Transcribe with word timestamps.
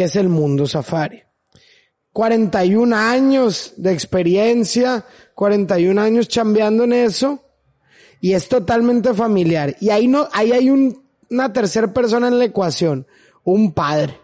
que 0.00 0.04
es 0.04 0.16
el 0.16 0.30
mundo 0.30 0.66
safari. 0.66 1.22
41 2.14 2.96
años 2.96 3.74
de 3.76 3.92
experiencia, 3.92 5.04
41 5.34 6.00
años 6.00 6.26
chambeando 6.26 6.84
en 6.84 6.94
eso 6.94 7.44
y 8.18 8.32
es 8.32 8.48
totalmente 8.48 9.12
familiar. 9.12 9.76
Y 9.78 9.90
ahí 9.90 10.08
no, 10.08 10.26
ahí 10.32 10.52
hay 10.52 10.70
un, 10.70 11.04
una 11.28 11.52
tercera 11.52 11.92
persona 11.92 12.28
en 12.28 12.38
la 12.38 12.46
ecuación, 12.46 13.06
un 13.44 13.74
padre. 13.74 14.18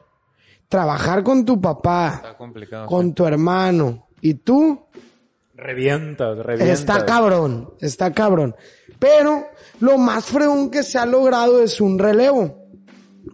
Trabajar 0.66 1.22
con 1.22 1.44
tu 1.44 1.60
papá, 1.60 2.38
con 2.87 3.13
tu 3.13 3.27
hermano 3.27 4.08
y 4.22 4.33
tú, 4.33 4.81
Revientas, 5.54 6.38
revientas. 6.38 6.81
está 6.81 7.04
cabrón, 7.04 7.74
está 7.83 8.15
cabrón. 8.15 8.56
Pero 8.99 9.45
lo 9.81 9.99
más 9.99 10.24
fregón 10.24 10.71
que 10.71 10.83
se 10.83 10.97
ha 10.97 11.04
logrado 11.04 11.63
es 11.63 11.83
un 11.83 11.99
relevo, 11.99 12.67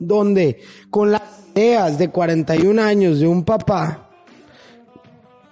donde 0.00 0.60
con 0.90 1.12
las 1.12 1.41
ideas 1.54 1.98
de 1.98 2.10
41 2.10 2.82
años 2.82 3.20
de 3.20 3.26
un 3.26 3.44
papá, 3.44 4.08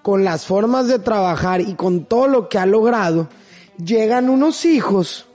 con 0.02 0.24
las 0.24 0.46
formas 0.46 0.88
de 0.88 0.98
trabajar 0.98 1.60
y 1.60 1.74
con 1.74 2.04
todo 2.04 2.26
lo 2.26 2.48
que 2.48 2.58
ha 2.58 2.66
logrado, 2.66 3.28
llegan 3.78 4.28
unos 4.28 4.64
hijos 4.64 5.26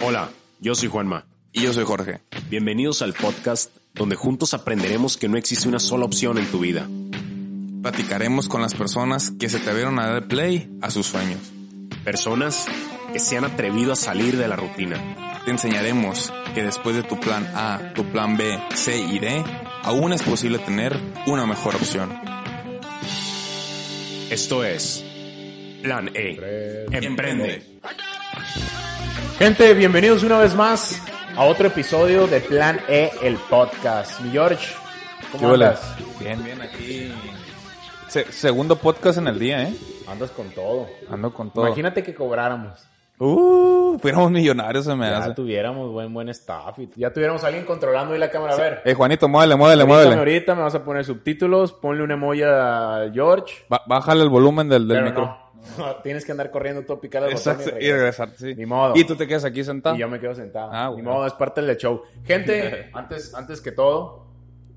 Hola, 0.00 0.30
yo 0.60 0.76
soy 0.76 0.88
Juanma. 0.88 1.26
Y 1.52 1.62
yo 1.62 1.72
soy 1.72 1.84
Jorge. 1.84 2.20
Bienvenidos 2.48 3.02
al 3.02 3.14
podcast 3.14 3.76
donde 3.94 4.14
juntos 4.14 4.54
aprenderemos 4.54 5.16
que 5.16 5.28
no 5.28 5.36
existe 5.36 5.66
una 5.66 5.80
sola 5.80 6.04
opción 6.04 6.38
en 6.38 6.48
tu 6.52 6.60
vida. 6.60 6.88
Platicaremos 7.82 8.48
con 8.48 8.62
las 8.62 8.74
personas 8.74 9.32
que 9.32 9.48
se 9.48 9.56
atrevieron 9.56 9.98
a 9.98 10.06
dar 10.06 10.28
play 10.28 10.70
a 10.82 10.92
sus 10.92 11.06
sueños. 11.06 11.40
Personas 12.04 12.66
que 13.12 13.18
se 13.18 13.36
han 13.36 13.44
atrevido 13.44 13.92
a 13.92 13.96
salir 13.96 14.36
de 14.36 14.48
la 14.48 14.56
rutina. 14.56 15.40
Te 15.44 15.50
enseñaremos 15.50 16.32
que 16.54 16.62
después 16.62 16.94
de 16.96 17.02
tu 17.02 17.18
plan 17.18 17.46
A, 17.54 17.92
tu 17.94 18.04
plan 18.04 18.36
B, 18.36 18.58
C 18.74 18.98
y 18.98 19.18
D, 19.18 19.44
aún 19.82 20.12
es 20.12 20.22
posible 20.22 20.58
tener 20.58 20.96
una 21.26 21.46
mejor 21.46 21.74
opción. 21.76 22.18
Esto 24.30 24.62
es 24.64 25.04
Plan 25.82 26.10
E. 26.14 26.86
Emprende. 26.90 27.62
Gente, 29.38 29.72
bienvenidos 29.74 30.22
una 30.22 30.38
vez 30.38 30.54
más 30.54 31.00
a 31.36 31.44
otro 31.44 31.68
episodio 31.68 32.26
de 32.26 32.40
Plan 32.40 32.80
E, 32.88 33.10
el 33.22 33.36
podcast. 33.36 34.20
Mi 34.20 34.30
George, 34.32 34.74
¿cómo 35.32 35.52
andas? 35.54 35.80
Bien, 36.20 36.42
bien, 36.44 36.60
aquí. 36.60 37.10
Se- 38.08 38.30
segundo 38.32 38.76
podcast 38.76 39.18
en 39.18 39.28
el 39.28 39.38
día, 39.38 39.62
¿eh? 39.62 39.74
Andas 40.08 40.30
con 40.30 40.50
todo. 40.50 40.88
Ando 41.10 41.32
con 41.32 41.50
todo. 41.52 41.66
Imagínate 41.66 42.02
que 42.02 42.14
cobráramos. 42.14 42.78
Uh, 43.20 43.98
fuéramos 43.98 44.30
millonarios, 44.30 44.84
se 44.84 44.94
me 44.94 45.06
Ya 45.08 45.18
hace. 45.18 45.34
tuviéramos 45.34 45.90
buen 45.90 46.12
buen 46.14 46.28
staff. 46.28 46.78
y 46.78 46.88
ya 46.96 47.12
tuviéramos 47.12 47.42
a 47.44 47.48
alguien 47.48 47.64
controlando 47.64 48.14
ahí 48.14 48.20
la 48.20 48.30
cámara. 48.30 48.54
A 48.54 48.56
ver. 48.56 48.82
Eh, 48.84 48.94
Juanito, 48.94 49.28
muévele, 49.28 49.56
muévele, 49.56 49.84
muévele. 49.84 50.14
ahorita 50.14 50.54
me 50.54 50.62
vas 50.62 50.74
a 50.74 50.84
poner 50.84 51.04
subtítulos. 51.04 51.72
Ponle 51.72 52.04
una 52.04 52.14
emoji 52.14 52.42
a 52.44 53.10
George. 53.12 53.64
Ba- 53.68 53.82
bájale 53.86 54.22
el 54.22 54.28
volumen 54.28 54.68
del, 54.68 54.86
del 54.86 54.98
Pero 54.98 55.06
micro. 55.10 55.24
no. 55.26 55.48
Tienes 56.02 56.24
que 56.24 56.30
andar 56.32 56.50
corriendo 56.52 56.80
al 56.80 56.86
botón 56.86 57.28
Exacto, 57.30 57.70
y 57.80 57.84
y 57.86 57.92
regresar, 57.92 58.30
sí. 58.36 58.54
Ni 58.54 58.64
modo. 58.64 58.94
Y 58.96 59.04
tú 59.04 59.16
te 59.16 59.26
quedas 59.26 59.44
aquí 59.44 59.64
sentado. 59.64 59.96
Y 59.96 59.98
yo 59.98 60.08
me 60.08 60.20
quedo 60.20 60.34
sentado. 60.34 60.70
Ah, 60.72 60.86
Ni 60.88 60.94
bueno. 61.02 61.10
modo, 61.10 61.26
es 61.26 61.32
parte 61.34 61.60
del 61.60 61.76
show. 61.76 62.02
Gente, 62.24 62.90
antes, 62.94 63.34
antes 63.34 63.60
que 63.60 63.72
todo, 63.72 64.28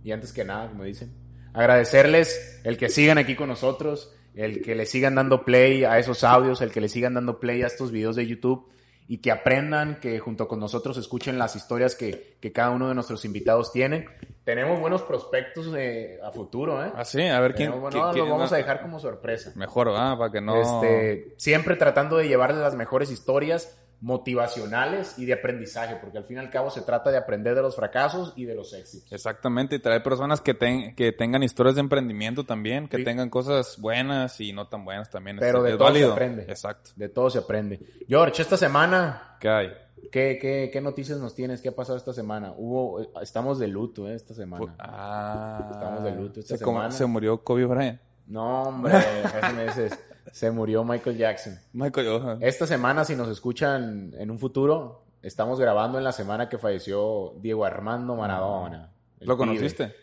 y 0.03 0.11
antes 0.11 0.33
que 0.33 0.43
nada, 0.43 0.67
como 0.69 0.83
dicen, 0.83 1.13
agradecerles 1.53 2.59
el 2.63 2.77
que 2.77 2.89
sigan 2.89 3.17
aquí 3.19 3.35
con 3.35 3.47
nosotros, 3.49 4.11
el 4.35 4.61
que 4.61 4.75
le 4.75 4.85
sigan 4.85 5.15
dando 5.15 5.43
play 5.45 5.83
a 5.83 5.99
esos 5.99 6.23
audios, 6.23 6.61
el 6.61 6.71
que 6.71 6.81
le 6.81 6.89
sigan 6.89 7.13
dando 7.13 7.39
play 7.39 7.61
a 7.63 7.67
estos 7.67 7.91
videos 7.91 8.15
de 8.15 8.25
YouTube 8.27 8.67
y 9.07 9.17
que 9.17 9.29
aprendan, 9.31 9.99
que 9.99 10.19
junto 10.19 10.47
con 10.47 10.59
nosotros 10.61 10.97
escuchen 10.97 11.37
las 11.37 11.57
historias 11.57 11.95
que, 11.95 12.37
que 12.39 12.53
cada 12.53 12.69
uno 12.69 12.87
de 12.87 12.95
nuestros 12.95 13.25
invitados 13.25 13.73
tiene. 13.73 14.05
Tenemos 14.45 14.79
buenos 14.79 15.01
prospectos 15.01 15.67
eh, 15.77 16.17
a 16.23 16.31
futuro, 16.31 16.83
¿eh? 16.85 16.91
Ah, 16.95 17.03
sí, 17.03 17.21
a 17.21 17.39
ver 17.41 17.53
quién. 17.53 17.71
Tenemos- 17.71 17.91
quién- 17.91 18.03
no, 18.05 18.11
quién- 18.13 18.23
los 18.25 18.31
vamos 18.37 18.53
a 18.53 18.55
dejar 18.57 18.81
como 18.81 18.99
sorpresa. 18.99 19.51
Mejor, 19.55 19.89
ah, 19.93 20.15
para 20.17 20.31
que 20.31 20.39
no. 20.39 20.55
Este, 20.61 21.33
siempre 21.37 21.75
tratando 21.75 22.15
de 22.17 22.29
llevarles 22.29 22.59
las 22.61 22.75
mejores 22.75 23.11
historias 23.11 23.77
motivacionales 24.01 25.17
y 25.17 25.25
de 25.25 25.33
aprendizaje, 25.33 25.95
porque 26.01 26.17
al 26.17 26.23
fin 26.25 26.37
y 26.37 26.39
al 26.39 26.49
cabo 26.49 26.69
se 26.69 26.81
trata 26.81 27.11
de 27.11 27.17
aprender 27.17 27.55
de 27.55 27.61
los 27.61 27.75
fracasos 27.75 28.33
y 28.35 28.45
de 28.45 28.55
los 28.55 28.73
éxitos. 28.73 29.11
Exactamente, 29.11 29.75
y 29.75 29.79
traer 29.79 30.01
personas 30.03 30.41
que, 30.41 30.53
ten- 30.53 30.95
que 30.95 31.11
tengan 31.11 31.43
historias 31.43 31.75
de 31.75 31.81
emprendimiento 31.81 32.43
también, 32.43 32.87
que 32.87 32.97
Sí. 32.97 33.03
tengan 33.03 33.29
cosas 33.29 33.77
buenas 33.79 34.39
y 34.41 34.53
no 34.53 34.67
tan 34.67 34.83
buenas 34.85 35.09
también. 35.09 35.37
Pero 35.39 35.59
es, 35.59 35.63
de 35.65 35.69
es 35.71 35.77
todo 35.77 35.93
se 35.93 36.05
aprende. 36.05 36.43
Exacto. 36.43 36.89
De 36.95 37.09
todo 37.09 37.29
se 37.29 37.39
aprende. 37.39 37.79
George, 38.07 38.41
esta 38.41 38.57
semana, 38.57 39.37
¿Qué 39.39 39.49
hay? 39.49 39.69
¿qué, 40.11 40.37
qué, 40.41 40.69
qué 40.73 40.81
noticias 40.81 41.19
nos 41.19 41.33
tienes? 41.35 41.61
¿Qué 41.61 41.69
ha 41.69 41.75
pasado 41.75 41.97
esta 41.97 42.11
semana? 42.13 42.53
Hubo, 42.57 43.01
eh, 43.01 43.09
estamos 43.21 43.59
de 43.59 43.67
luto 43.67 44.07
eh, 44.07 44.15
esta 44.15 44.33
semana. 44.33 44.75
Ah, 44.79 45.69
Estamos 45.71 46.03
de 46.03 46.11
luto 46.11 46.39
esta 46.39 46.57
se, 46.57 46.63
semana. 46.65 46.91
se 46.91 47.05
murió 47.05 47.43
Kobe 47.43 47.65
Bryant. 47.65 48.01
No, 48.27 48.63
hombre, 48.63 48.93
hace 49.41 49.53
meses 49.53 49.99
se 50.31 50.51
murió 50.51 50.83
Michael 50.83 51.17
Jackson. 51.17 51.59
Michael 51.73 52.07
Jordan. 52.07 52.37
Esta 52.41 52.65
semana, 52.67 53.05
si 53.05 53.15
nos 53.15 53.29
escuchan 53.29 54.13
en 54.17 54.31
un 54.31 54.39
futuro, 54.39 55.05
estamos 55.21 55.59
grabando 55.59 55.97
en 55.97 56.03
la 56.03 56.11
semana 56.11 56.49
que 56.49 56.57
falleció 56.57 57.33
Diego 57.39 57.65
Armando 57.65 58.15
Maradona. 58.15 58.91
¿Lo 59.19 59.37
pibe. 59.37 59.47
conociste? 59.47 59.95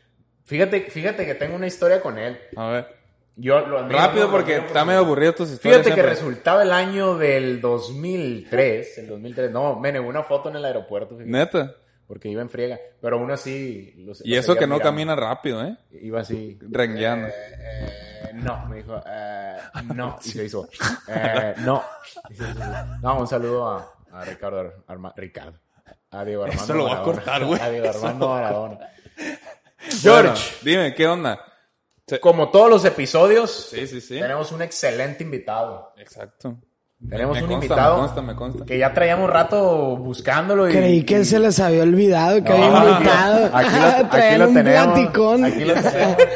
Fíjate, 0.45 0.83
fíjate 0.91 1.27
que 1.27 1.35
tengo 1.35 1.57
una 1.57 1.67
historia 1.67 2.01
con 2.01 2.19
él. 2.19 2.39
A 2.57 2.69
ver. 2.69 2.99
Yo 3.37 3.61
lo 3.67 3.79
admiro, 3.79 3.99
Rápido 3.99 4.31
porque 4.31 4.57
está 4.57 4.85
medio 4.85 5.01
aburrido 5.01 5.33
tus 5.33 5.51
historias. 5.51 5.83
Fíjate 5.83 6.01
que 6.01 6.07
resultaba 6.07 6.63
el 6.65 6.73
año 6.73 7.17
del 7.17 7.61
2003. 7.61 8.99
El 8.99 9.07
2003. 9.09 9.51
No, 9.53 9.79
me 9.79 9.93
negó 9.93 10.09
una 10.09 10.25
foto 10.25 10.49
en 10.49 10.57
el 10.57 10.65
aeropuerto. 10.65 11.17
fíjate, 11.17 11.31
Neta. 11.31 11.77
Porque 12.09 12.29
iba 12.31 12.43
en 12.43 12.49
friega. 12.51 12.81
Pero 13.01 13.19
aún 13.19 13.31
así. 13.31 13.93
lo- 13.99 14.15
Y 14.25 14.35
eso 14.35 14.57
que 14.57 14.67
no 14.67 14.81
camina 14.81 15.15
rápido, 15.15 15.63
¿eh? 15.65 15.77
Iba 15.93 16.23
así. 16.23 16.59
Rengueando. 16.63 17.29
Eh, 17.29 17.33
eh, 17.61 18.31
no, 18.35 18.67
me 18.67 18.77
dijo, 18.79 19.01
eh, 19.07 19.57
no. 19.95 20.19
Y 20.25 20.29
se 20.31 20.45
hizo, 20.47 20.69
eh, 21.07 21.55
no. 21.59 21.85
Y 22.31 22.35
se 22.35 22.45
hizo, 22.49 22.61
no, 23.03 23.21
un 23.21 23.29
saludo 23.29 23.69
a, 23.71 23.95
a 24.11 24.25
Ricardo 24.25 24.85
Arma- 24.89 25.13
Ricardo. 25.17 25.61
A 26.11 26.25
Diego 26.25 26.43
Armando 26.45 26.65
Eso 26.65 26.75
lo 26.75 26.85
voy 26.85 26.93
a 26.97 27.03
cortar, 27.03 27.45
güey. 27.45 27.61
A 27.61 27.69
Diego 27.71 27.89
Armando 27.91 28.29
Maradona. 28.31 28.79
Bueno, 30.03 30.33
George, 30.35 30.55
dime, 30.63 30.93
¿qué 30.95 31.07
onda? 31.07 31.41
como 32.21 32.51
todos 32.51 32.69
los 32.71 32.85
episodios, 32.85 33.69
Sí, 33.71 33.87
sí, 33.87 34.01
sí. 34.01 34.19
tenemos 34.19 34.51
un 34.51 34.63
excelente 34.63 35.23
invitado. 35.23 35.93
Exacto. 35.99 36.59
Tenemos 37.09 37.37
me 37.37 37.43
un 37.45 37.49
consta, 37.51 37.65
invitado 37.67 37.95
Me 37.95 38.01
consta, 38.03 38.23
me 38.23 38.35
consta. 38.35 38.65
que 38.65 38.79
ya 38.79 38.93
traíamos 38.93 39.31
rato 39.31 39.97
buscándolo. 39.97 40.69
Y, 40.69 40.73
Creí 40.73 41.03
que 41.05 41.21
y- 41.21 41.25
se 41.25 41.39
les 41.39 41.61
había 41.61 41.83
olvidado 41.85 42.43
que 42.43 42.51
No, 42.51 42.77
había 42.77 42.91
invitado. 42.93 43.51
Aquí 43.57 43.77
lo, 43.77 43.87
aquí 44.17 44.39
lo 44.39 44.49
tenemos. 44.49 44.99
Aquí 45.45 45.65
lo 45.65 45.75
tenemos. 45.75 46.17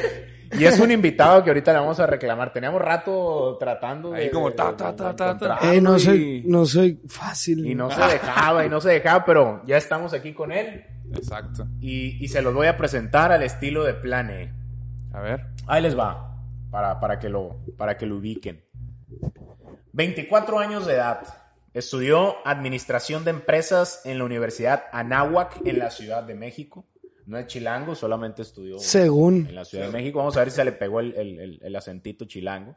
Y 0.58 0.66
es 0.66 0.78
un 0.78 0.90
invitado 0.90 1.42
que 1.42 1.48
ahorita 1.48 1.72
le 1.72 1.78
vamos 1.78 1.98
a 1.98 2.06
reclamar. 2.06 2.52
Teníamos 2.52 2.82
rato 2.82 3.56
tratando 3.58 4.10
de. 4.10 4.24
Ahí 4.24 4.30
como 4.30 4.50
de- 4.50 4.56
ta, 4.56 4.70
de- 4.72 4.76
ta, 4.76 4.90
de 4.90 4.96
ta, 4.98 5.14
ta, 5.16 5.16
ta. 5.16 5.30
encontrarlo 5.30 5.72
Eh, 5.72 5.80
no 5.80 5.96
y- 5.96 6.00
soy, 6.00 6.42
no 6.46 6.66
soy 6.66 7.00
fácil. 7.08 7.66
Y 7.66 7.74
no 7.74 7.90
se 7.90 8.02
dejaba, 8.02 8.66
y 8.66 8.68
no 8.68 8.78
se 8.82 8.90
dejaba, 8.90 9.24
pero 9.24 9.62
ya 9.66 9.78
estamos 9.78 10.12
aquí 10.12 10.34
con 10.34 10.52
él. 10.52 10.84
Exacto. 11.14 11.66
Y, 11.80 12.22
y 12.22 12.28
se 12.28 12.42
los 12.42 12.52
voy 12.52 12.66
a 12.66 12.76
presentar 12.76 13.32
al 13.32 13.42
estilo 13.42 13.82
de 13.82 13.94
Plan 13.94 14.28
E. 14.30 14.52
A 15.14 15.20
ver. 15.20 15.40
Ahí 15.66 15.80
les 15.80 15.98
va, 15.98 16.36
para, 16.70 17.00
para, 17.00 17.18
que 17.18 17.30
lo, 17.30 17.56
para 17.78 17.96
que 17.96 18.04
lo 18.04 18.16
ubiquen. 18.16 18.62
24 19.92 20.58
años 20.58 20.86
de 20.86 20.94
edad. 20.94 21.22
Estudió 21.74 22.36
Administración 22.46 23.24
de 23.24 23.30
Empresas 23.30 24.02
en 24.04 24.18
la 24.18 24.24
Universidad 24.24 24.84
Anáhuac 24.92 25.60
en 25.66 25.78
la 25.78 25.90
Ciudad 25.90 26.22
de 26.22 26.34
México. 26.34 26.84
No 27.26 27.38
es 27.38 27.46
chilango, 27.46 27.94
solamente 27.94 28.42
estudió 28.42 28.78
Según. 28.78 29.46
en 29.48 29.54
la 29.54 29.64
Ciudad 29.64 29.86
de 29.86 29.92
México. 29.92 30.18
Vamos 30.18 30.36
a 30.36 30.40
ver 30.40 30.50
si 30.50 30.56
se 30.56 30.64
le 30.64 30.72
pegó 30.72 31.00
el, 31.00 31.14
el- 31.14 31.38
el- 31.40 31.60
el 31.62 31.76
acentito 31.76 32.24
chilango. 32.24 32.76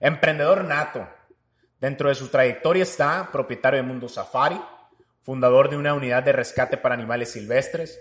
Emprendedor 0.00 0.64
nato. 0.64 1.06
Dentro 1.80 2.08
de 2.08 2.14
su 2.14 2.28
trayectoria 2.28 2.82
está 2.82 3.28
propietario 3.32 3.78
de 3.80 3.86
Mundo 3.86 4.08
Safari, 4.08 4.60
fundador 5.22 5.70
de 5.70 5.76
una 5.76 5.94
unidad 5.94 6.22
de 6.22 6.32
rescate 6.32 6.76
para 6.76 6.94
animales 6.94 7.30
silvestres, 7.32 8.00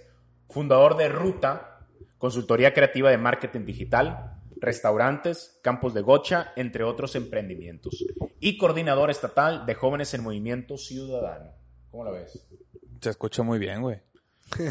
fundador 0.50 0.98
de 0.98 1.10
Ruta, 1.10 1.80
consultoría 2.18 2.74
creativa 2.74 3.10
de 3.10 3.18
marketing 3.18 3.66
digital, 3.66 4.33
restaurantes, 4.64 5.60
campos 5.62 5.94
de 5.94 6.02
gocha, 6.02 6.54
entre 6.56 6.84
otros 6.84 7.16
emprendimientos, 7.16 8.04
y 8.40 8.58
coordinador 8.58 9.12
estatal 9.12 9.66
de 9.66 9.76
jóvenes 9.76 10.14
en 10.14 10.24
movimiento 10.24 10.78
ciudadano. 10.78 11.52
¿Cómo 11.92 12.06
la 12.06 12.12
ves? 12.12 12.48
Se 13.02 13.10
escucha 13.10 13.44
muy 13.44 13.60
bien, 13.60 13.82
güey. 13.82 14.00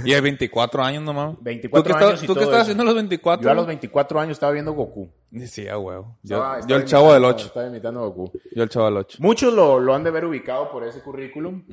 Y 0.05 0.13
hay 0.13 0.21
24 0.21 0.83
años 0.83 1.03
nomás. 1.03 1.35
24 1.41 1.93
¿Tú 1.93 1.99
qué, 1.99 2.05
años 2.05 2.23
y 2.23 2.27
¿tú 2.27 2.35
qué 2.35 2.41
todo 2.41 2.53
eso. 2.53 2.61
haciendo 2.63 2.83
a 2.83 2.87
los 2.87 2.95
24? 2.95 3.45
Yo 3.45 3.51
a 3.51 3.55
los 3.55 3.67
24 3.67 4.21
años 4.21 4.33
estaba 4.33 4.53
viendo 4.53 4.73
Goku. 4.73 5.11
Sí, 5.47 5.67
a 5.67 5.79
huevo. 5.79 6.19
Yo, 6.23 6.37
el 6.69 6.85
chavo 6.85 7.13
del 7.13 7.23
imitando- 7.23 7.29
8. 7.29 7.47
Estaba 7.47 7.67
imitando 7.67 8.01
a 8.01 8.07
Goku. 8.07 8.33
Yo 8.55 8.63
el 8.63 8.69
chavo 8.69 8.87
del 8.87 8.97
8. 8.99 9.19
Muchos 9.21 9.53
lo, 9.55 9.81
lo 9.81 9.95
han 9.95 10.05
de 10.05 10.11
ver 10.11 10.25
ubicado 10.25 10.71
por 10.71 10.85
ese 10.85 11.01
currículum 11.03 11.65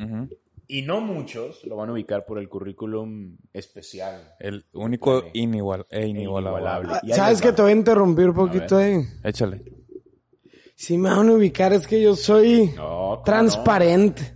y 0.69 0.83
no 0.83 1.01
muchos 1.01 1.65
lo 1.65 1.75
van 1.75 1.89
a 1.89 1.93
ubicar 1.93 2.25
por 2.25 2.37
el 2.39 2.47
currículum 2.47 3.35
especial. 3.51 4.35
El 4.39 4.65
único 4.73 5.15
Vale. 5.15 5.31
inigual, 5.33 5.85
e 5.89 6.07
inigualable. 6.07 6.59
Inigualable. 6.61 6.93
Ah, 7.11 7.15
¿Sabes 7.15 7.41
que 7.41 7.51
te 7.51 7.61
voy 7.61 7.71
a 7.71 7.75
interrumpir 7.75 8.29
un 8.29 8.35
poquito 8.35 8.77
ahí? 8.77 9.01
Échale. 9.23 9.63
Si 10.75 10.97
me 10.97 11.09
van 11.09 11.27
a 11.27 11.33
ubicar 11.33 11.73
es 11.73 11.85
que 11.85 12.01
yo 12.01 12.15
soy 12.15 12.67
No, 12.77 12.83
¿cómo 12.87 13.21
transparente. 13.25 14.31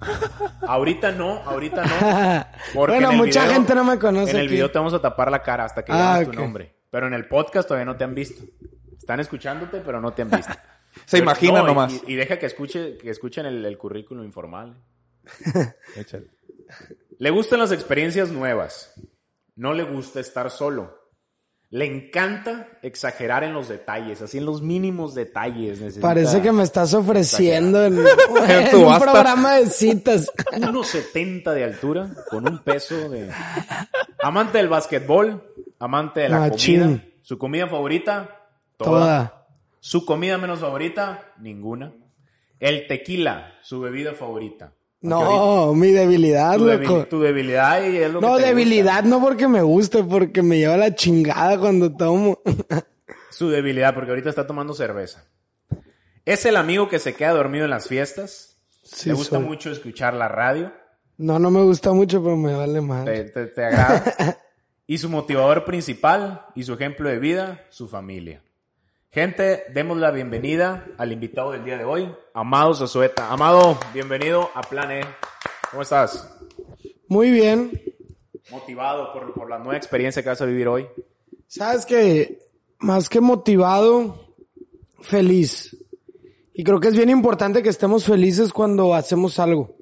Ahorita 0.68 1.12
no, 1.14 1.38
ahorita 1.44 1.86
no. 1.86 2.46
Bueno, 2.76 3.14
mucha 3.14 3.44
video- 3.44 3.54
gente 3.54 3.76
no 3.76 3.84
me 3.86 3.98
conoce 3.98 4.32
En 4.32 4.38
el 4.38 4.46
aquí. 4.48 4.54
video 4.56 4.70
te 4.72 4.78
vamos 4.78 4.94
a 4.94 5.00
tapar 5.02 5.32
la 5.32 5.42
cara 5.42 5.64
hasta 5.66 5.86
que 5.86 5.92
Ah, 5.94 6.22
tu 6.26 6.34
nombre. 6.34 6.74
pero 6.90 7.08
en 7.08 7.14
el 7.14 7.28
podcast 7.30 7.68
todavía 7.68 7.86
no 7.86 7.96
te 7.96 8.04
han 8.04 8.14
visto. 8.16 8.44
Están 8.98 9.20
escuchándote, 9.22 9.80
pero 9.86 10.02
no 10.02 10.12
te 10.14 10.24
han 10.24 10.32
visto. 10.32 10.52
Se 11.06 11.18
Pero- 11.18 11.24
imagina 11.24 11.60
no, 11.62 11.68
nomás. 11.68 12.04
Y, 12.08 12.14
y 12.14 12.16
deja 12.16 12.38
que 12.38 12.46
escuche, 12.46 12.98
que 12.98 13.10
escuchen 13.10 13.46
el, 13.46 13.64
el 13.66 13.78
currículum 13.78 14.24
informal. 14.26 14.76
Échale. 15.96 16.28
Le 17.20 17.30
gustan 17.30 17.60
las 17.60 17.72
experiencias 17.72 18.30
nuevas. 18.32 18.94
No 19.56 19.74
le 19.74 19.84
gusta 19.84 20.20
estar 20.20 20.50
solo. 20.50 21.00
Le 21.70 21.86
encanta 21.86 22.68
exagerar 22.84 23.44
en 23.44 23.54
los 23.54 23.68
detalles, 23.68 24.22
así 24.22 24.38
en 24.38 24.46
los 24.46 24.62
mínimos 24.62 25.16
detalles. 25.16 25.80
Necesita 25.80 26.08
Parece 26.08 26.40
que 26.42 26.52
me 26.52 26.62
estás 26.62 26.94
ofreciendo 26.94 27.84
en, 27.84 27.98
un 28.76 28.86
basta. 28.86 29.12
programa 29.12 29.56
de 29.56 29.68
citas. 29.68 30.30
1.70 30.52 31.52
de 31.52 31.64
altura, 31.64 32.12
con 32.30 32.48
un 32.48 32.60
peso 32.60 33.10
de... 33.10 33.32
Amante 34.22 34.60
del 34.60 34.68
básquetbol, 34.68 35.44
amante 35.80 36.20
de 36.22 36.30
la 36.30 36.40
Machín. 36.42 36.80
comida. 36.82 37.04
Su 37.24 37.38
comida 37.40 37.68
favorita, 37.68 38.40
toda. 38.78 38.90
Toda. 38.92 39.48
Su 39.80 40.06
comida 40.06 40.38
menos 40.38 40.60
favorita, 40.60 41.34
ninguna. 41.40 41.94
El 42.60 42.86
tequila, 42.88 43.56
su 43.64 43.80
bebida 43.82 44.14
favorita. 44.14 44.74
No, 45.04 45.74
mi 45.74 45.92
debilidad, 45.92 46.58
tu, 46.58 46.66
debil- 46.66 46.88
loco. 46.88 47.06
tu 47.08 47.20
debilidad 47.22 47.84
y 47.84 47.98
es 47.98 48.12
lo 48.12 48.20
que 48.22 48.26
No, 48.26 48.38
debilidad 48.38 49.04
no 49.04 49.20
porque 49.22 49.48
me 49.50 49.62
guste, 49.62 50.02
porque 50.04 50.42
me 50.42 50.58
lleva 50.58 50.78
la 50.78 50.96
chingada 50.96 51.60
cuando 51.60 51.94
tomo. 51.96 52.40
Su 53.30 53.50
debilidad, 53.50 53.94
porque 53.94 54.12
ahorita 54.12 54.30
está 54.30 54.48
tomando 54.48 54.74
cerveza. 54.74 55.26
Es 56.24 56.46
el 56.46 56.56
amigo 56.56 56.88
que 56.88 57.00
se 57.00 57.16
queda 57.16 57.32
dormido 57.32 57.66
en 57.66 57.72
las 57.72 57.88
fiestas. 57.88 58.58
Sí, 58.82 59.10
Le 59.10 59.16
gusta 59.16 59.38
soy. 59.38 59.46
mucho 59.46 59.72
escuchar 59.72 60.14
la 60.14 60.28
radio. 60.30 60.72
No, 61.18 61.38
no 61.38 61.52
me 61.52 61.62
gusta 61.64 61.92
mucho, 61.92 62.24
pero 62.24 62.38
me 62.38 62.54
vale 62.54 62.80
más. 62.80 63.04
te, 63.06 63.26
te- 63.26 63.48
te 63.48 63.66
agrada. 63.66 64.38
y 64.88 64.98
su 65.00 65.10
motivador 65.10 65.66
principal 65.66 66.46
y 66.56 66.64
su 66.64 66.74
ejemplo 66.74 67.10
de 67.10 67.20
vida, 67.20 67.66
su 67.70 67.88
familia. 67.90 68.42
Gente, 69.14 69.66
demos 69.72 70.00
la 70.00 70.10
bienvenida 70.10 70.88
al 70.98 71.12
invitado 71.12 71.52
del 71.52 71.64
día 71.64 71.78
de 71.78 71.84
hoy, 71.84 72.12
Amado 72.34 72.74
Zazueta. 72.74 73.32
Amado, 73.32 73.78
bienvenido 73.94 74.50
a 74.56 74.64
Plan 74.64 74.90
E. 74.90 75.06
¿Cómo 75.70 75.84
estás? 75.84 76.28
Muy 77.08 77.30
bien. 77.30 77.80
Motivado 78.50 79.14
por, 79.14 79.32
por 79.36 79.52
la 79.52 79.60
nueva 79.60 79.78
experiencia 79.78 80.24
que 80.24 80.30
vas 80.30 80.42
a 80.42 80.48
vivir 80.48 80.68
hoy. 80.68 80.88
Sabes 81.48 81.86
que 81.86 82.40
más 82.80 83.08
que 83.08 83.22
motivado, 83.22 84.34
feliz. 85.02 85.78
Y 86.56 86.64
creo 86.64 86.80
que 86.80 86.88
es 86.88 86.96
bien 86.96 87.12
importante 87.12 87.62
que 87.62 87.70
estemos 87.70 88.06
felices 88.06 88.52
cuando 88.52 88.96
hacemos 88.96 89.38
algo. 89.38 89.76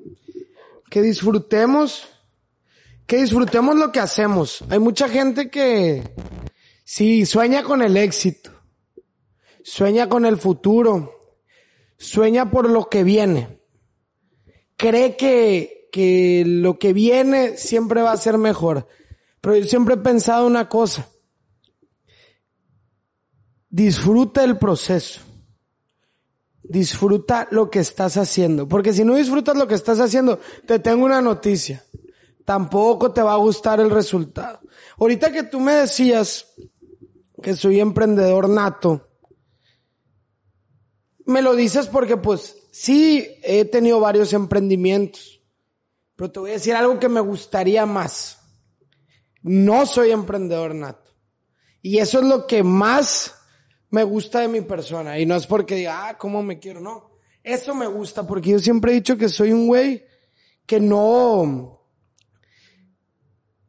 Que 0.90 1.02
disfrutemos, 1.02 2.06
que 3.08 3.16
disfrutemos 3.16 3.78
lo 3.78 3.94
que 3.94 4.02
hacemos. 4.02 4.62
Hay 4.70 4.80
mucha 4.80 5.08
gente 5.08 5.50
que 5.50 6.04
sí 6.84 7.26
sueña 7.26 7.64
con 7.64 7.82
el 7.82 7.96
éxito, 7.96 8.52
sueña 9.64 10.10
con 10.10 10.26
el 10.26 10.38
futuro, 10.38 11.14
sueña 11.98 12.50
por 12.50 12.70
lo 12.70 12.90
que 12.90 13.04
viene. 13.04 13.60
Cree 14.76 15.16
que, 15.16 15.90
que 15.92 16.44
lo 16.46 16.80
que 16.80 16.94
viene 16.94 17.58
siempre 17.58 18.02
va 18.02 18.12
a 18.12 18.18
ser 18.18 18.38
mejor. 18.38 18.88
Pero 19.42 19.58
yo 19.58 19.66
siempre 19.66 19.96
he 19.96 19.98
pensado 19.98 20.48
una 20.48 20.70
cosa. 20.70 21.08
Disfruta 23.70 24.44
el 24.44 24.58
proceso. 24.58 25.22
Disfruta 26.64 27.48
lo 27.52 27.70
que 27.70 27.80
estás 27.80 28.18
haciendo. 28.18 28.68
Porque 28.68 28.94
si 28.94 29.04
no 29.04 29.16
disfrutas 29.16 29.58
lo 29.58 29.68
que 29.68 29.76
estás 29.76 30.00
haciendo, 30.00 30.40
te 30.66 30.80
tengo 30.80 31.06
una 31.06 31.22
noticia. 31.22 31.84
Tampoco 32.46 33.12
te 33.12 33.22
va 33.22 33.34
a 33.34 33.38
gustar 33.38 33.80
el 33.80 33.90
resultado. 33.90 34.60
Ahorita 34.98 35.32
que 35.32 35.44
tú 35.44 35.60
me 35.60 35.74
decías 35.74 36.54
que 37.42 37.56
soy 37.56 37.80
emprendedor 37.80 38.50
nato, 38.50 39.11
me 41.32 41.42
lo 41.42 41.56
dices 41.56 41.88
porque 41.88 42.18
pues 42.18 42.56
sí 42.72 43.28
he 43.44 43.66
tenido 43.66 44.00
varios 44.00 44.34
emprendimientos. 44.34 45.42
Pero 46.16 46.32
te 46.32 46.40
voy 46.40 46.52
a 46.52 46.54
decir 46.54 46.76
algo 46.76 47.00
que 47.00 47.10
me 47.10 47.22
gustaría 47.22 47.86
más. 47.88 48.40
No 49.42 49.88
soy 49.88 50.12
emprendedor 50.12 50.76
nato. 50.76 51.12
Y 51.82 51.98
eso 51.98 52.20
es 52.20 52.26
lo 52.26 52.46
que 52.46 52.62
más 52.62 53.34
me 53.90 54.04
gusta 54.04 54.42
de 54.42 54.48
mi 54.48 54.62
persona. 54.62 55.18
Y 55.18 55.26
no 55.26 55.36
es 55.36 55.48
porque 55.48 55.76
diga, 55.76 56.10
ah, 56.10 56.18
cómo 56.18 56.44
me 56.44 56.60
quiero, 56.60 56.80
no. 56.80 57.10
Eso 57.44 57.74
me 57.74 57.88
gusta 57.88 58.28
porque 58.28 58.52
yo 58.52 58.60
siempre 58.60 58.92
he 58.92 58.96
dicho 58.96 59.18
que 59.18 59.30
soy 59.30 59.52
un 59.52 59.66
güey 59.66 60.06
que 60.68 60.80
no, 60.80 61.82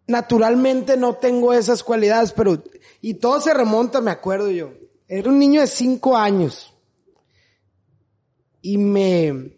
naturalmente 0.06 0.97
no 0.97 1.17
tengo 1.17 1.53
esas 1.53 1.82
cualidades, 1.82 2.32
pero, 2.32 2.62
y 3.00 3.14
todo 3.14 3.41
se 3.41 3.55
remonta, 3.55 4.00
me 4.00 4.11
acuerdo 4.11 4.50
yo. 4.50 4.73
Era 5.09 5.29
un 5.29 5.38
niño 5.38 5.61
de 5.61 5.67
cinco 5.67 6.17
años. 6.17 6.71
Y 8.62 8.79
me, 8.79 9.55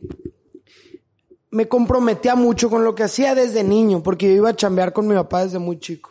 me 1.51 1.69
comprometía 1.69 2.35
mucho 2.35 2.69
con 2.69 2.83
lo 2.83 2.97
que 2.97 3.05
hacía 3.05 3.37
desde 3.37 3.63
niño, 3.63 4.03
porque 4.03 4.27
yo 4.27 4.33
iba 4.33 4.49
a 4.49 4.57
chambear 4.57 4.93
con 4.93 5.07
mi 5.07 5.15
papá 5.15 5.45
desde 5.45 5.61
muy 5.61 5.79
chico. 5.79 6.11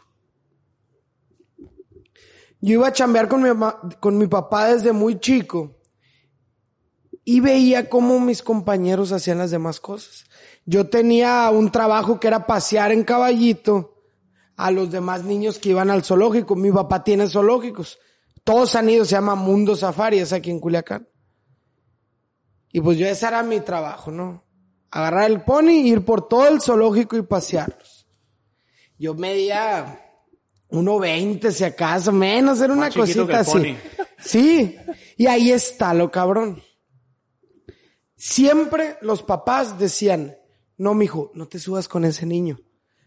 Yo 2.62 2.76
iba 2.76 2.88
a 2.88 2.94
chambear 2.94 3.28
con 3.28 3.44
mi, 3.44 3.50
con 4.00 4.18
mi 4.18 4.28
papá 4.28 4.68
desde 4.68 4.94
muy 4.94 5.20
chico 5.20 5.76
y 7.26 7.42
veía 7.42 7.90
cómo 7.90 8.22
mis 8.22 8.42
compañeros 8.42 9.12
hacían 9.12 9.40
las 9.40 9.52
demás 9.52 9.82
cosas. 9.82 10.26
Yo 10.66 10.88
tenía 10.88 11.50
un 11.50 11.72
trabajo 11.72 12.22
que 12.22 12.28
era 12.28 12.48
pasear 12.48 12.94
en 12.94 13.04
caballito 13.04 13.96
a 14.56 14.72
los 14.72 14.92
demás 14.92 15.26
niños 15.26 15.60
que 15.60 15.70
iban 15.70 15.90
al 15.90 16.04
zoológico. 16.06 16.56
Mi 16.56 16.72
papá 16.72 17.04
tiene 17.04 17.28
zoológicos. 17.28 18.00
Todos 18.46 18.76
han 18.76 18.90
ido, 18.90 19.04
se 19.04 19.16
llama 19.16 19.36
Mundo 19.36 19.76
Safari, 19.76 20.20
es 20.20 20.32
aquí 20.32 20.50
en 20.50 20.60
Culiacán. 20.60 21.08
Y 22.74 22.82
pues 22.82 22.98
yo 22.98 23.08
ese 23.08 23.28
era 23.28 23.44
mi 23.44 23.60
trabajo, 23.60 24.12
¿no? 24.12 24.44
Agarrar 24.90 25.30
el 25.30 25.44
pony, 25.44 25.86
ir 25.86 26.04
por 26.04 26.28
todo 26.28 26.48
el 26.48 26.60
zoológico 26.60 27.16
y 27.16 27.22
pasearlos. 27.22 28.08
Yo 28.98 29.14
medía 29.14 30.02
1.20 30.70 31.52
si 31.52 31.64
acaso, 31.64 32.12
menos, 32.12 32.60
era 32.62 32.74
una 32.74 32.90
cosita 32.90 33.40
así. 33.40 33.52
pony. 33.52 33.76
Sí, 34.18 34.76
y 35.18 35.28
ahí 35.28 35.52
está 35.52 35.94
lo 35.94 36.10
cabrón. 36.10 36.64
Siempre 38.16 38.98
los 39.02 39.22
papás 39.22 39.78
decían, 39.78 40.36
no, 40.78 40.96
mijo, 40.96 41.32
no 41.36 41.48
te 41.48 41.60
subas 41.60 41.88
con 41.88 42.06
ese 42.06 42.26
niño. 42.26 42.60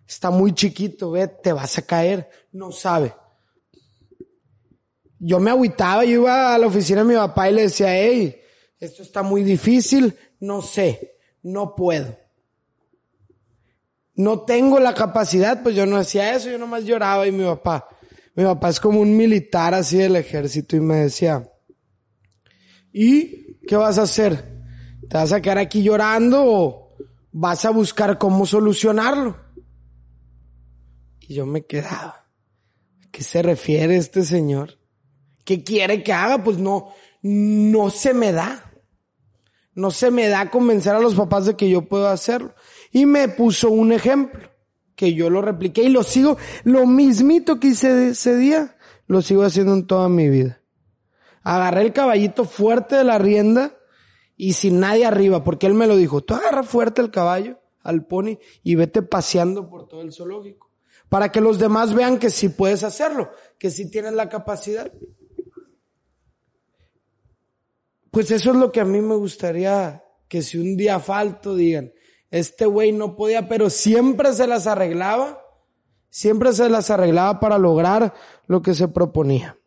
Está 0.06 0.30
muy 0.30 0.54
chiquito, 0.54 1.10
ve, 1.10 1.26
te 1.26 1.52
vas 1.52 1.76
a 1.78 1.82
caer. 1.82 2.30
No 2.52 2.70
sabe. 2.70 3.14
Yo 5.18 5.40
me 5.40 5.50
agüitaba, 5.50 6.04
yo 6.04 6.20
iba 6.20 6.54
a 6.54 6.58
la 6.58 6.68
oficina 6.68 7.02
de 7.02 7.08
mi 7.08 7.14
papá 7.14 7.50
y 7.50 7.54
le 7.54 7.62
decía, 7.62 7.96
hey, 7.96 8.42
esto 8.80 9.02
está 9.02 9.22
muy 9.22 9.42
difícil, 9.42 10.16
no 10.40 10.62
sé, 10.62 11.16
no 11.42 11.74
puedo. 11.74 12.18
No 14.14 14.40
tengo 14.40 14.80
la 14.80 14.94
capacidad, 14.94 15.62
pues 15.62 15.74
yo 15.76 15.86
no 15.86 15.96
hacía 15.96 16.34
eso, 16.34 16.50
yo 16.50 16.58
nomás 16.58 16.84
lloraba 16.84 17.26
y 17.26 17.32
mi 17.32 17.44
papá, 17.44 17.88
mi 18.34 18.44
papá 18.44 18.70
es 18.70 18.80
como 18.80 19.00
un 19.00 19.16
militar 19.16 19.74
así 19.74 19.98
del 19.98 20.16
ejército 20.16 20.76
y 20.76 20.80
me 20.80 20.96
decía, 20.96 21.50
¿y 22.92 23.58
qué 23.66 23.76
vas 23.76 23.98
a 23.98 24.02
hacer? 24.02 24.56
¿Te 25.08 25.16
vas 25.16 25.32
a 25.32 25.40
quedar 25.40 25.58
aquí 25.58 25.82
llorando 25.82 26.44
o 26.44 26.96
vas 27.32 27.64
a 27.64 27.70
buscar 27.70 28.18
cómo 28.18 28.46
solucionarlo? 28.46 29.36
Y 31.20 31.34
yo 31.34 31.46
me 31.46 31.64
quedaba. 31.64 32.26
¿A 33.04 33.10
qué 33.10 33.22
se 33.22 33.42
refiere 33.42 33.96
este 33.96 34.22
señor? 34.22 34.78
¿Qué 35.44 35.62
quiere 35.62 36.02
que 36.02 36.12
haga? 36.12 36.42
Pues 36.42 36.58
no, 36.58 36.92
no 37.22 37.90
se 37.90 38.14
me 38.14 38.32
da. 38.32 38.65
No 39.76 39.90
se 39.90 40.10
me 40.10 40.28
da 40.28 40.50
convencer 40.50 40.94
a 40.94 41.00
los 41.00 41.14
papás 41.14 41.44
de 41.44 41.54
que 41.54 41.68
yo 41.68 41.82
puedo 41.82 42.08
hacerlo. 42.08 42.54
Y 42.90 43.04
me 43.04 43.28
puso 43.28 43.70
un 43.70 43.92
ejemplo, 43.92 44.48
que 44.96 45.12
yo 45.12 45.28
lo 45.28 45.42
repliqué 45.42 45.82
y 45.82 45.90
lo 45.90 46.02
sigo, 46.02 46.38
lo 46.64 46.86
mismito 46.86 47.60
que 47.60 47.68
hice 47.68 48.08
ese 48.08 48.36
día, 48.36 48.76
lo 49.06 49.20
sigo 49.20 49.42
haciendo 49.42 49.74
en 49.74 49.86
toda 49.86 50.08
mi 50.08 50.30
vida. 50.30 50.62
Agarré 51.42 51.82
el 51.82 51.92
caballito 51.92 52.44
fuerte 52.44 52.96
de 52.96 53.04
la 53.04 53.18
rienda 53.18 53.76
y 54.34 54.54
sin 54.54 54.80
nadie 54.80 55.04
arriba, 55.04 55.44
porque 55.44 55.66
él 55.66 55.74
me 55.74 55.86
lo 55.86 55.96
dijo, 55.96 56.24
tú 56.24 56.34
agarra 56.34 56.62
fuerte 56.62 57.02
el 57.02 57.10
caballo, 57.10 57.60
al 57.82 58.06
pony, 58.06 58.38
y 58.62 58.74
vete 58.76 59.02
paseando 59.02 59.68
por 59.68 59.86
todo 59.88 60.00
el 60.00 60.12
zoológico, 60.12 60.72
para 61.10 61.30
que 61.30 61.42
los 61.42 61.58
demás 61.58 61.94
vean 61.94 62.18
que 62.18 62.30
sí 62.30 62.48
puedes 62.48 62.82
hacerlo, 62.82 63.30
que 63.58 63.70
sí 63.70 63.90
tienes 63.90 64.14
la 64.14 64.30
capacidad. 64.30 64.90
Pues 68.16 68.30
eso 68.30 68.52
es 68.52 68.56
lo 68.56 68.72
que 68.72 68.80
a 68.80 68.86
mí 68.86 69.02
me 69.02 69.14
gustaría 69.14 70.02
que 70.26 70.40
si 70.40 70.56
un 70.56 70.74
día 70.74 71.00
falto 71.00 71.54
digan, 71.54 71.92
este 72.30 72.64
güey 72.64 72.90
no 72.90 73.14
podía, 73.14 73.46
pero 73.46 73.68
siempre 73.68 74.32
se 74.32 74.46
las 74.46 74.66
arreglaba, 74.66 75.38
siempre 76.08 76.54
se 76.54 76.70
las 76.70 76.88
arreglaba 76.88 77.40
para 77.40 77.58
lograr 77.58 78.14
lo 78.46 78.62
que 78.62 78.72
se 78.72 78.88
proponía. 78.88 79.58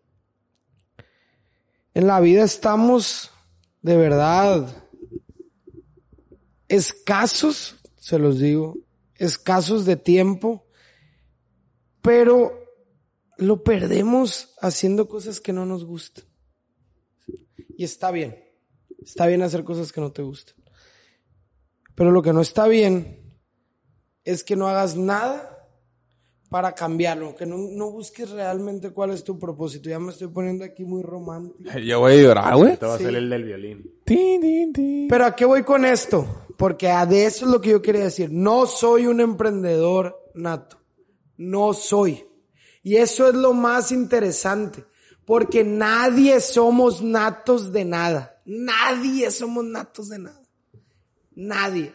En 1.94 2.08
la 2.08 2.20
vida 2.22 2.44
estamos 2.44 3.30
de 3.84 3.98
verdad 3.98 4.68
escasos, 6.70 7.76
se 7.98 8.18
los 8.18 8.40
digo, 8.40 8.80
escasos 9.14 9.86
de 9.86 9.96
tiempo, 9.96 10.66
pero 12.02 12.52
lo 13.38 13.64
perdemos 13.64 14.56
haciendo 14.60 15.08
cosas 15.08 15.40
que 15.40 15.54
no 15.54 15.68
nos 15.68 15.86
gustan. 15.86 16.29
Y 17.80 17.86
está 17.86 18.12
bien. 18.12 18.38
Está 19.02 19.26
bien 19.26 19.42
hacer 19.42 19.64
cosas 19.64 19.94
que 19.94 20.02
no 20.02 20.12
te 20.12 20.22
gustan. 20.22 20.54
Pero 21.96 22.12
lo 22.12 22.22
que 22.22 22.34
no 22.34 22.42
está 22.42 22.68
bien 22.68 23.40
es 24.26 24.44
que 24.44 24.58
no 24.58 24.68
hagas 24.68 24.98
nada 24.98 25.66
para 26.50 26.76
cambiarlo, 26.76 27.38
que 27.38 27.46
no, 27.46 27.56
no 27.58 27.90
busques 27.90 28.32
realmente 28.32 28.92
cuál 28.92 29.12
es 29.12 29.24
tu 29.24 29.40
propósito. 29.40 29.90
Ya 29.90 29.98
me 29.98 30.12
estoy 30.12 30.28
poniendo 30.28 30.66
aquí 30.66 30.84
muy 30.84 31.04
romántico. 31.04 31.70
Ya 31.86 31.96
voy 31.96 32.16
a 32.16 32.22
llorar, 32.22 32.58
güey. 32.58 32.76
Te 32.76 32.86
va 32.86 32.92
a 32.92 32.96
hacer 32.98 33.16
el 33.16 33.30
del 33.30 33.46
violín. 33.46 34.02
Tin, 34.04 34.42
tin, 34.42 34.74
tin. 34.74 35.08
Pero 35.08 35.24
¿a 35.24 35.34
qué 35.34 35.46
voy 35.46 35.64
con 35.64 35.86
esto? 35.86 36.48
Porque 36.58 36.90
a 36.90 37.06
de 37.06 37.28
eso 37.28 37.46
es 37.46 37.52
lo 37.52 37.62
que 37.62 37.70
yo 37.70 37.82
quería 37.82 38.04
decir. 38.04 38.30
No 38.30 38.66
soy 38.66 39.08
un 39.08 39.22
emprendedor 39.22 40.32
nato. 40.34 40.82
No 41.38 41.72
soy. 41.72 42.26
Y 42.84 42.98
eso 42.98 43.30
es 43.30 43.36
lo 43.36 43.54
más 43.54 43.94
interesante. 43.94 44.84
Porque 45.30 45.64
nadie 45.64 46.40
somos 46.40 47.04
natos 47.04 47.72
de 47.72 47.86
nada. 47.86 48.42
Nadie 48.46 49.30
somos 49.30 49.64
natos 49.64 50.10
de 50.10 50.18
nada. 50.18 50.42
Nadie. 51.36 51.94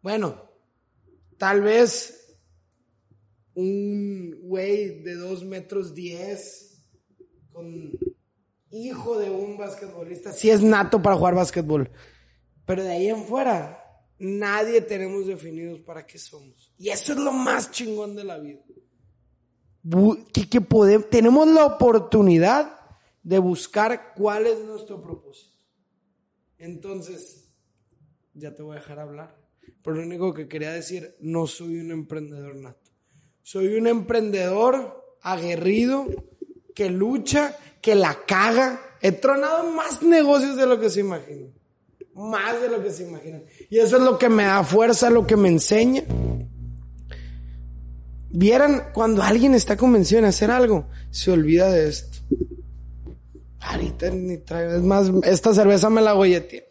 Bueno, 0.00 0.50
tal 1.36 1.60
vez 1.60 2.38
un 3.52 4.34
güey 4.40 5.02
de 5.02 5.14
dos 5.14 5.44
metros 5.44 5.94
diez 5.94 6.82
con 7.52 7.92
hijo 8.70 9.18
de 9.18 9.28
un 9.28 9.58
basquetbolista, 9.58 10.32
sí 10.32 10.48
es 10.48 10.62
nato 10.62 11.02
para 11.02 11.16
jugar 11.16 11.34
basquetbol. 11.34 11.90
Pero 12.64 12.82
de 12.82 12.92
ahí 12.92 13.08
en 13.10 13.26
fuera, 13.26 13.78
nadie 14.18 14.80
tenemos 14.80 15.26
definidos 15.26 15.80
para 15.80 16.06
qué 16.06 16.18
somos. 16.18 16.72
Y 16.78 16.88
eso 16.88 17.12
es 17.12 17.18
lo 17.18 17.32
más 17.32 17.72
chingón 17.72 18.16
de 18.16 18.24
la 18.24 18.38
vida. 18.38 18.62
Que, 20.32 20.60
tenemos 21.10 21.48
la 21.48 21.64
oportunidad 21.64 22.78
de 23.22 23.38
buscar 23.38 24.14
cuál 24.14 24.46
es 24.46 24.58
nuestro 24.60 25.02
propósito. 25.02 25.56
Entonces, 26.58 27.48
ya 28.34 28.54
te 28.54 28.62
voy 28.62 28.76
a 28.76 28.80
dejar 28.80 29.00
hablar. 29.00 29.36
Pero 29.82 29.96
lo 29.96 30.02
único 30.02 30.34
que 30.34 30.48
quería 30.48 30.72
decir, 30.72 31.16
no 31.20 31.46
soy 31.46 31.80
un 31.80 31.90
emprendedor 31.90 32.56
nato. 32.56 32.90
Soy 33.42 33.74
un 33.74 33.86
emprendedor 33.86 35.16
aguerrido 35.22 36.06
que 36.74 36.90
lucha, 36.90 37.56
que 37.80 37.94
la 37.94 38.18
caga. 38.26 38.80
He 39.00 39.12
tronado 39.12 39.70
más 39.70 40.02
negocios 40.02 40.56
de 40.56 40.66
lo 40.66 40.78
que 40.78 40.90
se 40.90 41.00
imaginan. 41.00 41.52
Más 42.14 42.60
de 42.60 42.68
lo 42.68 42.82
que 42.82 42.90
se 42.90 43.04
imaginan. 43.04 43.44
Y 43.70 43.78
eso 43.78 43.96
es 43.96 44.02
lo 44.02 44.18
que 44.18 44.28
me 44.28 44.44
da 44.44 44.62
fuerza, 44.62 45.08
lo 45.08 45.26
que 45.26 45.36
me 45.36 45.48
enseña. 45.48 46.04
Vieran 48.30 48.90
cuando 48.92 49.22
alguien 49.22 49.54
está 49.54 49.76
convencido 49.76 50.20
en 50.20 50.24
hacer 50.24 50.50
algo, 50.50 50.88
se 51.10 51.30
olvida 51.30 51.70
de 51.70 51.88
esto. 51.88 52.18
Ahorita 53.60 54.10
ni 54.10 54.38
traigo. 54.38 54.72
Es 54.74 54.82
más, 54.82 55.10
esta 55.24 55.52
cerveza 55.52 55.90
me 55.90 56.00
la 56.00 56.12
golleteé. 56.12 56.68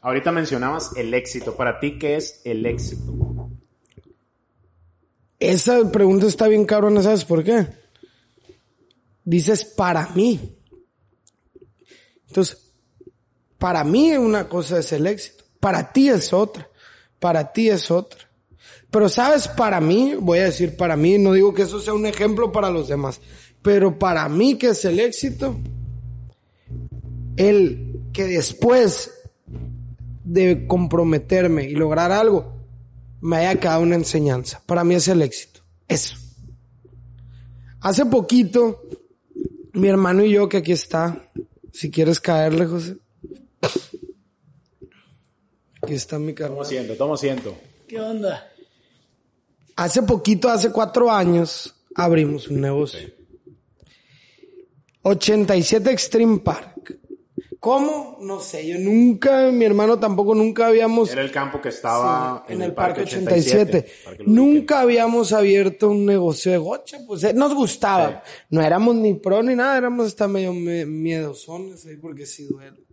Ahorita 0.00 0.32
mencionabas 0.32 0.92
el 0.96 1.12
éxito. 1.14 1.56
Para 1.56 1.80
ti, 1.80 1.98
¿qué 1.98 2.16
es 2.16 2.40
el 2.44 2.64
éxito? 2.64 3.14
Esa 5.38 5.90
pregunta 5.90 6.26
está 6.26 6.48
bien 6.48 6.64
cabrona, 6.64 7.02
¿sabes 7.02 7.24
por 7.24 7.44
qué? 7.44 7.66
Dices 9.24 9.64
para 9.64 10.08
mí. 10.10 10.56
Entonces, 12.28 12.72
para 13.58 13.84
mí 13.84 14.12
una 14.16 14.48
cosa 14.48 14.78
es 14.78 14.92
el 14.92 15.06
éxito, 15.06 15.44
para 15.60 15.92
ti 15.92 16.08
es 16.08 16.32
otra, 16.32 16.68
para 17.18 17.52
ti 17.52 17.70
es 17.70 17.90
otra. 17.90 18.28
Pero 18.94 19.08
sabes, 19.08 19.48
para 19.48 19.80
mí, 19.80 20.14
voy 20.20 20.38
a 20.38 20.44
decir 20.44 20.76
para 20.76 20.96
mí, 20.96 21.18
no 21.18 21.32
digo 21.32 21.52
que 21.52 21.62
eso 21.62 21.80
sea 21.80 21.94
un 21.94 22.06
ejemplo 22.06 22.52
para 22.52 22.70
los 22.70 22.86
demás, 22.86 23.20
pero 23.60 23.98
para 23.98 24.28
mí 24.28 24.56
que 24.56 24.68
es 24.68 24.84
el 24.84 25.00
éxito, 25.00 25.56
el 27.36 28.04
que 28.12 28.22
después 28.26 29.10
de 30.22 30.68
comprometerme 30.68 31.64
y 31.64 31.74
lograr 31.74 32.12
algo, 32.12 32.54
me 33.20 33.38
haya 33.38 33.58
quedado 33.58 33.80
una 33.80 33.96
enseñanza. 33.96 34.62
Para 34.64 34.84
mí 34.84 34.94
es 34.94 35.08
el 35.08 35.22
éxito. 35.22 35.62
Eso. 35.88 36.14
Hace 37.80 38.06
poquito, 38.06 38.80
mi 39.72 39.88
hermano 39.88 40.24
y 40.24 40.30
yo, 40.30 40.48
que 40.48 40.58
aquí 40.58 40.70
está, 40.70 41.32
si 41.72 41.90
quieres 41.90 42.20
caerle, 42.20 42.66
José. 42.66 42.96
Aquí 45.82 45.94
está 45.94 46.16
mi 46.20 46.32
Tomo 46.32 46.46
carnal. 46.48 46.62
asiento, 46.64 46.94
tomo 46.94 47.14
asiento. 47.14 47.56
¿Qué 47.88 48.00
onda? 48.00 48.53
Hace 49.76 50.02
poquito, 50.02 50.48
hace 50.48 50.70
cuatro 50.70 51.10
años, 51.10 51.74
abrimos 51.94 52.48
un 52.48 52.60
negocio. 52.60 53.08
87 55.02 55.90
Extreme 55.90 56.38
Park. 56.38 56.98
¿Cómo? 57.60 58.18
No 58.20 58.40
sé, 58.40 58.66
yo 58.66 58.78
nunca, 58.78 59.50
mi 59.50 59.64
hermano 59.64 59.98
tampoco, 59.98 60.34
nunca 60.34 60.66
habíamos... 60.66 61.10
Era 61.10 61.22
el 61.22 61.30
campo 61.32 61.62
que 61.62 61.70
estaba 61.70 62.44
en, 62.46 62.60
el 62.60 62.74
Parque 62.74 63.02
87. 63.02 63.86
para 64.04 64.16
que 64.18 64.22
lo 64.22 64.30
ubiquen. 64.30 64.34
Nunca 64.54 64.80
habíamos 64.80 65.32
abierto 65.32 65.88
un 65.90 66.04
negocio 66.04 66.52
de 66.52 66.58
gocha, 66.58 66.98
pues 67.06 67.24
eh, 67.24 67.32
nos 67.32 67.54
gustaba. 67.54 68.22
No 68.50 68.60
éramos 68.60 68.96
ni 68.96 69.14
pro 69.14 69.42
ni 69.42 69.54
nada, 69.54 69.78
éramos 69.78 70.08
hasta 70.08 70.28
medio 70.28 70.52
me- 70.52 70.84
miedosones 70.84 71.86
ahí 71.86 71.96
porque 71.96 72.26
sí 72.26 72.44
duele. 72.44 72.84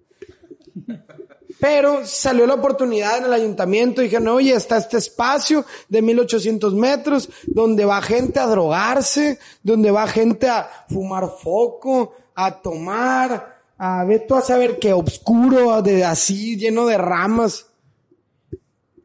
Pero 1.61 2.07
salió 2.07 2.47
la 2.47 2.55
oportunidad 2.55 3.19
en 3.19 3.25
el 3.25 3.33
ayuntamiento 3.33 4.01
dijeron, 4.01 4.29
oye, 4.29 4.55
está 4.55 4.77
este 4.77 4.97
espacio 4.97 5.63
de 5.87 6.01
1800 6.01 6.73
metros 6.73 7.29
donde 7.45 7.85
va 7.85 8.01
gente 8.01 8.39
a 8.39 8.47
drogarse, 8.47 9.37
donde 9.61 9.91
va 9.91 10.07
gente 10.07 10.49
a 10.49 10.67
fumar 10.89 11.29
foco, 11.39 12.15
a 12.33 12.59
tomar, 12.59 13.61
a 13.77 14.03
ver 14.05 14.25
tú 14.27 14.33
a 14.33 14.41
saber 14.41 14.79
qué 14.79 14.91
oscuro, 14.91 15.83
de 15.83 16.03
así, 16.03 16.57
lleno 16.57 16.87
de 16.87 16.97
ramas. 16.97 17.67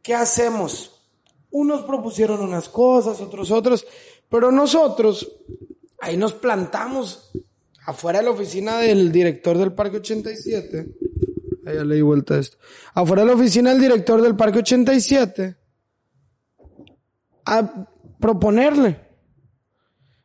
¿Qué 0.03 0.15
hacemos? 0.15 1.03
Unos 1.51 1.83
propusieron 1.83 2.41
unas 2.41 2.71
cosas, 2.71 3.21
otros 3.21 3.51
otros, 3.51 3.87
pero 4.31 4.51
nosotros 4.51 5.31
ahí 6.01 6.17
nos 6.17 6.33
plantamos 6.33 7.33
afuera 7.85 8.21
de 8.21 8.25
la 8.25 8.31
oficina 8.31 8.79
del 8.79 9.13
director 9.13 9.59
del 9.59 9.75
Parque 9.75 9.99
87. 9.99 10.87
Ya 11.75 11.85
le 11.85 11.97
di 11.97 12.03
vuelta 12.03 12.35
a 12.35 12.39
esto. 12.39 12.59
Afuera 12.95 13.23
de 13.23 13.29
la 13.29 13.35
oficina 13.35 13.71
del 13.71 13.81
director 13.81 14.23
del 14.23 14.37
Parque 14.37 14.61
87 14.61 15.57
a 17.45 17.87
proponerle. 18.21 19.01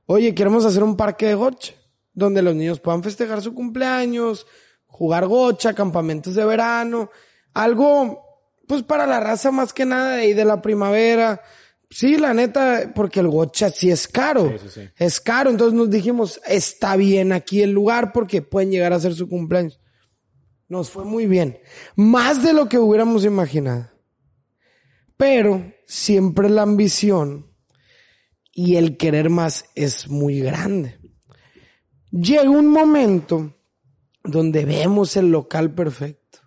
Oye, 0.06 0.36
queremos 0.36 0.66
hacer 0.66 0.84
un 0.84 0.96
parque 0.98 1.28
de 1.28 1.36
gocha, 1.36 1.74
donde 2.14 2.42
los 2.42 2.56
niños 2.56 2.80
puedan 2.80 3.04
festejar 3.04 3.42
su 3.42 3.54
cumpleaños, 3.54 4.46
jugar 4.86 5.26
gocha, 5.28 5.74
campamentos 5.74 6.36
de 6.36 6.46
verano, 6.46 7.10
algo, 7.54 8.22
pues 8.68 8.84
para 8.84 9.08
la 9.08 9.20
raza 9.20 9.52
más 9.52 9.74
que 9.74 9.86
nada 9.86 10.16
ahí 10.16 10.34
de 10.34 10.46
la 10.46 10.62
primavera. 10.62 11.42
Sí, 11.90 12.18
la 12.18 12.34
neta, 12.34 12.92
porque 12.96 13.20
el 13.20 13.28
gocha 13.28 13.70
sí 13.70 13.92
es 13.92 14.08
caro. 14.08 14.54
Sí, 14.60 14.70
sí, 14.70 14.82
sí. 14.82 14.90
Es 14.96 15.20
caro, 15.20 15.50
entonces 15.50 15.78
nos 15.78 15.90
dijimos, 15.90 16.40
está 16.46 16.96
bien 16.96 17.34
aquí 17.34 17.62
el 17.62 17.72
lugar 17.72 18.14
porque 18.14 18.42
pueden 18.42 18.72
llegar 18.72 18.94
a 18.94 18.98
hacer 18.98 19.14
su 19.14 19.28
cumpleaños. 19.28 19.81
Nos 20.72 20.90
fue 20.90 21.04
muy 21.04 21.26
bien. 21.26 21.60
Más 21.98 22.44
de 22.44 22.54
lo 22.54 22.70
que 22.70 22.80
hubiéramos 22.80 23.26
imaginado. 23.26 23.90
Pero 25.18 25.74
siempre 25.86 26.50
la 26.50 26.62
ambición 26.62 27.52
y 28.54 28.78
el 28.78 28.96
querer 28.96 29.30
más 29.30 29.66
es 29.76 30.08
muy 30.08 30.40
grande. 30.40 30.98
Llega 32.10 32.50
un 32.50 32.68
momento 32.68 33.54
donde 34.24 34.64
vemos 34.64 35.18
el 35.18 35.30
local 35.30 35.76
perfecto. 35.76 36.40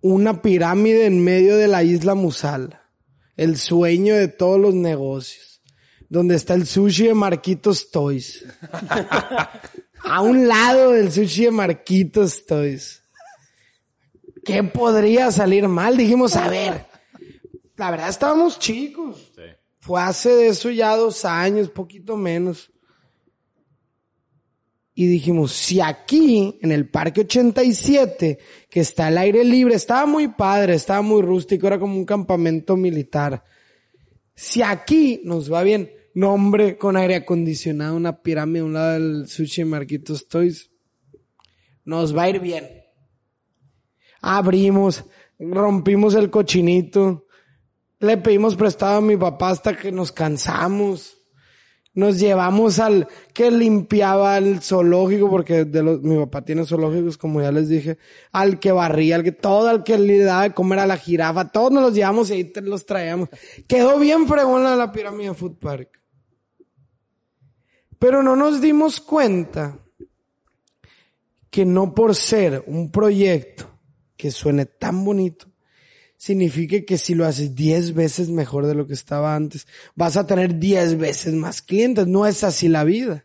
Una 0.00 0.42
pirámide 0.42 1.06
en 1.06 1.24
medio 1.24 1.56
de 1.56 1.66
la 1.66 1.82
isla 1.82 2.14
Musala. 2.14 2.88
El 3.36 3.56
sueño 3.56 4.14
de 4.14 4.28
todos 4.28 4.60
los 4.60 4.74
negocios. 4.74 5.60
Donde 6.08 6.36
está 6.36 6.54
el 6.54 6.68
sushi 6.68 7.08
de 7.08 7.14
Marquitos 7.14 7.90
Toys. 7.90 8.44
A 10.04 10.20
un 10.20 10.48
lado 10.48 10.92
del 10.92 11.12
sushi 11.12 11.44
de 11.44 11.50
Marquitos 11.50 12.44
Toys. 12.46 13.02
¿Qué 14.44 14.62
podría 14.64 15.30
salir 15.30 15.68
mal? 15.68 15.96
Dijimos, 15.96 16.36
a 16.36 16.48
ver. 16.48 16.86
La 17.76 17.90
verdad 17.90 18.08
estábamos 18.08 18.58
chicos. 18.58 19.32
Sí. 19.34 19.42
Fue 19.80 20.00
hace 20.00 20.30
de 20.30 20.48
eso 20.48 20.70
ya 20.70 20.96
dos 20.96 21.24
años, 21.24 21.70
poquito 21.70 22.16
menos. 22.16 22.70
Y 24.94 25.06
dijimos, 25.06 25.52
si 25.52 25.80
aquí, 25.80 26.58
en 26.60 26.70
el 26.70 26.88
Parque 26.88 27.22
87, 27.22 28.38
que 28.68 28.80
está 28.80 29.06
al 29.06 29.18
aire 29.18 29.42
libre, 29.42 29.74
estaba 29.74 30.04
muy 30.04 30.28
padre, 30.28 30.74
estaba 30.74 31.00
muy 31.00 31.22
rústico, 31.22 31.66
era 31.66 31.78
como 31.78 31.96
un 31.96 32.04
campamento 32.04 32.76
militar. 32.76 33.42
Si 34.34 34.62
aquí 34.62 35.22
nos 35.24 35.50
va 35.52 35.62
bien, 35.62 35.90
nombre 36.14 36.76
con 36.76 36.96
aire 36.96 37.16
acondicionado, 37.16 37.96
una 37.96 38.22
pirámide 38.22 38.60
a 38.60 38.64
un 38.64 38.72
lado 38.74 38.92
del 38.92 39.28
sushi 39.28 39.62
de 39.62 39.66
Marquitos 39.66 40.28
Toys, 40.28 40.70
nos 41.84 42.16
va 42.16 42.24
a 42.24 42.30
ir 42.30 42.40
bien. 42.40 42.68
Abrimos, 44.20 45.04
rompimos 45.38 46.14
el 46.14 46.30
cochinito, 46.30 47.26
le 47.98 48.16
pedimos 48.16 48.56
prestado 48.56 48.98
a 48.98 49.00
mi 49.00 49.16
papá 49.16 49.50
hasta 49.50 49.76
que 49.76 49.92
nos 49.92 50.12
cansamos. 50.12 51.18
Nos 51.94 52.18
llevamos 52.18 52.78
al 52.78 53.06
que 53.34 53.50
limpiaba 53.50 54.38
el 54.38 54.62
zoológico, 54.62 55.28
porque 55.28 55.66
de 55.66 55.82
los, 55.82 56.00
mi 56.00 56.16
papá 56.16 56.42
tiene 56.42 56.64
zoológicos, 56.64 57.18
como 57.18 57.42
ya 57.42 57.52
les 57.52 57.68
dije, 57.68 57.98
al 58.32 58.58
que 58.58 58.72
barría, 58.72 59.16
al 59.16 59.22
que 59.22 59.32
todo, 59.32 59.68
al 59.68 59.84
que 59.84 59.98
le 59.98 60.20
daba 60.20 60.44
de 60.44 60.54
comer 60.54 60.78
a 60.78 60.86
la 60.86 60.96
jirafa, 60.96 61.52
todos 61.52 61.70
nos 61.70 61.82
los 61.82 61.94
llevamos 61.94 62.30
y 62.30 62.32
ahí 62.32 62.52
los 62.62 62.86
traíamos. 62.86 63.28
Quedó 63.68 63.98
bien 63.98 64.26
fregona 64.26 64.74
la 64.74 64.90
pirámide 64.90 65.34
Food 65.34 65.58
Park. 65.58 66.01
Pero 68.02 68.20
no 68.20 68.34
nos 68.34 68.60
dimos 68.60 69.00
cuenta 69.00 69.78
que 71.48 71.64
no 71.64 71.94
por 71.94 72.16
ser 72.16 72.64
un 72.66 72.90
proyecto 72.90 73.78
que 74.16 74.32
suene 74.32 74.66
tan 74.66 75.04
bonito, 75.04 75.46
significa 76.16 76.84
que 76.84 76.98
si 76.98 77.14
lo 77.14 77.24
haces 77.24 77.54
10 77.54 77.94
veces 77.94 78.28
mejor 78.28 78.66
de 78.66 78.74
lo 78.74 78.88
que 78.88 78.94
estaba 78.94 79.36
antes, 79.36 79.68
vas 79.94 80.16
a 80.16 80.26
tener 80.26 80.58
10 80.58 80.98
veces 80.98 81.32
más 81.34 81.62
clientes. 81.62 82.08
No 82.08 82.26
es 82.26 82.42
así 82.42 82.66
la 82.66 82.82
vida. 82.82 83.24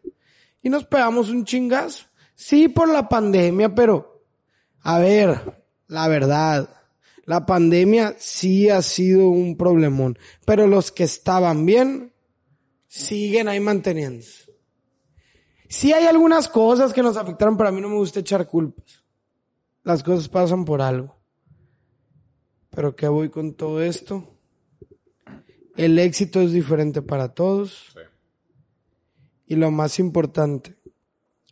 Y 0.61 0.69
nos 0.69 0.85
pegamos 0.85 1.31
un 1.31 1.43
chingazo. 1.43 2.05
Sí, 2.35 2.67
por 2.67 2.87
la 2.87 3.09
pandemia, 3.09 3.73
pero 3.73 4.27
a 4.81 4.99
ver, 4.99 5.63
la 5.87 6.07
verdad, 6.07 6.69
la 7.25 7.47
pandemia 7.47 8.15
sí 8.19 8.69
ha 8.69 8.83
sido 8.83 9.27
un 9.27 9.57
problemón, 9.57 10.19
pero 10.45 10.67
los 10.67 10.91
que 10.91 11.05
estaban 11.05 11.65
bien 11.65 12.13
siguen 12.87 13.47
ahí 13.47 13.59
manteniéndose. 13.59 14.46
Sí 15.69 15.93
hay 15.93 16.05
algunas 16.05 16.47
cosas 16.47 16.93
que 16.93 17.03
nos 17.03 17.17
afectaron, 17.17 17.57
pero 17.57 17.69
a 17.69 17.71
mí 17.71 17.81
no 17.81 17.89
me 17.89 17.95
gusta 17.95 18.19
echar 18.19 18.47
culpas. 18.47 19.03
Las 19.83 20.03
cosas 20.03 20.29
pasan 20.29 20.65
por 20.65 20.81
algo. 20.81 21.15
Pero 22.69 22.95
¿qué 22.95 23.07
voy 23.07 23.29
con 23.29 23.53
todo 23.53 23.81
esto? 23.81 24.37
El 25.75 25.97
éxito 25.99 26.41
es 26.41 26.51
diferente 26.51 27.01
para 27.01 27.33
todos. 27.33 27.95
Y 29.45 29.55
lo 29.55 29.71
más 29.71 29.99
importante, 29.99 30.77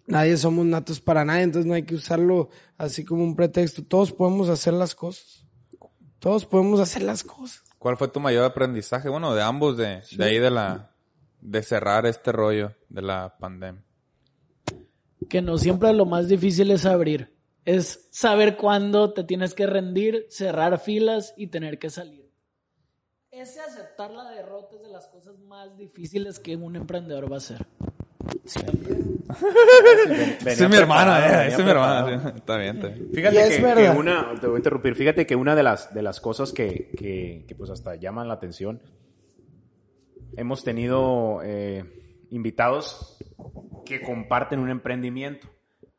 nadie 0.06 0.36
somos 0.36 0.66
natos 0.66 1.00
para 1.00 1.24
nadie, 1.24 1.44
entonces 1.44 1.66
no 1.66 1.76
hay 1.76 1.84
que 1.84 1.96
usarlo 1.96 2.50
así 2.78 3.06
como 3.06 3.24
un 3.24 3.36
pretexto. 3.36 3.84
Todos 3.84 4.12
podemos 4.12 4.50
hacer 4.50 4.74
las 4.74 4.96
cosas. 4.96 5.46
Todos 6.20 6.46
podemos 6.46 6.80
hacer 6.80 7.04
las 7.04 7.24
cosas. 7.24 7.64
¿Cuál 7.78 7.98
fue 7.98 8.08
tu 8.08 8.20
mayor 8.20 8.44
aprendizaje? 8.44 9.10
Bueno, 9.10 9.36
de 9.36 9.44
ambos, 9.44 9.78
de, 9.78 10.02
de 10.18 10.24
ahí 10.24 10.40
de 10.40 10.50
la, 10.50 10.96
de 11.40 11.62
cerrar 11.62 12.06
este 12.06 12.32
rollo 12.32 12.74
de 12.90 13.02
la 13.04 13.38
pandemia. 13.40 13.85
Que 15.30 15.42
no 15.42 15.58
siempre 15.58 15.94
lo 15.94 16.06
más 16.06 16.28
difícil 16.28 16.72
es 16.72 16.86
abrir. 16.86 17.36
Es 17.66 18.08
saber 18.12 18.58
cuándo 18.58 19.14
te 19.14 19.24
tienes 19.24 19.54
que 19.54 19.66
rendir, 19.66 20.28
cerrar 20.30 20.80
filas 20.80 21.34
y 21.36 21.48
tener 21.48 21.80
que 21.80 21.90
salir. 21.90 22.32
Ese 23.32 23.60
aceptar 23.60 24.12
la 24.12 24.30
derrota 24.30 24.76
es 24.76 24.82
de 24.82 24.90
las 24.90 25.08
cosas 25.08 25.38
más 25.40 25.76
difíciles 25.78 26.40
que 26.40 26.56
un 26.56 26.76
emprendedor 26.76 27.30
va 27.30 27.36
a 27.36 27.40
hacer. 27.40 27.66
Esa 28.46 28.62
es 30.66 30.70
mi 30.70 30.78
hermana, 30.78 31.20
eh, 31.20 31.48
esa 31.48 31.58
es 31.58 31.64
mi 31.64 31.72
hermana. 31.72 32.34
Está 32.36 32.58
bien, 32.58 32.76
está 32.78 32.88
bien. 32.88 33.10
Fíjate 33.14 33.50
que, 33.50 33.74
que 33.76 33.90
una, 33.90 34.34
te 34.40 34.48
voy 34.48 34.56
a 34.56 34.60
interrumpir, 34.60 34.96
fíjate 34.96 35.26
que 35.26 35.36
una 35.36 35.56
de 35.56 35.64
las, 35.64 35.94
de 35.94 36.02
las 36.02 36.22
cosas 36.22 36.54
que, 36.54 36.92
que, 36.98 37.46
que, 37.48 37.56
pues 37.56 37.70
hasta 37.70 37.96
llaman 37.96 38.28
la 38.28 38.36
atención, 38.36 38.82
hemos 40.38 40.64
tenido 40.64 41.42
eh, 41.44 42.05
invitados 42.36 43.18
que 43.86 44.02
comparten 44.02 44.60
un 44.60 44.70
emprendimiento. 44.70 45.48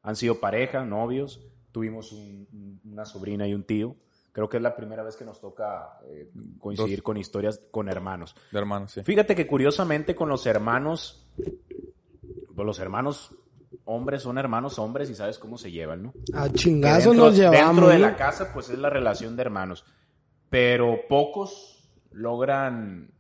Han 0.03 0.17
sido 0.17 0.39
pareja, 0.41 0.85
novios, 0.85 1.41
tuvimos 1.73 2.13
un- 2.13 2.47
un- 2.53 2.81
una 2.93 3.05
sobrina 3.05 3.47
y 3.49 3.55
un 3.55 3.65
tío. 3.65 3.97
Creo 4.33 4.49
que 4.49 4.59
es 4.59 4.63
la 4.63 4.77
primera 4.77 5.03
vez 5.03 5.17
que 5.17 5.25
nos 5.25 5.41
toca 5.41 5.99
eh, 6.09 6.31
coincidir 6.61 7.03
con 7.03 7.17
historias 7.17 7.61
con 7.71 7.89
hermanos. 7.89 8.37
De 8.53 8.59
hermano, 8.59 8.87
sí. 8.87 9.03
Fíjate 9.03 9.35
que 9.35 9.47
curiosamente 9.47 10.15
con 10.15 10.29
los 10.29 10.45
hermanos, 10.47 11.27
pues 12.55 12.67
los 12.67 12.79
hermanos 12.79 13.35
hombres 13.85 14.23
son 14.23 14.37
hermanos 14.39 14.79
hombres 14.79 15.09
y 15.11 15.15
sabes 15.15 15.39
cómo 15.39 15.57
se 15.59 15.71
llevan, 15.71 16.03
¿no? 16.03 16.15
A 16.35 16.49
chingazos 16.51 17.05
dentro, 17.13 17.25
nos 17.27 17.37
llevamos. 17.37 17.67
dentro 17.67 17.89
de 17.89 17.99
¿no? 17.99 18.07
la 18.07 18.17
casa, 18.17 18.53
pues 18.53 18.69
es 18.69 18.79
la 18.79 18.91
relación 18.91 19.37
de 19.37 19.43
hermanos. 19.43 19.85
Pero 20.51 21.01
pocos 21.09 21.89
logran 22.13 23.11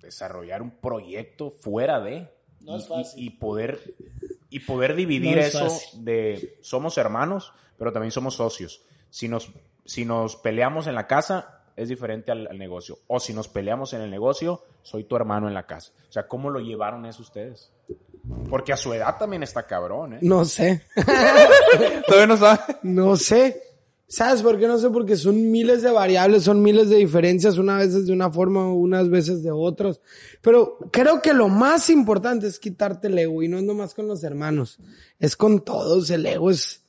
desarrollar 0.00 0.62
un 0.62 0.70
proyecto 0.80 1.50
fuera 1.50 2.00
de. 2.00 2.32
No 2.64 2.74
y, 2.74 2.78
es 2.78 2.88
fácil. 2.88 3.22
y- 3.22 3.26
y 3.26 3.30
poder, 3.30 3.94
y 4.50 4.60
poder 4.60 4.94
dividir 4.96 5.36
No 5.36 5.42
es 5.42 5.48
eso 5.54 5.64
fácil. 5.70 6.04
de 6.04 6.58
somos 6.62 6.96
hermanos, 6.98 7.52
pero 7.78 7.92
también 7.92 8.10
somos 8.12 8.34
socios. 8.36 8.82
Si 9.10 9.28
nos, 9.28 9.50
si 9.84 10.04
nos 10.04 10.36
peleamos 10.36 10.86
en 10.86 10.94
la 10.94 11.06
casa, 11.06 11.60
es 11.76 11.88
diferente 11.88 12.30
al, 12.32 12.46
al 12.46 12.58
negocio. 12.58 12.98
O 13.08 13.18
si 13.20 13.32
nos 13.34 13.48
peleamos 13.48 13.92
en 13.94 14.00
el 14.00 14.10
negocio, 14.10 14.64
soy 14.82 15.04
tu 15.04 15.16
hermano 15.16 15.48
en 15.48 15.54
la 15.54 15.66
casa. 15.66 15.92
O 16.08 16.12
sea, 16.12 16.26
¿cómo 16.28 16.50
lo 16.50 16.60
llevaron 16.60 17.04
eso 17.06 17.22
ustedes? 17.22 17.72
Porque 18.48 18.72
a 18.72 18.76
su 18.76 18.92
edad 18.94 19.18
también 19.18 19.42
está 19.42 19.66
cabrón, 19.66 20.14
¿eh? 20.14 20.18
No 20.22 20.44
sé. 20.44 20.86
Todavía 22.06 22.26
no 22.26 22.36
sabe. 22.36 22.60
No 22.82 23.16
sé. 23.16 23.60
¿Sabes 24.06 24.42
por 24.42 24.58
qué 24.58 24.68
no 24.68 24.78
sé? 24.78 24.90
Porque 24.90 25.16
son 25.16 25.50
miles 25.50 25.82
de 25.82 25.90
variables, 25.90 26.44
son 26.44 26.62
miles 26.62 26.90
de 26.90 26.96
diferencias, 26.96 27.56
unas 27.56 27.86
veces 27.86 28.06
de 28.06 28.12
una 28.12 28.30
forma, 28.30 28.70
unas 28.72 29.08
veces 29.08 29.42
de 29.42 29.50
otras. 29.50 30.00
Pero 30.42 30.78
creo 30.92 31.22
que 31.22 31.32
lo 31.32 31.48
más 31.48 31.88
importante 31.88 32.46
es 32.46 32.58
quitarte 32.58 33.08
el 33.08 33.18
ego 33.18 33.42
y 33.42 33.48
no 33.48 33.58
es 33.58 33.64
nomás 33.64 33.94
con 33.94 34.06
los 34.06 34.22
hermanos, 34.22 34.78
es 35.18 35.36
con 35.36 35.64
todos. 35.64 36.10
El 36.10 36.26
ego 36.26 36.50
es... 36.50 36.82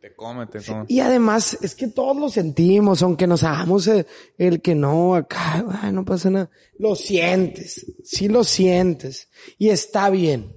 Te 0.00 0.14
come, 0.14 0.46
te 0.46 0.62
come. 0.62 0.84
Y 0.86 1.00
además 1.00 1.58
es 1.60 1.74
que 1.74 1.88
todos 1.88 2.16
lo 2.16 2.28
sentimos, 2.28 3.02
aunque 3.02 3.26
nos 3.26 3.42
hagamos 3.42 3.88
el, 3.88 4.06
el 4.38 4.62
que 4.62 4.76
no, 4.76 5.16
acá, 5.16 5.66
ay, 5.82 5.92
no 5.92 6.04
pasa 6.04 6.30
nada. 6.30 6.48
Lo 6.78 6.94
sientes, 6.94 7.92
sí 8.04 8.28
lo 8.28 8.44
sientes. 8.44 9.28
Y 9.58 9.70
está 9.70 10.08
bien. 10.10 10.54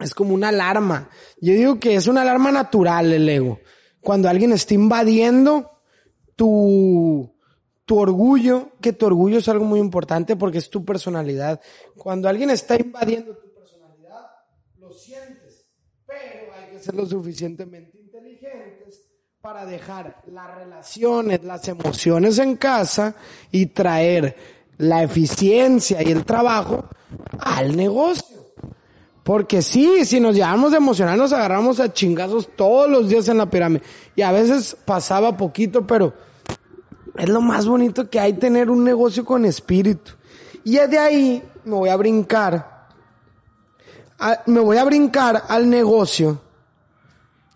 Es 0.00 0.14
como 0.14 0.32
una 0.32 0.48
alarma. 0.48 1.10
Yo 1.40 1.52
digo 1.52 1.78
que 1.78 1.96
es 1.96 2.06
una 2.06 2.22
alarma 2.22 2.50
natural 2.50 3.12
el 3.12 3.28
ego. 3.28 3.60
Cuando 4.08 4.30
alguien 4.30 4.52
está 4.54 4.72
invadiendo 4.72 5.70
tu, 6.34 7.30
tu 7.84 7.98
orgullo, 7.98 8.70
que 8.80 8.94
tu 8.94 9.04
orgullo 9.04 9.36
es 9.36 9.50
algo 9.50 9.66
muy 9.66 9.80
importante 9.80 10.34
porque 10.34 10.56
es 10.56 10.70
tu 10.70 10.82
personalidad. 10.82 11.60
Cuando 11.94 12.26
alguien 12.26 12.48
está 12.48 12.76
invadiendo 12.76 13.36
tu 13.36 13.52
personalidad, 13.52 14.30
lo 14.78 14.90
sientes. 14.92 15.66
Pero 16.06 16.54
hay 16.54 16.70
que 16.72 16.78
ser 16.82 16.94
lo 16.94 17.04
suficientemente 17.04 17.98
inteligentes 17.98 19.10
para 19.42 19.66
dejar 19.66 20.22
las 20.32 20.56
relaciones, 20.56 21.44
las 21.44 21.68
emociones 21.68 22.38
en 22.38 22.56
casa 22.56 23.14
y 23.52 23.66
traer 23.66 24.34
la 24.78 25.02
eficiencia 25.02 26.02
y 26.02 26.10
el 26.10 26.24
trabajo 26.24 26.88
al 27.40 27.76
negocio. 27.76 28.37
Porque 29.28 29.60
sí, 29.60 30.06
si 30.06 30.20
nos 30.20 30.34
llevamos 30.34 30.70
de 30.70 30.78
emocional, 30.78 31.18
nos 31.18 31.34
agarramos 31.34 31.80
a 31.80 31.92
chingazos 31.92 32.48
todos 32.56 32.88
los 32.88 33.10
días 33.10 33.28
en 33.28 33.36
la 33.36 33.50
pirámide. 33.50 33.82
Y 34.16 34.22
a 34.22 34.32
veces 34.32 34.74
pasaba 34.86 35.36
poquito, 35.36 35.86
pero 35.86 36.14
es 37.14 37.28
lo 37.28 37.42
más 37.42 37.66
bonito 37.66 38.08
que 38.08 38.18
hay 38.18 38.32
tener 38.32 38.70
un 38.70 38.82
negocio 38.82 39.26
con 39.26 39.44
espíritu. 39.44 40.12
Y 40.64 40.78
de 40.78 40.98
ahí 40.98 41.42
me 41.66 41.74
voy 41.74 41.90
a 41.90 41.96
brincar. 41.96 42.88
me 44.46 44.60
voy 44.60 44.78
a 44.78 44.84
brincar 44.84 45.42
al 45.46 45.68
negocio 45.68 46.40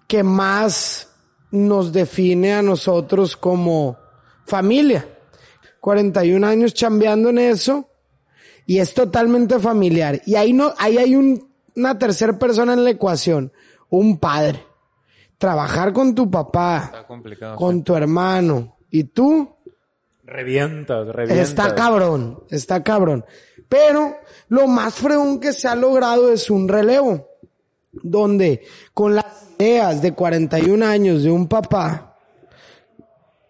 que 0.06 0.22
más 0.22 1.08
nos 1.52 1.90
define 1.90 2.52
a 2.52 2.60
nosotros 2.60 3.34
como 3.34 3.96
familia. 4.44 5.08
41 5.80 6.46
años 6.46 6.74
chambeando 6.74 7.30
en 7.30 7.38
eso 7.38 7.88
y 8.66 8.76
es 8.76 8.92
totalmente 8.92 9.58
familiar. 9.58 10.20
Y 10.26 10.34
ahí 10.34 10.52
no, 10.52 10.74
ahí 10.76 10.98
hay 10.98 11.16
un- 11.16 11.50
una 11.76 11.98
tercera 11.98 12.38
persona 12.38 12.72
en 12.74 12.84
la 12.84 12.90
ecuación, 12.90 13.52
un 13.88 14.18
padre. 14.18 14.64
Trabajar 15.38 15.92
con 15.92 16.14
tu 16.14 16.30
papá, 16.30 16.82
Está 16.86 17.06
complicado. 17.06 17.56
con 17.56 17.82
tu 17.82 17.96
hermano 17.96 18.76
y 18.90 19.04
tú, 19.04 19.48
Revientas, 20.24 21.08
revientas. 21.08 21.48
está 21.48 21.74
cabrón, 21.74 22.44
está 22.48 22.82
cabrón. 22.84 23.24
Pero 23.68 24.16
lo 24.48 24.66
más 24.68 24.94
fregón 24.94 25.40
que 25.40 25.52
se 25.52 25.66
ha 25.66 25.74
logrado 25.74 26.32
es 26.32 26.48
un 26.48 26.68
relevo, 26.68 27.26
donde 27.90 28.64
con 28.94 29.16
las 29.16 29.24
ideas 29.58 30.00
de 30.02 30.12
41 30.14 30.86
años 30.86 31.22
de 31.24 31.30
un 31.30 31.48
papá, 31.48 32.16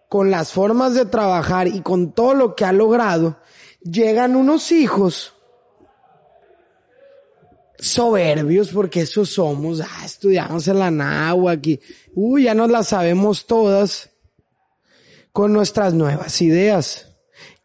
con 0.09 0.31
las 0.31 0.51
formas 0.51 0.93
de 0.95 1.05
trabajar 1.05 1.67
y 1.67 1.81
con 1.81 2.11
todo 2.13 2.33
lo 2.33 2.55
que 2.55 2.65
ha 2.65 2.71
logrado, 2.71 3.37
llegan 3.81 4.35
unos 4.35 4.71
hijos 4.71 5.32
soberbios 7.79 8.69
porque 8.69 9.01
eso 9.01 9.25
somos, 9.25 9.81
ah, 9.81 10.05
estudiamos 10.05 10.67
en 10.67 10.79
la 10.79 10.91
náhuatl 10.91 11.69
y, 11.69 11.81
uy, 12.13 12.43
ya 12.43 12.53
nos 12.53 12.69
las 12.69 12.89
sabemos 12.89 13.45
todas 13.45 14.09
con 15.31 15.51
nuestras 15.51 15.93
nuevas 15.93 16.41
ideas. 16.41 17.09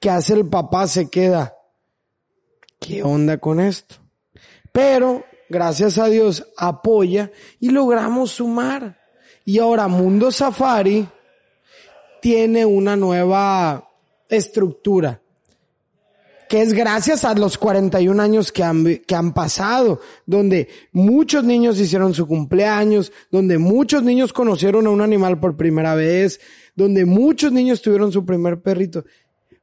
¿Qué 0.01 0.11
hace 0.11 0.35
el 0.35 0.47
papá? 0.47 0.87
Se 0.87 1.09
queda. 1.09 1.55
¿Qué 2.81 3.03
onda 3.03 3.39
con 3.39 3.61
esto? 3.61 3.97
Pero, 4.73 5.25
gracias 5.49 5.99
a 5.99 6.07
Dios, 6.07 6.47
apoya 6.57 7.31
y 7.59 7.71
logramos 7.71 8.33
sumar. 8.33 8.99
Y 9.45 9.59
ahora 9.59 9.89
Mundo 9.89 10.31
Safari 10.31 11.09
tiene 12.21 12.65
una 12.65 12.97
nueva 12.97 13.91
estructura. 14.29 15.21
Que 16.49 16.63
es 16.63 16.73
gracias 16.73 17.25
a 17.25 17.35
los 17.35 17.59
41 17.59 18.23
años 18.23 18.51
que 18.53 18.63
han, 18.65 18.85
que 19.07 19.15
han 19.15 19.33
pasado, 19.35 20.01
donde 20.27 20.69
muchos 20.93 21.45
niños 21.45 21.79
hicieron 21.79 22.15
su 22.15 22.27
cumpleaños, 22.27 23.13
donde 23.31 23.59
muchos 23.59 24.03
niños 24.03 24.33
conocieron 24.33 24.87
a 24.87 24.91
un 24.91 25.01
animal 25.03 25.39
por 25.39 25.57
primera 25.57 25.95
vez, 25.95 26.41
donde 26.75 27.05
muchos 27.05 27.53
niños 27.53 27.83
tuvieron 27.83 28.13
su 28.13 28.25
primer 28.25 28.61
perrito. 28.63 29.05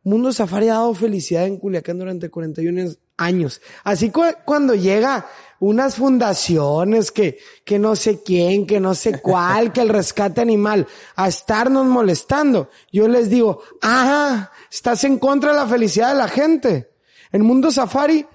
Mundo 0.04 0.32
Safari 0.32 0.68
ha 0.70 0.74
dado 0.74 0.94
felicidad 0.94 1.48
en 1.48 1.58
Culiacán 1.58 1.98
durante 1.98 2.30
41 2.30 2.92
años. 3.18 3.60
Así 3.84 4.12
cu- 4.12 4.22
cuando 4.46 4.76
llega 4.76 5.26
unas 5.60 5.96
fundaciones 5.96 7.12
que, 7.12 7.38
que 7.64 7.80
no 7.80 7.96
sé 7.96 8.22
quién, 8.24 8.66
que 8.66 8.80
no 8.80 8.94
sé 8.94 9.22
cuál, 9.22 9.72
que 9.72 9.82
el 9.82 9.90
rescate 9.90 10.42
animal, 10.42 10.88
a 11.16 11.28
estarnos 11.28 11.86
molestando, 11.86 12.70
yo 12.92 13.08
les 13.08 13.30
digo, 13.30 13.62
ah, 13.82 14.52
estás 14.72 15.04
en 15.04 15.18
contra 15.18 15.52
de 15.52 15.58
la 15.58 15.68
felicidad 15.68 16.10
de 16.10 16.18
la 16.18 16.28
gente. 16.28 16.92
En 17.32 17.44
Mundo 17.44 17.72
Safari, 17.72 18.26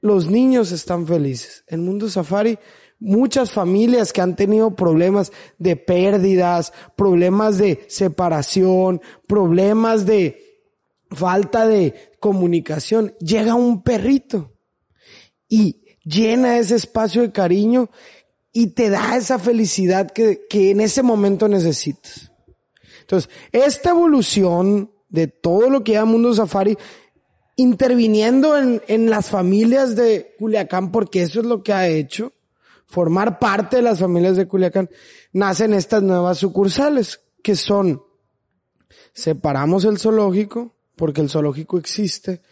los 0.00 0.28
niños 0.28 0.72
están 0.72 1.06
felices. 1.06 1.64
En 1.66 1.84
Mundo 1.84 2.08
Safari, 2.08 2.58
muchas 2.98 3.50
familias 3.50 4.12
que 4.12 4.20
han 4.20 4.36
tenido 4.36 4.74
problemas 4.74 5.32
de 5.58 5.76
pérdidas, 5.76 6.72
problemas 6.96 7.58
de 7.58 7.84
separación, 7.88 9.00
problemas 9.26 10.06
de 10.06 10.42
falta 11.10 11.66
de 11.66 12.12
comunicación, 12.20 13.14
llega 13.20 13.54
un 13.54 13.82
perrito 13.82 14.52
y 15.48 15.85
llena 16.06 16.58
ese 16.58 16.76
espacio 16.76 17.22
de 17.22 17.32
cariño 17.32 17.90
y 18.52 18.68
te 18.68 18.88
da 18.88 19.16
esa 19.16 19.38
felicidad 19.38 20.10
que, 20.10 20.46
que 20.48 20.70
en 20.70 20.80
ese 20.80 21.02
momento 21.02 21.48
necesitas. 21.48 22.32
Entonces, 23.00 23.30
esta 23.52 23.90
evolución 23.90 24.90
de 25.08 25.26
todo 25.26 25.68
lo 25.68 25.84
que 25.84 25.92
llama 25.92 26.12
Mundo 26.12 26.34
Safari, 26.34 26.78
interviniendo 27.56 28.56
en, 28.56 28.82
en 28.88 29.10
las 29.10 29.28
familias 29.28 29.94
de 29.96 30.34
Culiacán, 30.38 30.90
porque 30.90 31.22
eso 31.22 31.40
es 31.40 31.46
lo 31.46 31.62
que 31.62 31.72
ha 31.72 31.88
hecho, 31.88 32.32
formar 32.86 33.38
parte 33.38 33.76
de 33.76 33.82
las 33.82 33.98
familias 33.98 34.36
de 34.36 34.48
Culiacán, 34.48 34.88
nacen 35.32 35.74
estas 35.74 36.02
nuevas 36.02 36.38
sucursales, 36.38 37.20
que 37.42 37.56
son, 37.56 38.02
separamos 39.12 39.84
el 39.84 39.98
zoológico, 39.98 40.76
porque 40.96 41.20
el 41.20 41.30
zoológico 41.30 41.78
existe, 41.78 42.42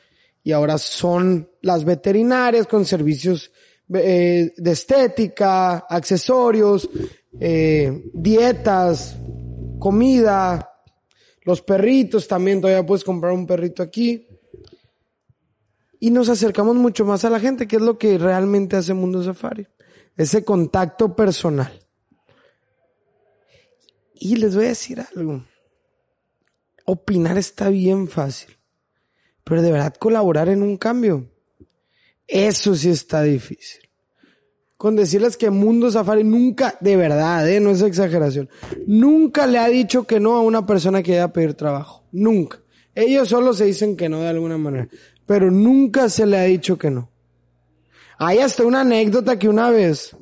y 0.45 0.53
ahora 0.53 0.77
son 0.77 1.51
las 1.63 1.85
veterinarias 1.85 2.67
con 2.67 2.85
servicios 2.85 3.51
eh, 3.93 4.53
de 4.55 4.71
estética, 4.71 5.87
accesorios, 5.89 6.89
eh, 7.41 8.11
dietas, 8.13 9.17
comida, 9.79 10.71
los 11.45 11.63
perritos 11.63 12.29
también, 12.29 12.61
todavía 12.61 12.85
puedes 12.85 13.05
comprar 13.05 13.33
un 13.33 13.47
perrito 13.47 13.83
aquí. 13.83 14.29
Y 15.99 16.11
nos 16.11 16.29
acercamos 16.29 16.77
mucho 16.77 17.07
más 17.07 17.25
a 17.25 17.31
la 17.31 17.41
gente, 17.41 17.67
que 17.67 17.77
es 17.77 17.83
lo 17.83 17.97
que 17.97 18.19
realmente 18.19 18.77
hace 18.77 18.93
Mundo 18.93 19.23
Safari. 19.25 19.67
Ese 20.15 20.45
contacto 20.45 21.17
personal. 21.17 21.73
Y 24.15 24.37
les 24.37 24.55
voy 24.55 24.67
a 24.67 24.69
decir 24.69 25.03
algo. 25.15 25.43
Opinar 26.85 27.39
está 27.39 27.71
bien 27.71 28.09
fácil. 28.09 28.55
Pero 29.45 29.63
de 29.63 29.71
verdad 29.71 29.95
colaborar 29.99 30.49
en 30.49 30.63
un 30.63 30.77
cambio. 30.77 31.31
Eso 32.27 32.75
sí 32.75 32.91
está 32.91 33.23
difícil. 33.23 33.83
Con 34.77 34.97
decirles 34.97 35.37
que 35.37 35.51
Mundo 35.51 35.91
Safari 35.91 36.25
nunca, 36.25 36.77
de 36.81 36.97
verdad, 36.97 37.49
¿eh? 37.49 37.61
no 37.61 37.71
es 37.71 37.81
exageración, 37.83 38.51
nunca 38.87 39.47
le 39.47 39.59
ha 39.59 39.69
dicho 39.69 40.05
que 40.05 40.21
no 40.21 40.35
a 40.35 40.43
una 40.43 40.67
persona 40.67 41.03
que 41.03 41.13
vaya 41.13 41.25
a 41.25 41.33
pedir 41.33 41.55
trabajo. 41.55 42.05
Nunca. 42.13 42.61
Ellos 42.95 43.29
solo 43.29 43.53
se 43.53 43.65
dicen 43.65 43.97
que 43.97 44.09
no 44.09 44.21
de 44.21 44.29
alguna 44.29 44.59
manera. 44.59 44.89
Pero 45.27 45.51
nunca 45.51 46.09
se 46.09 46.27
le 46.27 46.39
ha 46.39 46.45
dicho 46.45 46.79
que 46.79 46.91
no. 46.91 47.11
Hay 48.19 48.39
hasta 48.39 48.65
una 48.65 48.83
anécdota 48.83 49.39
que 49.39 49.49
una 49.49 49.71
vez 49.71 50.17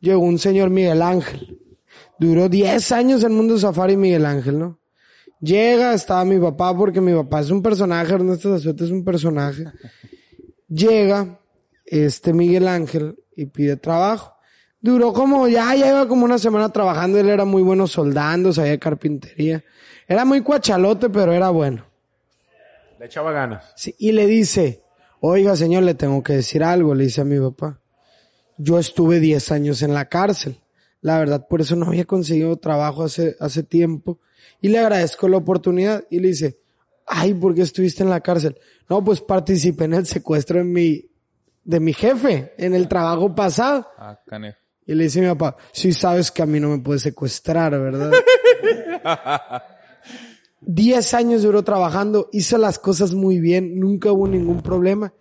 llegó 0.00 0.20
un 0.20 0.38
señor 0.38 0.70
Miguel 0.70 1.02
Ángel. 1.02 1.58
Duró 2.18 2.48
10 2.48 2.92
años 2.92 3.24
en 3.24 3.34
Mundo 3.34 3.58
Safari 3.58 3.96
Miguel 3.96 4.26
Ángel, 4.26 4.58
¿no? 4.58 4.81
Llega, 5.42 5.92
estaba 5.92 6.24
mi 6.24 6.38
papá, 6.38 6.76
porque 6.76 7.00
mi 7.00 7.12
papá 7.12 7.40
es 7.40 7.50
un 7.50 7.60
personaje, 7.60 8.14
Ernesto 8.14 8.56
Zazueta 8.56 8.84
es 8.84 8.92
un 8.92 9.04
personaje. 9.04 9.64
Llega, 10.68 11.40
este 11.84 12.32
Miguel 12.32 12.68
Ángel, 12.68 13.18
y 13.34 13.46
pide 13.46 13.76
trabajo. 13.76 14.36
Duró 14.80 15.12
como, 15.12 15.48
ya, 15.48 15.74
ya 15.74 15.88
iba 15.88 16.06
como 16.06 16.24
una 16.24 16.38
semana 16.38 16.68
trabajando, 16.68 17.18
él 17.18 17.28
era 17.28 17.44
muy 17.44 17.62
bueno 17.62 17.88
soldando, 17.88 18.52
sabía 18.52 18.78
carpintería. 18.78 19.64
Era 20.06 20.24
muy 20.24 20.42
cuachalote, 20.42 21.10
pero 21.10 21.32
era 21.32 21.50
bueno. 21.50 21.86
Le 23.00 23.06
echaba 23.06 23.32
ganas. 23.32 23.64
Sí, 23.74 23.96
y 23.98 24.12
le 24.12 24.28
dice, 24.28 24.84
oiga 25.20 25.56
señor, 25.56 25.82
le 25.82 25.94
tengo 25.94 26.22
que 26.22 26.34
decir 26.34 26.62
algo, 26.62 26.94
le 26.94 27.04
dice 27.04 27.20
a 27.20 27.24
mi 27.24 27.40
papá. 27.40 27.80
Yo 28.58 28.78
estuve 28.78 29.18
10 29.18 29.50
años 29.50 29.82
en 29.82 29.92
la 29.92 30.08
cárcel. 30.08 30.60
La 31.00 31.18
verdad, 31.18 31.48
por 31.48 31.60
eso 31.60 31.74
no 31.74 31.86
había 31.86 32.04
conseguido 32.04 32.56
trabajo 32.58 33.02
hace, 33.02 33.34
hace 33.40 33.64
tiempo. 33.64 34.20
Y 34.60 34.68
le 34.68 34.78
agradezco 34.78 35.28
la 35.28 35.38
oportunidad. 35.38 36.04
Y 36.10 36.20
le 36.20 36.28
dice, 36.28 36.58
ay, 37.06 37.34
¿por 37.34 37.54
qué 37.54 37.62
estuviste 37.62 38.02
en 38.02 38.10
la 38.10 38.20
cárcel? 38.20 38.58
No, 38.88 39.02
pues 39.02 39.20
participé 39.20 39.84
en 39.84 39.94
el 39.94 40.06
secuestro 40.06 40.58
de 40.58 40.64
mi, 40.64 41.04
de 41.64 41.80
mi 41.80 41.92
jefe, 41.92 42.54
en 42.56 42.74
el 42.74 42.88
trabajo 42.88 43.34
pasado. 43.34 43.86
Ah, 43.96 44.20
canejo. 44.26 44.58
Y 44.86 44.94
le 44.94 45.04
dice 45.04 45.20
a 45.20 45.22
mi 45.22 45.28
papá, 45.28 45.56
sí 45.72 45.92
sabes 45.92 46.30
que 46.30 46.42
a 46.42 46.46
mí 46.46 46.58
no 46.58 46.68
me 46.68 46.78
puedes 46.78 47.02
secuestrar, 47.02 47.70
¿verdad? 47.70 48.10
Diez 50.60 51.14
años 51.14 51.42
duró 51.42 51.62
trabajando, 51.62 52.28
hizo 52.32 52.58
las 52.58 52.78
cosas 52.78 53.14
muy 53.14 53.38
bien, 53.38 53.78
nunca 53.78 54.12
hubo 54.12 54.26
ningún 54.26 54.60
problema. 54.60 55.12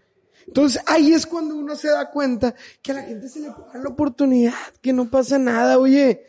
Entonces 0.48 0.82
ahí 0.88 1.14
es 1.14 1.26
cuando 1.26 1.56
uno 1.56 1.76
se 1.76 1.90
da 1.90 2.10
cuenta 2.10 2.56
que 2.82 2.92
a 2.92 2.96
la 2.96 3.04
gente 3.04 3.30
se 3.30 3.40
le 3.40 3.52
puede 3.52 3.74
dar 3.74 3.84
la 3.84 3.90
oportunidad, 3.90 4.54
que 4.82 4.94
no 4.94 5.10
pasa 5.10 5.38
nada, 5.38 5.78
oye. 5.78 6.26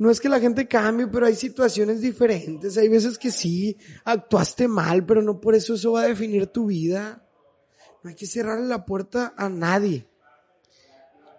No 0.00 0.10
es 0.10 0.20
que 0.20 0.28
la 0.28 0.40
gente 0.40 0.66
cambie, 0.66 1.06
pero 1.06 1.26
hay 1.26 1.36
situaciones 1.36 2.00
diferentes. 2.00 2.76
Hay 2.76 2.88
veces 2.88 3.16
que 3.16 3.30
sí, 3.30 3.76
actuaste 4.04 4.66
mal, 4.66 5.06
pero 5.06 5.22
no 5.22 5.40
por 5.40 5.54
eso 5.54 5.74
eso 5.74 5.92
va 5.92 6.02
a 6.02 6.08
definir 6.08 6.48
tu 6.48 6.66
vida. 6.66 7.24
No 8.02 8.10
hay 8.10 8.16
que 8.16 8.26
cerrarle 8.26 8.66
la 8.66 8.84
puerta 8.84 9.34
a 9.36 9.48
nadie 9.48 10.10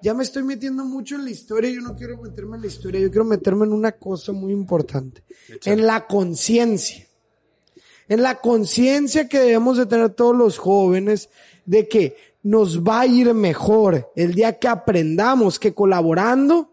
ya 0.01 0.13
me 0.13 0.23
estoy 0.23 0.43
metiendo 0.43 0.83
mucho 0.83 1.15
en 1.15 1.25
la 1.25 1.31
historia, 1.31 1.69
yo 1.69 1.81
no 1.81 1.95
quiero 1.95 2.17
meterme 2.17 2.55
en 2.55 2.61
la 2.61 2.67
historia, 2.67 2.99
yo 2.99 3.11
quiero 3.11 3.25
meterme 3.25 3.65
en 3.65 3.73
una 3.73 3.91
cosa 3.91 4.31
muy 4.31 4.51
importante, 4.51 5.23
en 5.63 5.85
la 5.85 6.07
conciencia. 6.07 7.07
En 8.07 8.23
la 8.23 8.41
conciencia 8.41 9.29
que 9.29 9.39
debemos 9.39 9.77
de 9.77 9.85
tener 9.85 10.09
todos 10.09 10.35
los 10.35 10.57
jóvenes 10.57 11.29
de 11.65 11.87
que 11.87 12.17
nos 12.43 12.81
va 12.81 13.01
a 13.01 13.05
ir 13.05 13.33
mejor 13.33 14.11
el 14.15 14.33
día 14.33 14.57
que 14.59 14.67
aprendamos 14.67 15.59
que 15.59 15.73
colaborando 15.73 16.70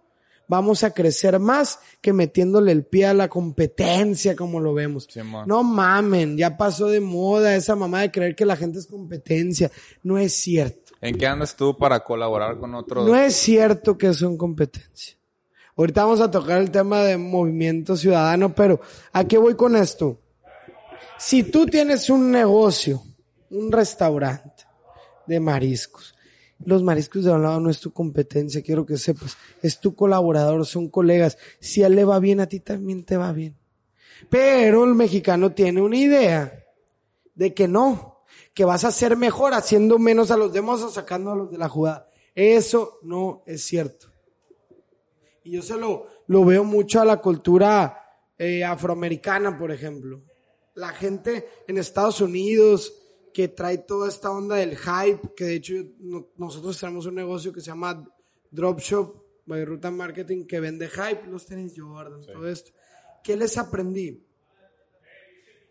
vamos 0.49 0.83
a 0.83 0.93
crecer 0.93 1.39
más 1.39 1.79
que 2.01 2.13
metiéndole 2.13 2.73
el 2.73 2.85
pie 2.85 3.07
a 3.07 3.15
la 3.15 3.29
competencia 3.29 4.35
como 4.35 4.59
lo 4.59 4.75
vemos. 4.75 5.07
No 5.47 5.63
mamen, 5.63 6.37
ya 6.37 6.57
pasó 6.57 6.89
de 6.89 7.01
moda 7.01 7.55
esa 7.55 7.77
mamá 7.77 8.01
de 8.01 8.11
creer 8.11 8.35
que 8.35 8.45
la 8.45 8.57
gente 8.57 8.79
es 8.79 8.87
competencia. 8.87 9.71
No 10.03 10.19
es 10.19 10.33
cierto. 10.33 10.95
¿En 11.01 11.17
qué 11.17 11.27
andas 11.27 11.55
tú 11.55 11.77
para 11.77 12.01
colaborar 12.01 12.59
con 12.59 12.75
otros? 12.75 13.07
No 13.07 13.15
es 13.15 13.37
cierto 13.37 13.97
que 13.97 14.13
son 14.15 14.37
competencia. 14.37 15.17
Ahorita 15.77 16.03
vamos 16.03 16.21
a 16.21 16.31
tocar 16.31 16.61
el 16.61 16.73
tema 16.73 17.03
de 17.03 17.17
movimiento 17.17 17.97
ciudadano, 17.97 18.53
pero 18.53 18.81
¿a 19.13 19.23
qué 19.25 19.39
voy 19.39 19.55
con 19.55 19.77
esto? 19.77 20.19
Si 21.19 21.45
tú 21.45 21.67
tienes 21.67 22.11
un 22.11 22.33
negocio, 22.33 23.01
un 23.51 23.71
restaurante 23.71 24.65
de 25.27 25.39
mariscos, 25.39 26.17
los 26.65 26.83
mariscos 26.83 27.25
de 27.25 27.31
lado 27.31 27.61
no 27.61 27.71
es 27.71 27.81
tu 27.81 27.93
competencia, 27.93 28.63
quiero 28.63 28.85
que 28.85 28.97
sepas, 28.97 29.37
es 29.63 29.81
tu 29.81 29.95
colaborador, 29.95 30.67
son 30.67 30.89
colegas. 30.89 31.39
Si 31.61 31.83
a 31.83 31.87
él 31.87 31.97
le 31.97 32.05
va 32.05 32.19
bien, 32.19 32.41
a 32.41 32.49
ti 32.49 32.61
también 32.61 33.05
te 33.05 33.17
va 33.17 33.33
bien. 33.33 33.57
Pero 34.29 34.85
el 34.85 34.95
mexicano 34.95 35.53
tiene 35.53 35.81
una 35.81 35.97
idea 35.97 36.65
de 37.35 37.55
que 37.55 37.69
no, 37.69 38.25
que 38.53 38.65
vas 38.65 38.85
a 38.85 38.91
ser 38.91 39.17
mejor 39.17 39.55
haciendo 39.55 39.99
menos 39.99 40.31
a 40.31 40.37
los 40.37 40.53
demás 40.53 40.83
o 40.83 40.91
sacando 40.91 41.33
a 41.33 41.37
los 41.37 41.51
de 41.51 41.59
la 41.59 41.69
jugada. 41.69 42.11
Eso 42.35 42.99
no 43.03 43.43
es 43.47 43.63
cierto. 43.63 44.09
Y 45.45 45.53
yo 45.53 45.63
se 45.63 45.77
lo, 45.77 46.07
lo 46.27 46.45
veo 46.45 46.65
mucho 46.65 47.01
a 47.01 47.05
la 47.05 47.21
cultura 47.21 48.05
eh, 48.37 48.65
afroamericana, 48.65 49.57
por 49.57 49.71
ejemplo. 49.71 50.23
La 50.75 50.89
gente 50.91 51.49
en 51.67 51.79
Estados 51.79 52.21
Unidos 52.21 52.98
que 53.39 53.47
trae 53.47 53.79
toda 53.79 54.09
esta 54.09 54.33
onda 54.33 54.57
del 54.57 54.77
hype, 54.77 55.33
que 55.37 55.45
de 55.45 55.55
hecho 55.55 55.75
no- 56.01 56.27
nosotros 56.39 56.77
tenemos 56.77 57.07
un 57.07 57.15
negocio 57.15 57.53
que 57.53 57.61
se 57.61 57.69
llama 57.69 58.05
Dropshop 58.51 59.15
by 59.47 59.65
Ruta 59.65 59.93
Marketing 59.93 60.45
que 60.45 60.59
vende 60.59 60.89
hype, 60.89 61.25
los 61.31 61.47
tenis 61.47 61.73
Jordan, 61.77 62.21
todo 62.27 62.49
esto. 62.49 62.73
¿Qué 63.23 63.37
les 63.37 63.57
aprendí? 63.57 64.25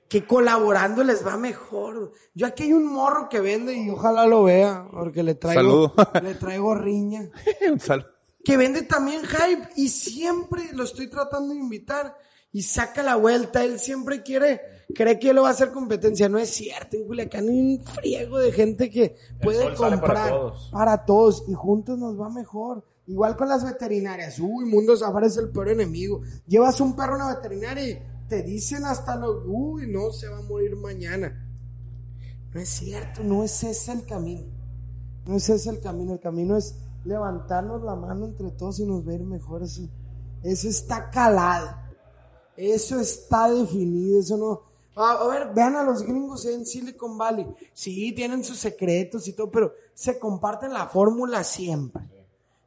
que 0.07 0.25
colaborando 0.25 1.03
les 1.03 1.27
va 1.27 1.35
mejor. 1.35 2.13
Yo 2.33 2.47
aquí 2.47 2.63
hay 2.63 2.71
un 2.71 2.85
morro 2.85 3.27
que 3.27 3.41
vende 3.41 3.73
y 3.75 3.89
ojalá 3.89 4.25
lo 4.25 4.43
vea, 4.45 4.87
porque 4.89 5.21
le 5.21 5.35
traigo, 5.35 5.59
Saludo. 5.93 5.93
le 6.23 6.35
traigo 6.35 6.73
riña. 6.73 7.29
Un 7.69 7.81
sal- 7.81 8.09
Que 8.45 8.55
vende 8.55 8.83
también 8.83 9.23
hype 9.25 9.67
y 9.75 9.89
siempre 9.89 10.69
lo 10.71 10.85
estoy 10.85 11.09
tratando 11.09 11.53
de 11.53 11.59
invitar 11.59 12.15
y 12.53 12.61
saca 12.63 13.03
la 13.03 13.17
vuelta. 13.17 13.65
Él 13.65 13.77
siempre 13.81 14.23
quiere 14.23 14.61
cree 14.93 15.19
que 15.19 15.33
lo 15.33 15.43
va 15.43 15.49
a 15.49 15.51
hacer 15.51 15.71
competencia. 15.71 16.29
No 16.29 16.37
es 16.37 16.49
cierto, 16.49 16.97
en 16.97 17.05
Culiacán 17.05 17.47
hay 17.47 17.59
un 17.59 17.83
friego 17.83 18.39
de 18.39 18.51
gente 18.51 18.89
que 18.89 19.15
puede 19.41 19.75
para 19.75 19.99
comprar 19.99 20.29
todos. 20.29 20.69
para 20.71 21.05
todos 21.05 21.43
y 21.47 21.53
juntos 21.53 21.97
nos 21.97 22.19
va 22.19 22.29
mejor. 22.29 22.83
Igual 23.07 23.37
con 23.37 23.47
las 23.47 23.63
veterinarias. 23.63 24.37
Uy, 24.39 24.65
Mundo 24.65 24.95
Safari 24.97 25.27
es 25.27 25.37
el 25.37 25.49
peor 25.49 25.69
enemigo. 25.69 26.21
Llevas 26.45 26.81
un 26.81 26.95
perro 26.95 27.13
a 27.13 27.15
una 27.15 27.35
veterinaria 27.35 27.87
y 27.87 27.99
te 28.27 28.43
dicen 28.43 28.83
hasta 28.83 29.15
lo, 29.15 29.43
uy, 29.45 29.87
no, 29.87 30.11
se 30.11 30.27
va 30.27 30.39
a 30.39 30.41
morir 30.41 30.75
mañana. 30.75 31.45
No 32.53 32.59
es 32.59 32.69
cierto, 32.69 33.23
no 33.23 33.43
es 33.43 33.63
ese 33.63 33.93
el 33.93 34.05
camino. 34.05 34.51
No 35.25 35.35
es 35.35 35.49
ese 35.49 35.69
el 35.69 35.79
camino. 35.79 36.13
El 36.13 36.19
camino 36.19 36.57
es 36.57 36.75
levantarnos 37.05 37.81
la 37.83 37.95
mano 37.95 38.25
entre 38.25 38.51
todos 38.51 38.79
y 38.79 38.85
nos 38.85 39.05
ver 39.05 39.21
mejor. 39.23 39.63
Eso, 39.63 39.87
eso 40.43 40.67
está 40.67 41.09
calado. 41.09 41.69
Eso 42.57 42.99
está 42.99 43.49
definido. 43.49 44.19
Eso 44.19 44.37
no. 44.37 44.61
A, 44.99 45.27
ver, 45.27 45.53
vean 45.53 45.75
a 45.75 45.83
los 45.83 46.01
gringos 46.01 46.45
en 46.47 46.65
Silicon 46.65 47.17
Valley. 47.17 47.45
Sí, 47.71 48.11
tienen 48.13 48.43
sus 48.43 48.57
secretos 48.57 49.27
y 49.27 49.33
todo, 49.33 49.51
pero 49.51 49.73
se 49.93 50.17
comparten 50.17 50.73
la 50.73 50.87
fórmula 50.87 51.43
siempre. 51.43 52.01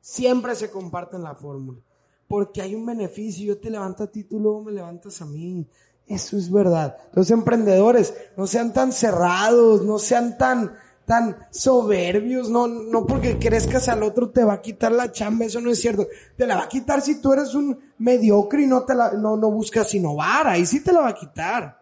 Siempre 0.01 0.55
se 0.55 0.71
comparten 0.71 1.25
la 1.25 1.35
fórmula. 1.35 1.81
Porque 2.29 2.63
hay 2.63 2.77
un 2.77 2.87
beneficio. 2.87 3.47
Yo 3.47 3.59
te 3.59 3.69
levanto 3.69 4.05
a 4.05 4.07
ti, 4.07 4.23
tú 4.23 4.39
luego 4.39 4.63
me 4.63 4.71
levantas 4.71 5.21
a 5.21 5.27
mí. 5.27 5.67
Eso 6.07 6.37
es 6.37 6.51
verdad. 6.53 6.97
Los 7.15 7.33
emprendedores, 7.33 8.15
no 8.37 8.47
sean 8.47 8.73
tan 8.73 8.93
cerrados, 8.93 9.83
no 9.83 9.99
sean 9.99 10.39
tan, 10.39 10.77
tan 11.07 11.37
soberbios, 11.51 12.49
no, 12.49 12.69
no 12.69 13.07
porque 13.07 13.41
crezcas 13.41 13.89
al 13.89 14.05
otro 14.05 14.31
te 14.31 14.45
va 14.45 14.55
a 14.55 14.63
quitar 14.63 14.93
la 14.93 15.11
chamba, 15.11 15.47
eso 15.47 15.61
no 15.61 15.71
es 15.71 15.81
cierto. 15.81 16.07
Te 16.37 16.47
la 16.47 16.55
va 16.55 16.65
a 16.65 16.69
quitar 16.69 17.01
si 17.01 17.21
tú 17.21 17.33
eres 17.33 17.55
un 17.55 17.77
mediocre 17.99 18.63
y 18.63 18.67
no 18.69 18.85
te 18.85 18.95
la, 18.95 19.13
no, 19.13 19.37
no 19.37 19.51
buscas 19.51 19.93
innovar, 19.95 20.47
ahí 20.47 20.65
sí 20.65 20.81
te 20.85 20.93
la 20.93 21.01
va 21.01 21.09
a 21.09 21.15
quitar. 21.15 21.80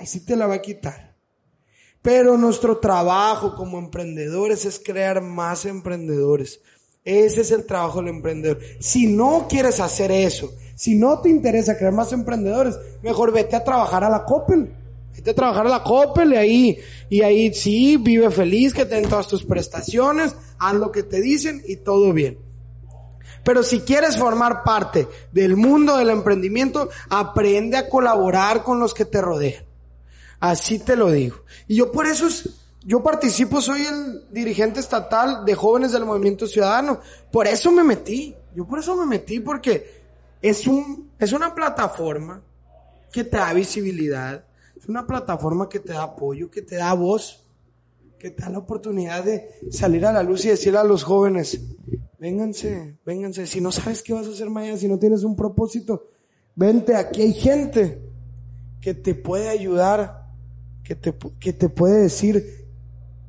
Ahí 0.00 0.06
sí 0.06 0.20
te 0.20 0.34
la 0.34 0.46
va 0.46 0.54
a 0.54 0.62
quitar. 0.62 1.14
Pero 2.00 2.38
nuestro 2.38 2.78
trabajo 2.78 3.54
como 3.54 3.78
emprendedores 3.78 4.64
es 4.64 4.80
crear 4.82 5.20
más 5.20 5.66
emprendedores. 5.66 6.62
Ese 7.04 7.42
es 7.42 7.50
el 7.50 7.66
trabajo 7.66 7.98
del 7.98 8.08
emprendedor. 8.08 8.60
Si 8.78 9.06
no 9.06 9.46
quieres 9.46 9.78
hacer 9.78 10.10
eso, 10.10 10.54
si 10.74 10.94
no 10.94 11.20
te 11.20 11.28
interesa 11.28 11.76
crear 11.76 11.92
más 11.92 12.14
emprendedores, 12.14 12.78
mejor 13.02 13.30
vete 13.30 13.56
a 13.56 13.62
trabajar 13.62 14.02
a 14.02 14.08
la 14.08 14.24
Coppel. 14.24 14.72
Vete 15.14 15.32
a 15.32 15.34
trabajar 15.34 15.66
a 15.66 15.70
la 15.70 15.82
Coppel 15.82 16.32
y 16.32 16.36
ahí, 16.36 16.78
y 17.10 17.20
ahí 17.20 17.52
sí, 17.52 17.98
vive 17.98 18.30
feliz, 18.30 18.72
que 18.72 18.86
te 18.86 18.94
den 18.94 19.10
todas 19.10 19.28
tus 19.28 19.44
prestaciones, 19.44 20.34
haz 20.58 20.74
lo 20.76 20.90
que 20.90 21.02
te 21.02 21.20
dicen 21.20 21.62
y 21.66 21.76
todo 21.76 22.14
bien. 22.14 22.38
Pero 23.44 23.62
si 23.62 23.80
quieres 23.80 24.16
formar 24.16 24.62
parte 24.64 25.06
del 25.30 25.56
mundo 25.56 25.98
del 25.98 26.08
emprendimiento, 26.08 26.88
aprende 27.10 27.76
a 27.76 27.90
colaborar 27.90 28.62
con 28.62 28.80
los 28.80 28.94
que 28.94 29.04
te 29.04 29.20
rodean. 29.20 29.68
Así 30.40 30.78
te 30.78 30.96
lo 30.96 31.10
digo. 31.10 31.36
Y 31.68 31.76
yo 31.76 31.92
por 31.92 32.06
eso 32.06 32.26
es, 32.26 32.48
yo 32.82 33.02
participo, 33.02 33.60
soy 33.60 33.82
el 33.82 34.32
dirigente 34.32 34.80
estatal 34.80 35.44
de 35.44 35.54
jóvenes 35.54 35.92
del 35.92 36.06
movimiento 36.06 36.46
ciudadano. 36.46 37.00
Por 37.30 37.46
eso 37.46 37.70
me 37.70 37.84
metí. 37.84 38.34
Yo 38.54 38.66
por 38.66 38.78
eso 38.80 38.96
me 38.96 39.06
metí 39.06 39.38
porque 39.38 40.00
es 40.42 40.66
un, 40.66 41.10
es 41.18 41.32
una 41.32 41.54
plataforma 41.54 42.42
que 43.12 43.24
te 43.24 43.36
da 43.36 43.52
visibilidad. 43.52 44.44
Es 44.76 44.88
una 44.88 45.06
plataforma 45.06 45.68
que 45.68 45.78
te 45.78 45.92
da 45.92 46.04
apoyo, 46.04 46.50
que 46.50 46.62
te 46.62 46.76
da 46.76 46.94
voz, 46.94 47.46
que 48.18 48.30
te 48.30 48.42
da 48.42 48.50
la 48.50 48.58
oportunidad 48.58 49.24
de 49.24 49.50
salir 49.70 50.06
a 50.06 50.12
la 50.12 50.22
luz 50.22 50.44
y 50.44 50.48
decirle 50.48 50.78
a 50.78 50.84
los 50.84 51.04
jóvenes, 51.04 51.60
vénganse, 52.18 52.98
vénganse. 53.04 53.46
Si 53.46 53.60
no 53.60 53.72
sabes 53.72 54.02
qué 54.02 54.14
vas 54.14 54.26
a 54.26 54.30
hacer 54.30 54.48
mañana, 54.48 54.78
si 54.78 54.88
no 54.88 54.98
tienes 54.98 55.22
un 55.22 55.36
propósito, 55.36 56.08
vente, 56.54 56.94
aquí 56.96 57.22
hay 57.22 57.34
gente 57.34 58.02
que 58.80 58.94
te 58.94 59.14
puede 59.14 59.48
ayudar, 59.48 60.19
que 60.90 60.96
te, 60.96 61.14
que 61.38 61.52
te 61.52 61.68
puede 61.68 62.02
decir 62.02 62.66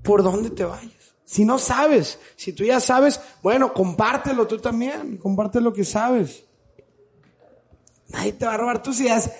por 0.02 0.24
dónde 0.24 0.50
te 0.50 0.66
vayas. 0.66 1.14
Si 1.24 1.46
no 1.46 1.60
sabes, 1.60 2.18
si 2.36 2.54
tú 2.54 2.64
ya 2.64 2.80
sabes, 2.80 3.22
bueno, 3.44 3.72
compártelo 3.72 4.48
tú 4.48 4.58
también, 4.58 5.18
comparte 5.18 5.62
lo 5.62 5.72
que 5.72 5.84
sabes. 5.84 6.44
Nadie 8.08 8.34
te 8.34 8.48
va 8.48 8.56
a 8.56 8.58
robar 8.58 8.82
tus 8.82 9.00
ideas. 9.00 9.32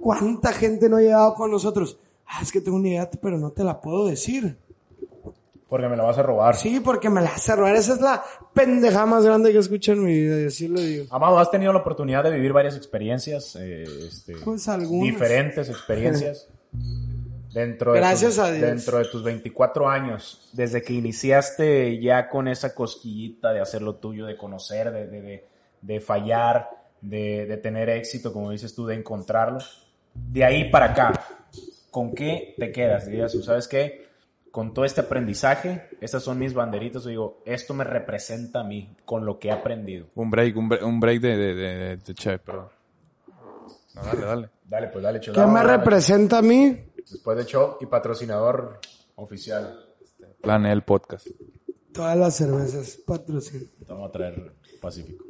¿Cuánta 0.00 0.54
gente 0.54 0.88
no 0.88 0.96
ha 0.96 1.02
llegado 1.02 1.34
con 1.34 1.50
nosotros? 1.50 1.98
Ah, 2.26 2.40
es 2.40 2.50
que 2.50 2.62
tengo 2.62 2.78
una 2.78 2.88
idea, 2.88 3.10
pero 3.20 3.36
no 3.36 3.50
te 3.50 3.62
la 3.62 3.78
puedo 3.78 4.06
decir. 4.06 4.56
Porque 5.68 5.86
me 5.86 5.98
la 5.98 6.04
vas 6.04 6.16
a 6.16 6.22
robar. 6.22 6.56
Sí, 6.56 6.80
porque 6.80 7.10
me 7.10 7.20
la 7.20 7.28
hace 7.34 7.54
robar. 7.54 7.76
Esa 7.76 7.92
es 7.92 8.00
la 8.00 8.24
pendeja 8.54 9.04
más 9.04 9.22
grande 9.22 9.52
que 9.52 9.58
escucho 9.58 9.92
en 9.92 10.02
mi 10.02 10.14
vida, 10.14 10.40
y 10.40 10.46
así 10.46 10.66
lo 10.66 10.80
digo. 10.80 11.04
Amado, 11.10 11.38
has 11.38 11.50
tenido 11.50 11.74
la 11.74 11.80
oportunidad 11.80 12.24
de 12.24 12.30
vivir 12.30 12.54
varias 12.54 12.74
experiencias, 12.74 13.54
eh, 13.60 13.84
este, 14.08 14.34
Pues 14.36 14.66
algunas. 14.66 15.12
diferentes 15.12 15.68
experiencias. 15.68 16.48
Dentro 17.54 17.92
de, 17.92 18.00
Gracias 18.00 18.34
tus, 18.34 18.38
a 18.44 18.50
Dios. 18.50 18.60
dentro 18.68 18.98
de 18.98 19.04
tus 19.04 19.22
24 19.22 19.88
años, 19.88 20.50
desde 20.52 20.82
que 20.82 20.92
iniciaste 20.92 22.00
ya 22.00 22.28
con 22.28 22.48
esa 22.48 22.74
cosquillita 22.74 23.52
de 23.52 23.60
hacer 23.60 23.80
lo 23.80 23.94
tuyo, 23.94 24.26
de 24.26 24.36
conocer, 24.36 24.90
de, 24.90 25.06
de, 25.06 25.22
de, 25.22 25.46
de 25.80 26.00
fallar, 26.00 26.68
de, 27.00 27.46
de 27.46 27.56
tener 27.58 27.88
éxito, 27.90 28.32
como 28.32 28.50
dices 28.50 28.74
tú, 28.74 28.86
de 28.86 28.96
encontrarlo. 28.96 29.58
De 30.14 30.44
ahí 30.44 30.68
para 30.70 30.86
acá, 30.86 31.12
¿con 31.92 32.12
qué 32.14 32.54
te 32.58 32.72
quedas? 32.72 33.06
Dirías, 33.06 33.30
tú, 33.32 33.42
¿sabes 33.42 33.68
qué? 33.68 34.04
Con 34.50 34.74
todo 34.74 34.84
este 34.84 35.00
aprendizaje, 35.02 35.88
estas 36.00 36.22
son 36.24 36.38
mis 36.38 36.54
banderitas, 36.54 37.04
yo 37.04 37.10
digo, 37.10 37.42
esto 37.44 37.72
me 37.74 37.84
representa 37.84 38.60
a 38.60 38.64
mí, 38.64 38.94
con 39.04 39.24
lo 39.24 39.38
que 39.38 39.48
he 39.48 39.52
aprendido. 39.52 40.06
Un 40.16 40.30
break, 40.30 40.56
un 40.56 40.68
break, 40.68 40.84
un 40.84 40.98
break 41.00 41.20
de, 41.20 41.36
de, 41.36 41.54
de, 41.54 41.96
de 41.98 42.14
Che, 42.14 42.38
perdón. 42.38 42.68
No, 43.94 44.02
dale, 44.02 44.20
dale. 44.26 44.50
Dale, 44.66 44.88
pues 44.88 45.04
dale, 45.04 45.20
¿Qué 45.20 45.26
chulado, 45.26 45.48
me 45.48 45.60
dale. 45.60 45.76
representa 45.76 46.38
a 46.38 46.42
mí? 46.42 46.80
Después 47.10 47.36
de 47.36 47.44
show 47.44 47.76
y 47.80 47.86
patrocinador 47.86 48.80
oficial. 49.16 49.78
Planeé 50.40 50.72
el 50.72 50.82
podcast. 50.82 51.26
Todas 51.92 52.16
las 52.16 52.34
cervezas 52.36 52.98
patrocinan. 53.06 53.68
Vamos 53.88 54.08
a 54.08 54.12
traer 54.12 54.52
Pacífico. 54.80 55.24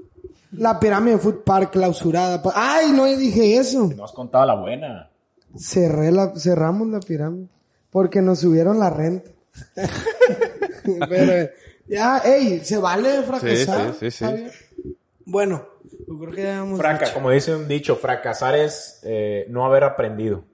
La 0.53 0.79
pirámide 0.79 1.19
Food 1.19 1.43
Park 1.45 1.73
clausurada. 1.73 2.43
Ay, 2.55 2.93
no 2.93 3.05
dije 3.07 3.57
eso. 3.57 3.91
No 3.95 4.05
has 4.05 4.13
contado 4.13 4.47
la 4.47 4.55
buena. 4.55 5.11
Cerré 5.57 6.11
la, 6.11 6.35
cerramos 6.37 6.89
la 6.89 7.01
pirámide. 7.01 7.49
Porque 7.91 8.23
nos 8.23 8.41
subieron 8.41 8.79
la 8.79 8.91
renta. 8.91 9.31
Pero, 11.09 11.51
ya, 11.87 12.19
ey, 12.19 12.61
se 12.65 12.79
vale 12.79 13.23
fracasar. 13.23 13.95
Sí, 13.95 14.11
sí, 14.11 14.25
sí. 14.25 14.93
Bueno, 15.27 15.67
yo 16.07 16.19
creo 16.19 16.33
que 16.33 16.43
ya 16.43 16.59
hemos 16.59 16.79
Fraca, 16.79 17.07
dicho. 17.07 17.15
como 17.15 17.31
dice 17.31 17.55
un 17.55 17.69
dicho, 17.69 17.97
fracasar 17.97 18.57
es 18.57 19.01
eh, 19.05 19.47
no 19.49 19.65
haber 19.65 19.85
aprendido. 19.85 20.45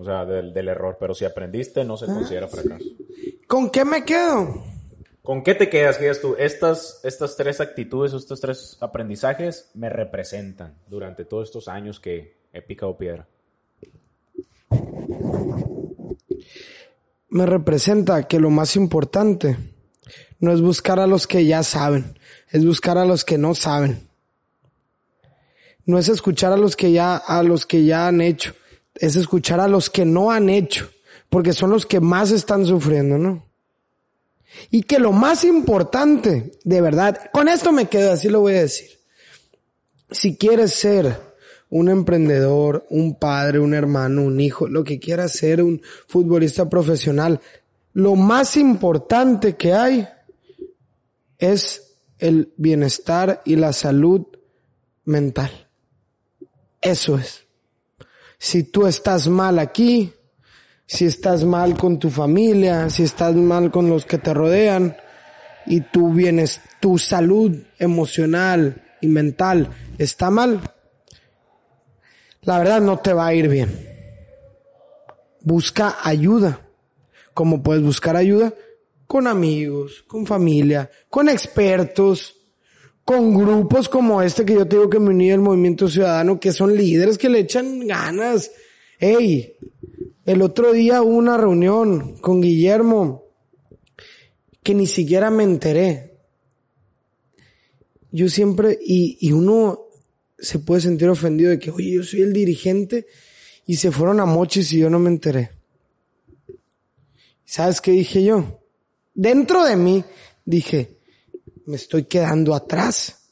O 0.00 0.04
sea, 0.04 0.24
del, 0.24 0.52
del 0.52 0.68
error. 0.68 0.96
Pero 0.98 1.14
si 1.14 1.24
aprendiste, 1.24 1.84
no 1.84 1.96
se 1.96 2.06
considera 2.06 2.48
fracaso. 2.48 2.86
¿Con 3.46 3.70
qué 3.70 3.84
me 3.84 4.04
quedo? 4.04 4.64
¿Con 5.22 5.42
qué 5.42 5.54
te 5.54 5.68
quedas? 5.68 5.96
¿Qué 5.98 6.04
digas 6.04 6.20
tú? 6.20 6.34
Estas, 6.38 7.00
estas 7.04 7.36
tres 7.36 7.60
actitudes, 7.60 8.12
estos 8.12 8.40
tres 8.40 8.78
aprendizajes 8.80 9.70
me 9.74 9.90
representan 9.90 10.78
durante 10.88 11.24
todos 11.24 11.48
estos 11.48 11.68
años 11.68 12.00
que 12.00 12.36
he 12.52 12.62
picado 12.62 12.96
piedra. 12.96 13.26
me 17.30 17.46
representa 17.46 18.24
que 18.24 18.40
lo 18.40 18.50
más 18.50 18.76
importante 18.76 19.56
no 20.40 20.52
es 20.52 20.60
buscar 20.60 20.98
a 20.98 21.06
los 21.06 21.26
que 21.26 21.46
ya 21.46 21.62
saben, 21.62 22.18
es 22.50 22.64
buscar 22.64 22.98
a 22.98 23.04
los 23.04 23.24
que 23.24 23.38
no 23.38 23.54
saben. 23.54 24.08
No 25.86 25.98
es 25.98 26.08
escuchar 26.08 26.52
a 26.52 26.56
los 26.56 26.76
que 26.76 26.92
ya, 26.92 27.16
a 27.16 27.42
los 27.42 27.66
que 27.66 27.84
ya 27.84 28.08
han 28.08 28.20
hecho, 28.20 28.54
es 29.00 29.16
escuchar 29.16 29.60
a 29.60 29.66
los 29.66 29.88
que 29.88 30.04
no 30.04 30.30
han 30.30 30.50
hecho, 30.50 30.90
porque 31.30 31.54
son 31.54 31.70
los 31.70 31.86
que 31.86 32.00
más 32.00 32.30
están 32.30 32.66
sufriendo, 32.66 33.18
¿no? 33.18 33.46
Y 34.70 34.82
que 34.82 34.98
lo 34.98 35.10
más 35.10 35.42
importante, 35.44 36.52
de 36.64 36.80
verdad, 36.82 37.30
con 37.32 37.48
esto 37.48 37.72
me 37.72 37.86
quedo, 37.86 38.12
así 38.12 38.28
lo 38.28 38.40
voy 38.40 38.54
a 38.54 38.62
decir. 38.62 38.90
Si 40.10 40.36
quieres 40.36 40.74
ser 40.74 41.18
un 41.70 41.88
emprendedor, 41.88 42.86
un 42.90 43.14
padre, 43.14 43.58
un 43.58 43.72
hermano, 43.72 44.22
un 44.22 44.38
hijo, 44.38 44.68
lo 44.68 44.84
que 44.84 44.98
quieras 44.98 45.32
ser, 45.32 45.62
un 45.62 45.80
futbolista 46.06 46.68
profesional, 46.68 47.40
lo 47.94 48.16
más 48.16 48.56
importante 48.56 49.56
que 49.56 49.72
hay 49.72 50.08
es 51.38 51.94
el 52.18 52.52
bienestar 52.58 53.40
y 53.46 53.56
la 53.56 53.72
salud 53.72 54.26
mental. 55.06 55.68
Eso 56.82 57.16
es. 57.16 57.49
Si 58.42 58.64
tú 58.64 58.86
estás 58.86 59.28
mal 59.28 59.58
aquí, 59.58 60.14
si 60.86 61.04
estás 61.04 61.44
mal 61.44 61.76
con 61.76 61.98
tu 61.98 62.08
familia, 62.08 62.88
si 62.88 63.02
estás 63.02 63.34
mal 63.34 63.70
con 63.70 63.90
los 63.90 64.06
que 64.06 64.16
te 64.16 64.32
rodean 64.32 64.96
y 65.66 65.82
tu 65.82 66.14
bienes, 66.14 66.62
tu 66.80 66.96
salud 66.96 67.54
emocional 67.78 68.82
y 69.02 69.08
mental 69.08 69.68
está 69.98 70.30
mal, 70.30 70.58
la 72.40 72.58
verdad 72.58 72.80
no 72.80 72.98
te 73.00 73.12
va 73.12 73.26
a 73.26 73.34
ir 73.34 73.46
bien. 73.46 73.86
Busca 75.42 75.98
ayuda. 76.02 76.60
Como 77.34 77.62
puedes 77.62 77.82
buscar 77.82 78.16
ayuda? 78.16 78.54
Con 79.06 79.26
amigos, 79.26 80.02
con 80.06 80.24
familia, 80.24 80.90
con 81.10 81.28
expertos, 81.28 82.39
con 83.04 83.34
grupos 83.34 83.88
como 83.88 84.22
este 84.22 84.44
que 84.44 84.54
yo 84.54 84.66
te 84.66 84.76
digo 84.76 84.90
que 84.90 85.00
me 85.00 85.10
uní 85.10 85.32
al 85.32 85.40
movimiento 85.40 85.88
ciudadano, 85.88 86.38
que 86.38 86.52
son 86.52 86.76
líderes 86.76 87.18
que 87.18 87.28
le 87.28 87.40
echan 87.40 87.86
ganas, 87.86 88.50
Ey, 89.00 89.56
el 90.26 90.42
otro 90.42 90.74
día 90.74 91.02
hubo 91.02 91.16
una 91.16 91.38
reunión 91.38 92.18
con 92.18 92.42
Guillermo 92.42 93.24
que 94.62 94.74
ni 94.74 94.86
siquiera 94.86 95.30
me 95.30 95.42
enteré. 95.42 96.18
Yo 98.12 98.28
siempre, 98.28 98.78
y, 98.78 99.16
y 99.20 99.32
uno 99.32 99.86
se 100.38 100.58
puede 100.58 100.82
sentir 100.82 101.08
ofendido 101.08 101.48
de 101.48 101.58
que, 101.58 101.70
oye, 101.70 101.92
yo 101.92 102.02
soy 102.02 102.20
el 102.20 102.34
dirigente 102.34 103.06
y 103.64 103.76
se 103.76 103.90
fueron 103.90 104.20
a 104.20 104.26
mochis 104.26 104.70
y 104.74 104.80
yo 104.80 104.90
no 104.90 104.98
me 104.98 105.08
enteré. 105.08 105.52
¿Sabes 107.46 107.80
qué 107.80 107.92
dije 107.92 108.22
yo? 108.22 108.60
Dentro 109.14 109.64
de 109.64 109.76
mí 109.76 110.04
dije, 110.44 110.99
me 111.70 111.76
estoy 111.76 112.04
quedando 112.04 112.54
atrás. 112.54 113.30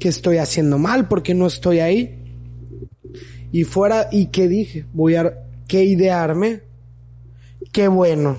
¿Qué 0.00 0.08
estoy 0.08 0.38
haciendo 0.38 0.78
mal? 0.78 1.06
porque 1.06 1.34
no 1.34 1.46
estoy 1.46 1.78
ahí? 1.80 2.18
Y 3.52 3.64
fuera, 3.64 4.08
¿y 4.10 4.28
qué 4.28 4.48
dije? 4.48 4.86
Voy 4.92 5.14
a, 5.16 5.46
¿qué 5.68 5.84
idearme? 5.84 6.62
Qué 7.70 7.86
bueno. 7.86 8.38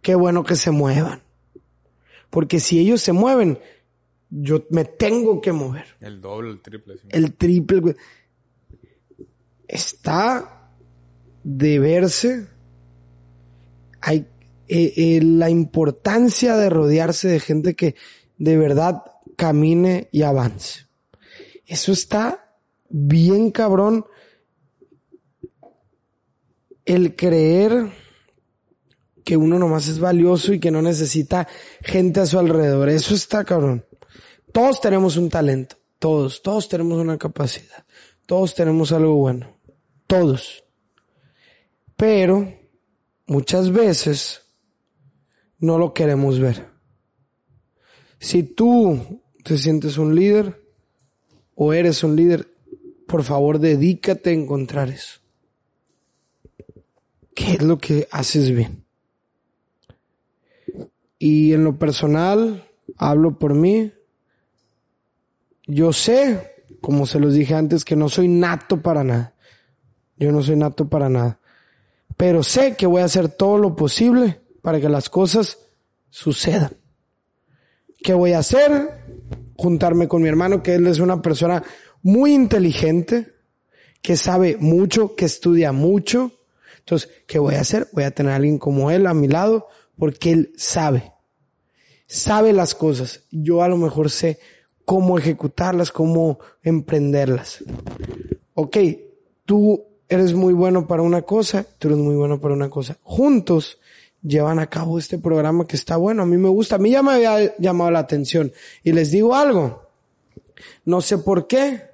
Qué 0.00 0.14
bueno 0.14 0.44
que 0.44 0.54
se 0.54 0.70
muevan. 0.70 1.22
Porque 2.30 2.60
si 2.60 2.78
ellos 2.78 3.02
se 3.02 3.12
mueven, 3.12 3.58
yo 4.30 4.64
me 4.70 4.84
tengo 4.84 5.40
que 5.40 5.52
mover. 5.52 5.86
El 6.00 6.20
doble, 6.20 6.50
el 6.52 6.62
triple. 6.62 6.96
sí. 6.98 7.08
El 7.10 7.34
triple. 7.34 7.96
Está 9.66 10.70
de 11.42 11.78
verse. 11.80 12.46
Hay 14.00 14.26
eh, 14.72 14.92
eh, 14.96 15.20
la 15.20 15.50
importancia 15.50 16.56
de 16.56 16.70
rodearse 16.70 17.26
de 17.26 17.40
gente 17.40 17.74
que 17.74 17.96
de 18.38 18.56
verdad 18.56 19.02
camine 19.34 20.08
y 20.12 20.22
avance. 20.22 20.86
Eso 21.66 21.90
está 21.90 22.54
bien 22.88 23.50
cabrón. 23.50 24.06
El 26.84 27.16
creer 27.16 27.90
que 29.24 29.36
uno 29.36 29.58
nomás 29.58 29.88
es 29.88 29.98
valioso 29.98 30.52
y 30.52 30.60
que 30.60 30.70
no 30.70 30.82
necesita 30.82 31.48
gente 31.82 32.20
a 32.20 32.26
su 32.26 32.38
alrededor. 32.38 32.90
Eso 32.90 33.16
está 33.16 33.44
cabrón. 33.44 33.84
Todos 34.52 34.80
tenemos 34.80 35.16
un 35.16 35.30
talento. 35.30 35.74
Todos, 35.98 36.42
todos 36.42 36.68
tenemos 36.68 36.96
una 36.98 37.18
capacidad. 37.18 37.84
Todos 38.24 38.54
tenemos 38.54 38.92
algo 38.92 39.16
bueno. 39.16 39.56
Todos. 40.06 40.62
Pero 41.96 42.54
muchas 43.26 43.72
veces 43.72 44.42
no 45.60 45.78
lo 45.78 45.94
queremos 45.94 46.40
ver. 46.40 46.66
Si 48.18 48.42
tú 48.42 49.22
te 49.44 49.56
sientes 49.56 49.98
un 49.98 50.14
líder 50.14 50.62
o 51.54 51.72
eres 51.72 52.02
un 52.02 52.16
líder, 52.16 52.48
por 53.06 53.22
favor 53.22 53.58
dedícate 53.58 54.30
a 54.30 54.34
encontrar 54.34 54.88
eso. 54.90 55.20
¿Qué 57.34 57.52
es 57.52 57.62
lo 57.62 57.78
que 57.78 58.08
haces 58.10 58.50
bien? 58.50 58.84
Y 61.18 61.52
en 61.52 61.64
lo 61.64 61.78
personal, 61.78 62.66
hablo 62.96 63.38
por 63.38 63.54
mí. 63.54 63.92
Yo 65.66 65.92
sé, 65.92 66.64
como 66.80 67.06
se 67.06 67.20
los 67.20 67.34
dije 67.34 67.54
antes, 67.54 67.84
que 67.84 67.96
no 67.96 68.08
soy 68.08 68.28
nato 68.28 68.82
para 68.82 69.04
nada. 69.04 69.34
Yo 70.16 70.32
no 70.32 70.42
soy 70.42 70.56
nato 70.56 70.88
para 70.88 71.08
nada. 71.08 71.40
Pero 72.16 72.42
sé 72.42 72.76
que 72.76 72.86
voy 72.86 73.02
a 73.02 73.06
hacer 73.06 73.28
todo 73.28 73.58
lo 73.58 73.76
posible 73.76 74.39
para 74.62 74.80
que 74.80 74.88
las 74.88 75.08
cosas 75.08 75.58
sucedan. 76.10 76.76
¿Qué 78.02 78.14
voy 78.14 78.32
a 78.32 78.38
hacer? 78.38 79.04
Juntarme 79.56 80.08
con 80.08 80.22
mi 80.22 80.28
hermano, 80.28 80.62
que 80.62 80.74
él 80.74 80.86
es 80.86 81.00
una 81.00 81.20
persona 81.20 81.62
muy 82.02 82.32
inteligente, 82.32 83.34
que 84.02 84.16
sabe 84.16 84.56
mucho, 84.58 85.14
que 85.14 85.26
estudia 85.26 85.72
mucho. 85.72 86.32
Entonces, 86.78 87.10
¿qué 87.26 87.38
voy 87.38 87.54
a 87.56 87.60
hacer? 87.60 87.88
Voy 87.92 88.04
a 88.04 88.10
tener 88.10 88.32
a 88.32 88.36
alguien 88.36 88.58
como 88.58 88.90
él 88.90 89.06
a 89.06 89.14
mi 89.14 89.28
lado, 89.28 89.68
porque 89.98 90.32
él 90.32 90.52
sabe. 90.56 91.12
Sabe 92.06 92.52
las 92.52 92.74
cosas. 92.74 93.24
Yo 93.30 93.62
a 93.62 93.68
lo 93.68 93.76
mejor 93.76 94.10
sé 94.10 94.38
cómo 94.84 95.18
ejecutarlas, 95.18 95.92
cómo 95.92 96.38
emprenderlas. 96.62 97.62
Ok, 98.54 98.76
tú 99.44 99.84
eres 100.08 100.32
muy 100.34 100.52
bueno 100.52 100.86
para 100.86 101.02
una 101.02 101.22
cosa, 101.22 101.66
tú 101.78 101.88
eres 101.88 101.98
muy 101.98 102.16
bueno 102.16 102.40
para 102.40 102.54
una 102.54 102.70
cosa. 102.70 102.98
Juntos 103.02 103.78
llevan 104.22 104.58
a 104.58 104.68
cabo 104.68 104.98
este 104.98 105.18
programa 105.18 105.66
que 105.66 105.76
está 105.76 105.96
bueno, 105.96 106.22
a 106.22 106.26
mí 106.26 106.36
me 106.36 106.48
gusta, 106.48 106.76
a 106.76 106.78
mí 106.78 106.90
ya 106.90 107.02
me 107.02 107.12
había 107.12 107.56
llamado 107.58 107.90
la 107.90 108.00
atención. 108.00 108.52
Y 108.82 108.92
les 108.92 109.10
digo 109.10 109.34
algo, 109.34 109.88
no 110.84 111.00
sé 111.00 111.18
por 111.18 111.46
qué 111.46 111.90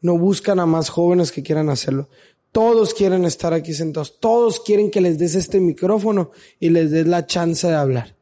no 0.00 0.18
buscan 0.18 0.60
a 0.60 0.66
más 0.66 0.88
jóvenes 0.88 1.32
que 1.32 1.42
quieran 1.42 1.68
hacerlo. 1.68 2.08
Todos 2.52 2.94
quieren 2.94 3.24
estar 3.24 3.52
aquí 3.52 3.74
sentados, 3.74 4.18
todos 4.18 4.60
quieren 4.60 4.90
que 4.90 5.00
les 5.00 5.18
des 5.18 5.34
este 5.34 5.60
micrófono 5.60 6.30
y 6.58 6.70
les 6.70 6.90
des 6.90 7.06
la 7.06 7.26
chance 7.26 7.66
de 7.66 7.74
hablar. 7.74 8.16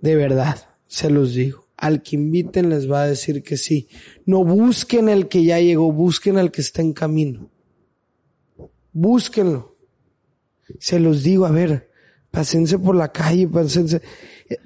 De 0.00 0.16
verdad, 0.16 0.68
se 0.86 1.10
los 1.10 1.34
digo. 1.34 1.64
Al 1.76 2.02
que 2.02 2.16
inviten 2.16 2.70
les 2.70 2.90
va 2.90 3.02
a 3.02 3.06
decir 3.06 3.42
que 3.42 3.56
sí. 3.56 3.88
No 4.24 4.44
busquen 4.44 5.08
el 5.08 5.28
que 5.28 5.44
ya 5.44 5.58
llegó, 5.58 5.92
busquen 5.92 6.38
al 6.38 6.50
que 6.50 6.60
está 6.60 6.80
en 6.82 6.92
camino. 6.92 7.50
Búsquenlo. 8.92 9.73
Se 10.78 10.98
los 11.00 11.22
digo, 11.22 11.46
a 11.46 11.50
ver, 11.50 11.90
pásense 12.30 12.78
por 12.78 12.96
la 12.96 13.10
calle, 13.12 13.46
pásense. 13.48 14.00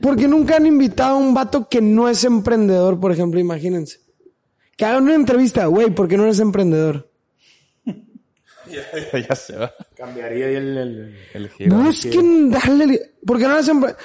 Porque 0.00 0.26
nunca 0.28 0.56
han 0.56 0.66
invitado 0.66 1.14
a 1.16 1.18
un 1.18 1.34
vato 1.34 1.68
que 1.68 1.80
no 1.80 2.08
es 2.08 2.24
emprendedor, 2.24 2.98
por 2.98 3.12
ejemplo, 3.12 3.38
imagínense. 3.40 4.00
Que 4.76 4.84
hagan 4.84 5.04
una 5.04 5.14
entrevista, 5.14 5.66
güey, 5.66 5.90
¿por 5.90 6.08
qué 6.08 6.16
no 6.16 6.24
eres 6.24 6.40
emprendedor? 6.40 7.10
ya 9.28 9.34
se 9.34 9.56
va. 9.56 9.72
Cambiaría 9.96 10.46
ahí 10.46 10.54
el, 10.56 10.76
el- 10.76 11.16
El 11.34 11.48
giro. 11.50 11.76
Busquen 11.76 12.50
darle, 12.50 13.12
porque 13.24 13.44
no 13.44 13.54
eres 13.54 13.68
empre- 13.68 13.96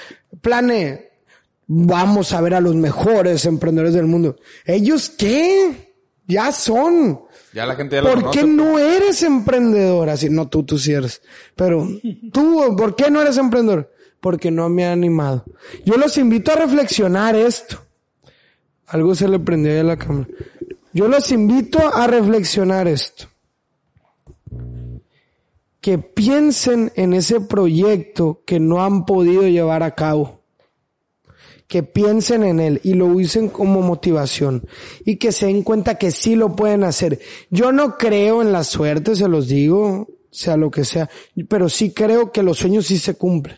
plane, 0.42 1.10
vamos 1.68 2.32
a 2.34 2.42
ver 2.42 2.54
a 2.56 2.62
los 2.62 2.76
mejores 2.76 3.46
emprendedores 3.46 3.94
del 3.94 4.06
mundo. 4.06 4.38
¿Ellos 4.66 5.10
qué? 5.10 5.94
Ya 6.28 6.52
son. 6.52 7.22
Ya 7.54 7.66
la 7.66 7.76
gente 7.76 7.96
ya 7.96 8.02
lo 8.02 8.10
¿Por 8.10 8.20
conoce. 8.20 8.40
qué 8.40 8.48
no 8.48 8.80
eres 8.80 9.22
emprendedor? 9.24 10.10
Así, 10.10 10.30
no, 10.30 10.48
tú, 10.50 10.64
tú 10.64 10.78
sí 10.78 10.92
eres. 10.94 11.22
Pero 11.56 11.88
tú, 12.32 12.76
¿por 12.76 12.96
qué 12.96 13.12
no 13.12 13.22
eres 13.22 13.38
emprendedor? 13.38 13.92
Porque 14.20 14.50
no 14.50 14.70
me 14.70 14.86
ha 14.86 14.92
animado. 14.92 15.46
Yo 15.86 15.98
los 15.98 16.18
invito 16.18 16.52
a 16.52 16.56
reflexionar 16.56 17.36
esto. 17.36 17.78
Algo 18.88 19.14
se 19.16 19.28
le 19.28 19.40
prendió 19.40 19.72
ahí 19.72 19.80
a 19.80 19.84
la 19.84 19.98
cámara. 19.98 20.28
Yo 20.94 21.08
los 21.08 21.32
invito 21.32 21.80
a 21.94 22.08
reflexionar 22.08 22.88
esto. 22.88 23.28
Que 25.82 25.98
piensen 25.98 26.92
en 26.96 27.14
ese 27.14 27.42
proyecto 27.42 28.42
que 28.46 28.60
no 28.60 28.84
han 28.84 29.06
podido 29.06 29.44
llevar 29.44 29.84
a 29.84 29.96
cabo 29.96 30.43
que 31.74 31.82
piensen 31.82 32.44
en 32.44 32.60
él 32.60 32.80
y 32.84 32.94
lo 32.94 33.08
usen 33.08 33.50
como 33.50 33.82
motivación 33.82 34.64
y 35.06 35.16
que 35.16 35.32
se 35.32 35.48
den 35.48 35.64
cuenta 35.64 35.96
que 35.96 36.12
sí 36.12 36.36
lo 36.36 36.56
pueden 36.56 36.84
hacer. 36.84 37.18
Yo 37.50 37.72
no 37.72 37.98
creo 37.98 38.44
en 38.44 38.52
la 38.52 38.64
suerte, 38.64 39.16
se 39.16 39.28
los 39.28 39.48
digo, 39.48 40.08
sea 40.30 40.56
lo 40.56 40.70
que 40.70 40.86
sea, 40.86 41.10
pero 41.50 41.70
sí 41.70 41.92
creo 41.92 42.32
que 42.32 42.44
los 42.44 42.60
sueños 42.60 42.86
sí 42.86 43.00
se 43.00 43.16
cumplen. 43.16 43.58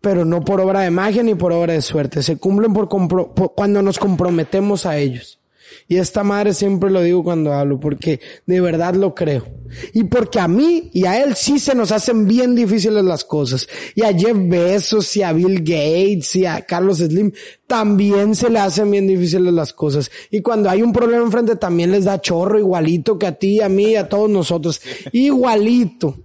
Pero 0.00 0.24
no 0.24 0.42
por 0.42 0.58
obra 0.62 0.80
de 0.80 0.90
magia 0.90 1.22
ni 1.22 1.34
por 1.34 1.52
obra 1.52 1.74
de 1.74 1.82
suerte, 1.82 2.22
se 2.22 2.38
cumplen 2.38 2.72
por, 2.72 2.88
por- 2.88 3.54
cuando 3.54 3.82
nos 3.82 3.98
comprometemos 3.98 4.86
a 4.86 4.96
ellos. 4.96 5.38
Y 5.86 5.96
esta 5.96 6.24
madre 6.24 6.54
siempre 6.54 6.90
lo 6.90 7.02
digo 7.02 7.22
cuando 7.22 7.52
hablo, 7.52 7.78
porque 7.78 8.20
de 8.46 8.60
verdad 8.60 8.94
lo 8.94 9.14
creo. 9.14 9.46
Y 9.92 10.04
porque 10.04 10.40
a 10.40 10.48
mí 10.48 10.90
y 10.92 11.04
a 11.04 11.22
él 11.22 11.34
sí 11.34 11.58
se 11.58 11.74
nos 11.74 11.92
hacen 11.92 12.26
bien 12.26 12.54
difíciles 12.54 13.04
las 13.04 13.24
cosas. 13.24 13.68
Y 13.94 14.02
a 14.02 14.12
Jeff 14.12 14.36
Bezos 14.36 15.14
y 15.16 15.22
a 15.22 15.32
Bill 15.32 15.58
Gates 15.58 16.36
y 16.36 16.46
a 16.46 16.62
Carlos 16.62 16.98
Slim 16.98 17.32
también 17.66 18.34
se 18.34 18.48
le 18.48 18.60
hacen 18.60 18.90
bien 18.90 19.06
difíciles 19.06 19.52
las 19.52 19.72
cosas. 19.72 20.10
Y 20.30 20.40
cuando 20.40 20.70
hay 20.70 20.82
un 20.82 20.92
problema 20.92 21.24
enfrente 21.24 21.56
también 21.56 21.90
les 21.90 22.04
da 22.04 22.20
chorro 22.20 22.58
igualito 22.58 23.18
que 23.18 23.26
a 23.26 23.32
ti, 23.32 23.60
a 23.60 23.68
mí 23.68 23.90
y 23.90 23.96
a 23.96 24.08
todos 24.08 24.30
nosotros. 24.30 24.80
Igualito. 25.12 26.16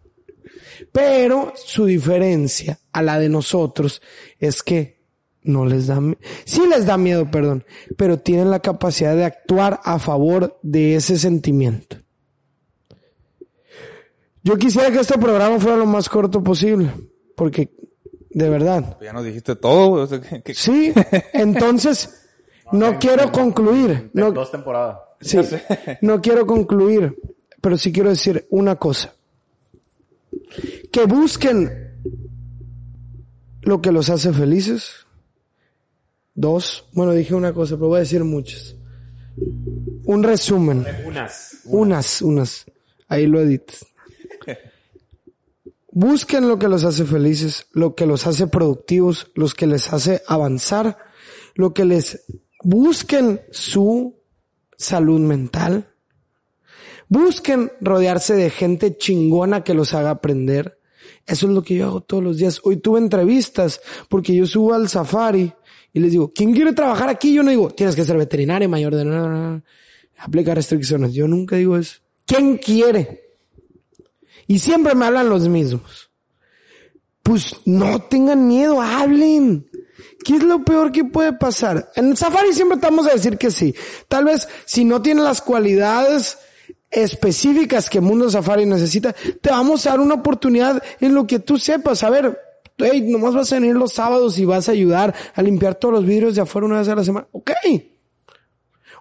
Pero 0.92 1.54
su 1.56 1.86
diferencia 1.86 2.80
a 2.94 3.02
la 3.02 3.20
de 3.20 3.30
nosotros 3.30 4.02
es 4.40 4.64
que 4.64 4.99
no 5.44 5.66
les 5.66 5.88
da, 5.88 6.00
sí 6.46 6.62
les 6.70 6.86
da 6.86 6.98
miedo, 6.98 7.30
perdón, 7.32 7.64
pero 7.98 8.20
tienen 8.20 8.50
la 8.52 8.60
capacidad 8.60 9.16
de 9.16 9.26
actuar 9.26 9.80
a 9.84 9.98
favor 10.00 10.60
de 10.64 10.96
ese 10.96 11.18
sentimiento. 11.18 11.98
Yo 14.44 14.58
quisiera 14.58 14.92
que 14.92 15.00
este 15.00 15.18
programa 15.18 15.60
fuera 15.60 15.78
lo 15.78 15.86
más 15.86 16.08
corto 16.10 16.42
posible, 16.44 16.92
porque 17.36 17.72
de 18.32 18.50
verdad, 18.50 18.98
Ya 19.02 19.12
nos 19.14 19.26
dijiste 19.26 19.56
todo, 19.56 19.90
güey. 19.90 20.04
O 20.04 20.08
sea, 20.08 20.22
que- 20.22 20.42
que- 20.42 20.54
sí, 20.54 20.94
entonces 21.34 22.28
no 22.72 22.98
quiero 23.00 23.32
concluir, 23.32 24.12
no, 24.14 24.32
Dos 24.32 24.52
temporadas. 24.52 24.98
Sí, 25.22 25.38
no 26.02 26.22
quiero 26.22 26.46
concluir, 26.46 27.18
pero 27.60 27.78
sí 27.78 27.92
quiero 27.92 28.10
decir 28.10 28.48
una 28.50 28.78
cosa. 28.78 29.14
Que 30.92 31.04
busquen 31.06 31.70
lo 33.64 33.82
que 33.82 33.92
los 33.92 34.10
hace 34.10 34.32
felices. 34.32 35.06
Dos, 36.40 36.86
bueno, 36.94 37.12
dije 37.12 37.36
una 37.36 37.54
cosa, 37.54 37.76
pero 37.76 37.90
voy 37.90 37.98
a 37.98 38.00
decir 38.00 38.24
muchas. 38.24 38.74
un 40.06 40.24
resumen. 40.24 40.86
Unas. 41.06 41.58
Unas, 41.66 42.22
unas. 42.22 42.66
Ahí 43.10 43.28
lo 43.28 43.42
editas. 43.42 43.86
Busquen 45.92 46.48
lo 46.48 46.58
que 46.58 46.70
los 46.70 46.86
hace 46.86 47.04
felices, 47.04 47.68
lo 47.74 47.94
que 47.94 48.06
los 48.06 48.26
hace 48.26 48.48
productivos, 48.48 49.30
los 49.36 49.54
que 49.54 49.68
les 49.68 49.92
hace 49.92 50.24
avanzar, 50.28 50.98
lo 51.56 51.74
que 51.74 51.84
les 51.84 52.24
busquen 52.64 53.42
su 53.52 54.16
salud 54.78 55.20
mental. 55.20 55.90
Busquen 57.10 57.70
rodearse 57.82 58.36
de 58.36 58.50
gente 58.50 58.96
chingona 58.96 59.66
que 59.66 59.74
los 59.74 59.94
haga 59.94 60.12
aprender. 60.12 60.80
Eso 61.28 61.48
es 61.48 61.54
lo 61.54 61.64
que 61.64 61.76
yo 61.76 61.88
hago 61.88 62.00
todos 62.00 62.24
los 62.24 62.38
días. 62.38 62.62
Hoy 62.64 62.78
tuve 62.78 63.00
entrevistas 63.00 63.82
porque 64.08 64.34
yo 64.34 64.46
subo 64.46 64.74
al 64.74 64.88
safari 64.88 65.54
y 65.94 66.00
les 66.00 66.12
digo, 66.12 66.32
¿quién 66.34 66.54
quiere 66.54 66.74
trabajar 66.74 67.10
aquí? 67.10 67.34
Yo 67.34 67.44
no 67.44 67.50
digo, 67.50 67.70
tienes 67.72 67.96
que 67.96 68.04
ser 68.04 68.18
veterinario 68.18 68.70
mayor 68.70 68.96
de 68.96 69.06
no, 69.06 69.28
no, 69.28 69.62
aplicar 70.18 70.56
restricciones. 70.56 71.14
Yo 71.14 71.28
nunca 71.28 71.56
digo 71.56 71.78
eso. 71.78 72.00
¿Quién 72.26 72.58
quiere? 72.58 73.24
Y 74.48 74.60
siempre 74.60 74.96
me 74.96 75.06
hablan 75.06 75.30
los 75.30 75.48
mismos. 75.48 76.10
Pues 77.24 77.56
no 77.66 78.02
tengan 78.04 78.48
miedo, 78.48 78.82
hablen. 78.82 79.68
¿Qué 80.24 80.36
es 80.36 80.44
lo 80.44 80.64
peor 80.64 80.92
que 80.92 81.06
puede 81.06 81.34
pasar? 81.34 81.92
En 81.96 82.16
Safari 82.16 82.54
siempre 82.54 82.78
te 82.78 82.88
vamos 82.88 83.08
a 83.08 83.14
decir 83.14 83.38
que 83.38 83.52
sí. 83.52 83.74
Tal 84.08 84.26
vez 84.26 84.48
si 84.66 84.86
no 84.86 85.02
tiene 85.02 85.22
las 85.22 85.42
cualidades 85.42 86.38
específicas 86.92 87.90
que 87.90 88.02
Mundo 88.02 88.30
Safari 88.30 88.66
necesita, 88.66 89.14
te 89.14 89.50
vamos 89.50 89.86
a 89.86 89.92
dar 89.92 90.00
una 90.00 90.16
oportunidad 90.16 90.82
en 91.00 91.14
lo 91.14 91.26
que 91.28 91.40
tú 91.40 91.58
sepas. 91.58 92.04
A 92.04 92.10
ver, 92.10 92.38
hey, 92.86 93.02
nomás 93.02 93.34
vas 93.34 93.52
a 93.52 93.60
venir 93.60 93.76
los 93.76 93.94
sábados 93.94 94.38
y 94.40 94.46
vas 94.46 94.70
a 94.70 94.74
ayudar 94.74 95.14
a 95.34 95.42
limpiar 95.42 95.76
todos 95.76 95.94
los 95.94 96.06
vidrios 96.06 96.36
de 96.36 96.42
afuera 96.42 96.68
una 96.68 96.80
vez 96.80 96.88
a 96.88 96.96
la 96.96 97.04
semana. 97.04 97.28
Ok. 97.32 97.52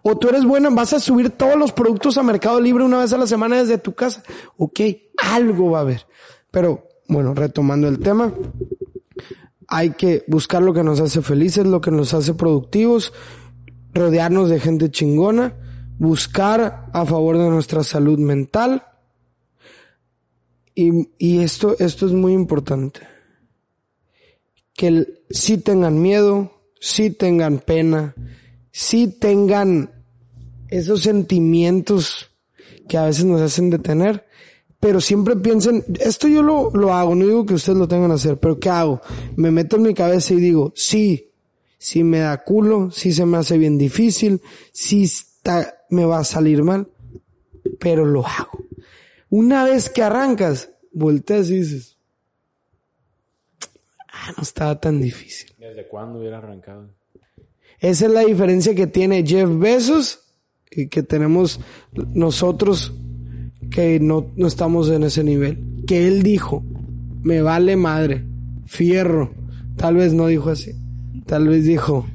O 0.03 0.17
tú 0.17 0.29
eres 0.29 0.45
bueno, 0.45 0.71
vas 0.71 0.93
a 0.93 1.01
subir 1.01 1.31
todos 1.31 1.57
los 1.57 1.73
productos 1.73 2.19
a 2.19 2.23
Mercado 2.23 2.61
Libre 2.61 2.85
una 2.85 2.99
vez 2.99 3.13
a 3.13 3.19
la 3.19 3.27
semana 3.27 3.57
desde 3.57 3.79
tu 3.79 3.95
casa. 3.95 4.23
Ok, 4.57 4.81
algo 5.17 5.73
va 5.73 5.79
a 5.79 5.83
haber. 5.83 6.07
Pero 6.51 6.89
bueno, 7.09 7.35
retomando 7.35 7.89
el 7.89 7.99
tema, 7.99 8.33
hay 9.67 9.91
que 9.91 10.25
buscar 10.27 10.63
lo 10.63 10.73
que 10.73 10.85
nos 10.85 11.01
hace 11.01 11.21
felices, 11.21 11.67
lo 11.67 11.81
que 11.81 11.91
nos 11.91 12.15
hace 12.15 12.35
productivos, 12.35 13.13
rodearnos 13.93 14.49
de 14.49 14.61
gente 14.61 14.91
chingona, 14.91 15.55
buscar 15.99 16.89
a 16.93 17.05
favor 17.05 17.37
de 17.39 17.51
nuestra 17.51 17.83
salud 17.83 18.19
mental. 18.19 18.85
Y, 20.75 21.11
y 21.19 21.41
esto, 21.41 21.75
esto 21.81 22.07
es 22.07 22.13
muy 22.13 22.33
importante. 22.33 23.01
Que 24.79 25.25
sí 25.29 25.59
tengan 25.59 26.01
miedo, 26.01 26.53
sí 26.81 27.11
tengan 27.11 27.59
pena, 27.59 28.15
sí 28.71 29.09
tengan 29.09 29.91
esos 30.69 31.03
sentimientos 31.03 32.31
que 32.89 32.97
a 32.97 33.07
veces 33.07 33.25
nos 33.25 33.41
hacen 33.41 33.71
detener, 33.71 34.25
pero 34.79 35.01
siempre 35.01 35.35
piensen, 35.35 35.85
esto 35.99 36.29
yo 36.29 36.45
lo, 36.45 36.71
lo 36.71 36.95
hago, 36.95 37.17
no 37.17 37.27
digo 37.27 37.45
que 37.45 37.55
ustedes 37.55 37.77
lo 37.77 37.89
tengan 37.89 38.11
que 38.11 38.15
hacer, 38.15 38.39
pero 38.39 38.61
¿qué 38.61 38.71
hago? 38.71 39.01
Me 39.35 39.51
meto 39.51 39.77
en 39.77 39.83
mi 39.83 39.95
cabeza 39.95 40.35
y 40.35 40.37
digo, 40.37 40.73
sí, 40.77 41.33
sí 41.77 42.05
me 42.05 42.21
da 42.21 42.45
culo, 42.45 42.93
sí 42.93 43.13
se 43.13 43.27
me 43.27 43.39
hace 43.39 43.59
bien 43.59 43.79
difícil, 43.79 44.41
sí 44.73 45.05
está, 45.05 45.85
me 45.91 46.05
va 46.05 46.21
a 46.21 46.25
salir 46.25 46.63
mal, 46.63 46.89
pero 47.81 48.07
lo 48.07 48.25
hago. 48.25 48.65
Una 49.29 49.65
vez 49.65 49.91
que 49.91 50.03
arrancas, 50.03 50.71
volteas 50.93 51.51
y 51.51 51.57
dices, 51.57 51.98
ah, 54.29 54.35
no 54.37 54.43
estaba 54.43 54.79
tan 54.81 55.01
difícil. 55.01 55.53
¿Desde 55.59 55.87
cuándo 55.89 56.19
hubiera 56.19 56.39
arrancado? 56.39 56.89
Esa 57.81 58.07
es 58.07 58.11
la 58.13 58.21
diferencia 58.25 58.75
que 58.75 58.87
tiene 58.87 59.25
Jeff 59.27 59.49
Bezos 59.59 60.21
y 60.71 60.89
que 60.89 61.03
tenemos 61.03 61.61
nosotros 61.93 62.93
que 63.71 64.01
no, 64.01 64.33
no 64.37 64.47
estamos 64.47 64.91
en 64.91 65.05
ese 65.05 65.23
nivel. 65.25 65.59
Que 65.87 66.09
él 66.09 66.23
dijo, 66.23 66.65
me 67.23 67.41
vale 67.43 67.77
madre, 67.77 68.25
fierro. 68.67 69.33
Tal 69.77 69.95
vez 69.97 70.13
no 70.13 70.27
dijo 70.27 70.51
así. 70.51 70.73
Tal 71.27 71.47
vez 71.49 71.65
dijo, 71.65 72.07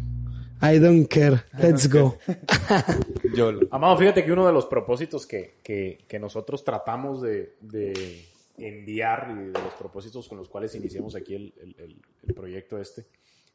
I 0.61 0.80
don't 0.80 1.07
care, 1.07 1.43
let's 1.59 1.89
go. 1.91 2.18
Amado, 3.72 3.97
fíjate 3.97 4.24
que 4.24 4.32
uno 4.32 4.45
de 4.45 4.53
los 4.53 4.66
propósitos 4.66 5.26
que, 5.26 5.55
que- 5.64 6.05
que 6.07 6.20
nosotros 6.20 6.64
tratamos 6.64 7.22
de, 7.22 7.55
de 7.61 8.26
enviar 8.58 9.30
y 9.32 9.45
de 9.51 9.60
los 9.60 9.74
propósitos 9.74 10.28
con 10.28 10.38
los 10.38 10.49
cuales 10.49 10.76
iniciamos 10.76 11.16
aquí 11.16 11.36
el, 11.36 11.54
el- 11.78 12.34
proyecto 12.34 12.78
este, 12.80 13.06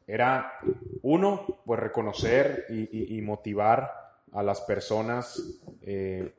era, 0.07 0.53
uno, 1.01 1.61
pues 1.65 1.79
reconocer 1.79 2.65
y, 2.69 3.21
motivar 3.21 3.91
a 4.31 4.43
las 4.43 4.61
personas 4.61 5.59
eh, 5.81 6.33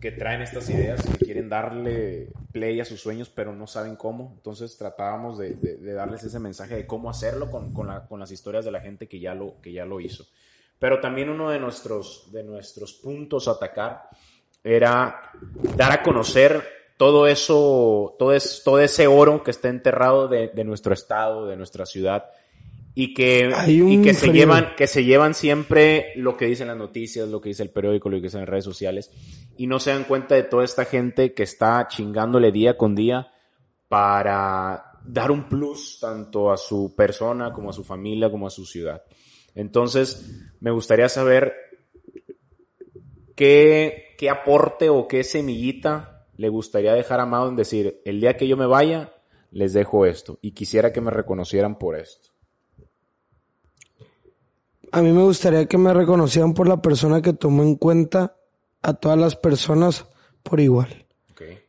que 0.00 0.12
traen 0.12 0.40
estas 0.42 0.68
ideas, 0.70 1.02
que 1.04 1.24
quieren 1.24 1.48
darle 1.48 2.28
play 2.52 2.80
a 2.80 2.84
sus 2.84 3.00
sueños, 3.00 3.28
pero 3.30 3.54
no 3.54 3.66
saben 3.66 3.96
cómo. 3.96 4.32
Entonces 4.36 4.76
tratábamos 4.76 5.38
de 5.38 5.92
darles 5.94 6.22
ese 6.24 6.38
mensaje 6.38 6.76
de 6.76 6.86
cómo 6.86 7.10
hacerlo 7.10 7.50
con, 7.50 7.72
con 7.72 7.86
la- 7.88 8.06
con 8.06 8.18
las 8.20 8.30
historias 8.32 8.64
de 8.64 8.70
la 8.72 8.80
gente 8.80 9.08
que 9.08 9.20
ya 9.20 9.34
lo, 9.34 9.60
que 9.60 9.72
ya 9.72 9.84
lo 9.84 10.00
hizo. 10.00 10.24
Pero 10.78 11.00
también 11.00 11.28
uno 11.28 11.50
de 11.50 11.58
nuestros, 11.60 12.30
de 12.32 12.42
nuestros 12.42 12.94
puntos 12.94 13.48
a 13.48 13.52
atacar 13.52 14.08
era 14.64 15.30
dar 15.76 15.92
a 15.92 16.02
conocer 16.02 16.79
todo 17.00 17.26
eso, 17.26 18.14
todo, 18.18 18.34
es, 18.34 18.60
todo 18.62 18.78
ese 18.78 19.06
oro 19.06 19.42
que 19.42 19.52
está 19.52 19.70
enterrado 19.70 20.28
de, 20.28 20.48
de 20.48 20.64
nuestro 20.64 20.92
estado, 20.92 21.46
de 21.46 21.56
nuestra 21.56 21.86
ciudad, 21.86 22.26
y 22.94 23.14
que, 23.14 23.50
y 23.66 24.02
que 24.02 24.12
se 24.12 24.26
frío. 24.26 24.34
llevan, 24.34 24.74
que 24.76 24.86
se 24.86 25.02
llevan 25.02 25.32
siempre 25.32 26.12
lo 26.16 26.36
que 26.36 26.44
dicen 26.44 26.66
las 26.66 26.76
noticias, 26.76 27.26
lo 27.26 27.40
que 27.40 27.48
dice 27.48 27.62
el 27.62 27.70
periódico, 27.70 28.10
lo 28.10 28.18
que 28.18 28.24
dicen 28.24 28.40
las 28.40 28.50
redes 28.50 28.64
sociales, 28.66 29.10
y 29.56 29.66
no 29.66 29.80
se 29.80 29.92
dan 29.92 30.04
cuenta 30.04 30.34
de 30.34 30.42
toda 30.42 30.62
esta 30.62 30.84
gente 30.84 31.32
que 31.32 31.42
está 31.42 31.88
chingándole 31.88 32.52
día 32.52 32.76
con 32.76 32.94
día 32.94 33.32
para 33.88 35.00
dar 35.02 35.30
un 35.30 35.48
plus 35.48 36.00
tanto 36.02 36.52
a 36.52 36.58
su 36.58 36.94
persona 36.94 37.50
como 37.50 37.70
a 37.70 37.72
su 37.72 37.82
familia 37.82 38.30
como 38.30 38.46
a 38.46 38.50
su 38.50 38.66
ciudad. 38.66 39.04
Entonces, 39.54 40.52
me 40.60 40.70
gustaría 40.70 41.08
saber 41.08 41.54
qué, 43.34 44.16
qué 44.18 44.28
aporte 44.28 44.90
o 44.90 45.08
qué 45.08 45.24
semillita 45.24 46.18
le 46.40 46.48
gustaría 46.48 46.94
dejar 46.94 47.20
a 47.20 47.24
Amado 47.24 47.50
en 47.50 47.56
decir, 47.56 48.00
el 48.06 48.18
día 48.18 48.38
que 48.38 48.48
yo 48.48 48.56
me 48.56 48.64
vaya, 48.64 49.12
les 49.50 49.74
dejo 49.74 50.06
esto 50.06 50.38
y 50.40 50.52
quisiera 50.52 50.90
que 50.90 51.02
me 51.02 51.10
reconocieran 51.10 51.76
por 51.78 51.98
esto. 51.98 52.30
A 54.90 55.02
mí 55.02 55.12
me 55.12 55.22
gustaría 55.22 55.66
que 55.66 55.76
me 55.76 55.92
reconocieran 55.92 56.54
por 56.54 56.66
la 56.66 56.80
persona 56.80 57.20
que 57.20 57.34
tomó 57.34 57.62
en 57.62 57.74
cuenta 57.74 58.38
a 58.80 58.94
todas 58.94 59.18
las 59.18 59.36
personas 59.36 60.06
por 60.42 60.60
igual. 60.60 61.06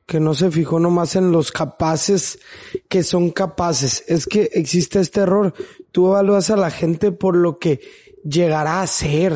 Que 0.05 0.22
no 0.22 0.34
se 0.34 0.51
fijó 0.51 0.80
nomás 0.80 1.17
en 1.17 1.34
los 1.34 1.51
capaces 1.51 2.39
que 2.88 3.03
son 3.03 3.30
capaces. 3.32 4.05
Es 4.07 4.26
que 4.26 4.51
existe 4.53 5.01
este 5.01 5.22
error. 5.22 5.53
Tú 5.91 6.07
evalúas 6.07 6.49
a 6.49 6.55
la 6.55 6.69
gente 6.69 7.11
por 7.11 7.36
lo 7.36 7.59
que 7.59 7.82
llegará 8.24 8.82
a 8.82 8.88
ser 8.88 9.34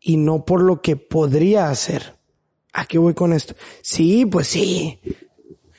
y 0.00 0.16
no 0.16 0.46
por 0.46 0.62
lo 0.62 0.80
que 0.80 0.96
podría 0.96 1.68
hacer. 1.68 2.13
¿A 2.74 2.86
qué 2.86 2.98
voy 2.98 3.14
con 3.14 3.32
esto? 3.32 3.54
Sí, 3.82 4.26
pues 4.26 4.48
sí. 4.48 4.98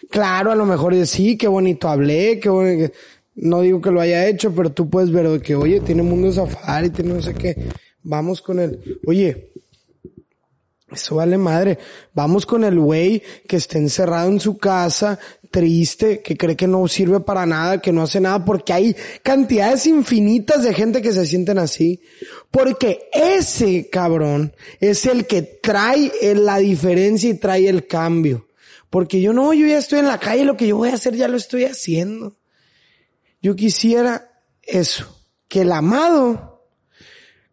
Claro, 0.09 0.51
a 0.51 0.55
lo 0.55 0.65
mejor 0.65 0.95
sí, 1.05 1.37
qué 1.37 1.47
bonito 1.47 1.89
hablé, 1.89 2.39
qué 2.39 2.47
bonito. 2.49 2.93
No 3.35 3.61
digo 3.61 3.81
que 3.81 3.91
lo 3.91 3.99
haya 3.99 4.27
hecho, 4.27 4.55
pero 4.55 4.71
tú 4.71 4.89
puedes 4.89 5.11
ver 5.11 5.27
de 5.27 5.41
que, 5.41 5.55
oye, 5.55 5.81
tiene 5.81 6.03
mundo 6.03 6.31
safari, 6.31 6.89
tiene 6.89 7.13
no 7.13 7.21
sé 7.21 7.33
qué. 7.33 7.67
Vamos 8.01 8.41
con 8.41 8.59
él. 8.59 8.99
Oye, 9.05 9.51
eso 10.91 11.15
vale 11.15 11.37
madre. 11.37 11.79
Vamos 12.13 12.45
con 12.45 12.63
el 12.63 12.79
güey 12.79 13.23
que 13.47 13.57
está 13.57 13.77
encerrado 13.79 14.29
en 14.29 14.39
su 14.39 14.57
casa, 14.57 15.17
triste, 15.49 16.21
que 16.21 16.37
cree 16.37 16.55
que 16.55 16.67
no 16.67 16.87
sirve 16.87 17.19
para 17.19 17.45
nada, 17.45 17.81
que 17.81 17.91
no 17.91 18.03
hace 18.03 18.19
nada, 18.19 18.45
porque 18.45 18.71
hay 18.71 18.95
cantidades 19.23 19.87
infinitas 19.87 20.63
de 20.63 20.73
gente 20.73 21.01
que 21.01 21.11
se 21.11 21.25
sienten 21.25 21.57
así. 21.57 22.01
Porque 22.51 23.09
ese 23.11 23.89
cabrón 23.89 24.53
es 24.79 25.05
el 25.05 25.25
que 25.25 25.41
trae 25.41 26.11
la 26.35 26.57
diferencia 26.57 27.29
y 27.29 27.35
trae 27.35 27.67
el 27.67 27.87
cambio. 27.87 28.47
Porque 28.91 29.19
yo 29.19 29.33
no, 29.33 29.53
yo 29.53 29.65
ya 29.65 29.79
estoy 29.79 29.99
en 29.99 30.07
la 30.07 30.19
calle, 30.19 30.45
lo 30.45 30.55
que 30.55 30.67
yo 30.67 30.77
voy 30.77 30.89
a 30.89 30.93
hacer 30.93 31.15
ya 31.15 31.27
lo 31.27 31.37
estoy 31.37 31.65
haciendo. 31.65 32.37
Yo 33.41 33.55
quisiera 33.55 34.31
eso, 34.61 35.19
que 35.47 35.61
el 35.61 35.71
amado, 35.71 36.54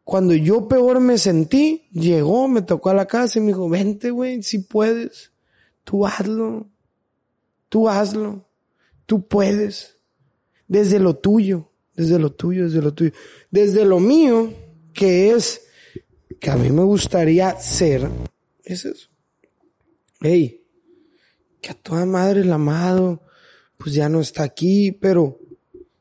cuando 0.05 0.35
yo 0.35 0.69
peor 0.69 1.01
me 1.01 1.19
sentí, 1.19 1.89
llegó, 1.93 2.49
me 2.49 2.63
tocó 2.63 2.91
a 2.91 2.95
la 2.95 3.07
casa 3.07 3.39
y 3.39 3.43
me 3.43 3.49
dijo, 3.49 3.69
vente, 3.69 4.11
güey, 4.11 4.43
si 4.43 4.59
puedes, 4.59 5.33
tú 5.85 6.07
hazlo, 6.07 6.69
tú 7.69 7.89
hazlo, 7.89 8.49
tú 9.07 9.27
puedes, 9.27 9.99
desde 10.67 10.99
lo 10.99 11.17
tuyo, 11.17 11.71
desde 11.95 12.19
lo 12.19 12.33
tuyo, 12.33 12.65
desde 12.65 12.83
lo 12.83 12.95
tuyo, 12.95 13.13
desde 13.51 13.85
lo 13.85 14.01
mío, 14.01 14.53
que 14.93 15.31
es, 15.31 15.63
que 16.41 16.51
a 16.51 16.57
mí 16.57 16.71
me 16.71 16.83
gustaría 16.83 17.59
ser, 17.61 18.09
es 18.65 18.85
eso. 18.85 19.09
Hey, 20.21 20.65
que 21.61 21.71
a 21.71 21.75
toda 21.75 22.07
madre 22.07 22.41
el 22.41 22.53
amado, 22.53 23.23
pues 23.79 23.95
ya 23.95 24.09
no 24.09 24.21
está 24.21 24.43
aquí, 24.43 24.93
pero 24.93 25.39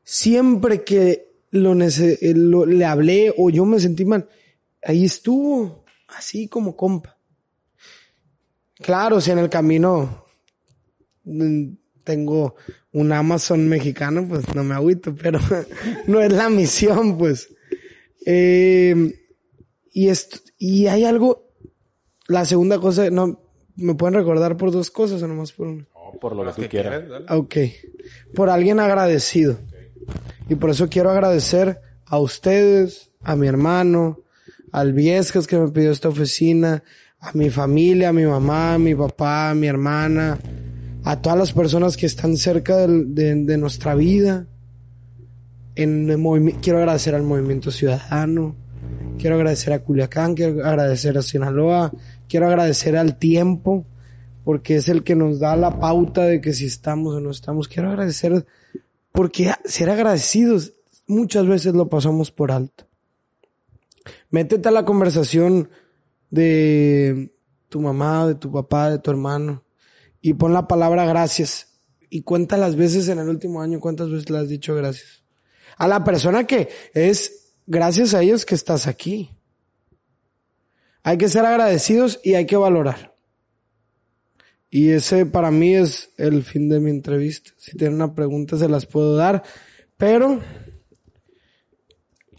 siempre 0.02 0.82
que 0.82 1.31
lo, 1.52 1.74
eh, 1.80 2.32
lo- 2.34 2.66
le 2.66 2.84
hablé 2.84 3.32
o 3.36 3.48
yo 3.50 3.64
me 3.64 3.78
sentí 3.80 4.04
mal, 4.04 4.28
ahí 4.82 5.04
estuvo, 5.04 5.80
Así 6.08 6.46
como 6.46 6.76
compa. 6.76 7.16
Claro, 8.76 9.18
si 9.20 9.30
en 9.30 9.38
el 9.38 9.48
camino 9.48 10.26
mm, 11.24 11.72
tengo 12.04 12.56
un 12.92 13.12
Amazon 13.12 13.66
mexicano, 13.68 14.26
pues 14.28 14.54
no 14.54 14.62
me 14.64 14.74
agüito, 14.74 15.14
pero 15.14 15.38
no 16.06 16.20
es 16.20 16.30
la 16.32 16.50
misión, 16.50 17.16
pues. 17.16 17.48
Eh, 18.26 19.14
y 19.92 20.08
esto, 20.08 20.38
y 20.58 20.86
hay 20.88 21.04
algo, 21.04 21.50
la 22.28 22.44
segunda 22.44 22.78
cosa, 22.78 23.08
no, 23.08 23.40
me 23.76 23.94
pueden 23.94 24.14
recordar 24.14 24.58
por 24.58 24.70
dos 24.70 24.90
cosas 24.90 25.22
o 25.22 25.28
nomás 25.28 25.52
por 25.52 25.68
una. 25.68 25.82
No, 25.94 26.18
por 26.20 26.36
lo 26.36 26.44
que 26.54 26.62
tú 26.64 26.68
quieras. 26.68 27.04
quieras, 27.04 27.22
Ok. 27.30 27.56
Por 28.34 28.50
alguien 28.50 28.80
agradecido. 28.80 29.58
Y 30.48 30.54
por 30.54 30.70
eso 30.70 30.88
quiero 30.88 31.10
agradecer 31.10 31.80
a 32.06 32.18
ustedes, 32.18 33.10
a 33.22 33.36
mi 33.36 33.46
hermano, 33.46 34.20
al 34.72 34.92
Viescas 34.92 35.46
que 35.46 35.58
me 35.58 35.68
pidió 35.68 35.90
esta 35.90 36.08
oficina, 36.08 36.82
a 37.20 37.30
mi 37.34 37.50
familia, 37.50 38.08
a 38.08 38.12
mi 38.12 38.24
mamá, 38.24 38.74
a 38.74 38.78
mi 38.78 38.94
papá, 38.94 39.50
a 39.50 39.54
mi 39.54 39.66
hermana, 39.66 40.38
a 41.04 41.20
todas 41.20 41.38
las 41.38 41.52
personas 41.52 41.96
que 41.96 42.06
están 42.06 42.36
cerca 42.36 42.86
de, 42.86 43.56
nuestra 43.58 43.94
vida. 43.94 44.46
En 45.74 46.10
el 46.10 46.54
quiero 46.60 46.78
agradecer 46.78 47.14
al 47.14 47.22
Movimiento 47.22 47.70
Ciudadano, 47.70 48.56
quiero 49.18 49.36
agradecer 49.36 49.72
a 49.72 49.78
Culiacán, 49.80 50.34
quiero 50.34 50.66
agradecer 50.66 51.16
a 51.16 51.22
Sinaloa, 51.22 51.92
quiero 52.28 52.46
agradecer 52.46 52.96
al 52.96 53.18
tiempo, 53.18 53.86
porque 54.44 54.76
es 54.76 54.88
el 54.88 55.04
que 55.04 55.14
nos 55.14 55.38
da 55.38 55.54
la 55.56 55.78
pauta 55.78 56.24
de 56.24 56.40
que 56.40 56.52
si 56.52 56.66
estamos 56.66 57.14
o 57.14 57.20
no 57.20 57.30
estamos. 57.30 57.68
Quiero 57.68 57.88
agradecer, 57.88 58.44
porque 59.12 59.52
ser 59.64 59.90
agradecidos 59.90 60.72
muchas 61.06 61.46
veces 61.46 61.74
lo 61.74 61.88
pasamos 61.88 62.30
por 62.30 62.50
alto. 62.50 62.88
Métete 64.30 64.68
a 64.68 64.72
la 64.72 64.84
conversación 64.84 65.70
de 66.30 67.34
tu 67.68 67.80
mamá, 67.80 68.26
de 68.26 68.34
tu 68.34 68.50
papá, 68.50 68.90
de 68.90 68.98
tu 68.98 69.10
hermano 69.10 69.64
y 70.20 70.34
pon 70.34 70.52
la 70.52 70.66
palabra 70.66 71.04
gracias 71.04 71.80
y 72.08 72.22
cuenta 72.22 72.56
las 72.56 72.76
veces 72.76 73.08
en 73.08 73.18
el 73.18 73.28
último 73.28 73.60
año, 73.60 73.80
cuántas 73.80 74.10
veces 74.10 74.30
le 74.30 74.38
has 74.38 74.48
dicho 74.48 74.74
gracias. 74.74 75.24
A 75.76 75.88
la 75.88 76.04
persona 76.04 76.46
que 76.46 76.68
es 76.94 77.54
gracias 77.66 78.14
a 78.14 78.22
ellos 78.22 78.46
que 78.46 78.54
estás 78.54 78.86
aquí. 78.86 79.30
Hay 81.02 81.18
que 81.18 81.28
ser 81.28 81.44
agradecidos 81.44 82.20
y 82.22 82.34
hay 82.34 82.46
que 82.46 82.56
valorar. 82.56 83.11
Y 84.74 84.88
ese 84.88 85.26
para 85.26 85.50
mí 85.50 85.74
es 85.74 86.14
el 86.16 86.42
fin 86.42 86.70
de 86.70 86.80
mi 86.80 86.88
entrevista. 86.88 87.50
Si 87.58 87.76
tienen 87.76 87.96
una 87.96 88.14
pregunta 88.14 88.56
se 88.56 88.70
las 88.70 88.86
puedo 88.86 89.14
dar, 89.16 89.42
pero 89.98 90.40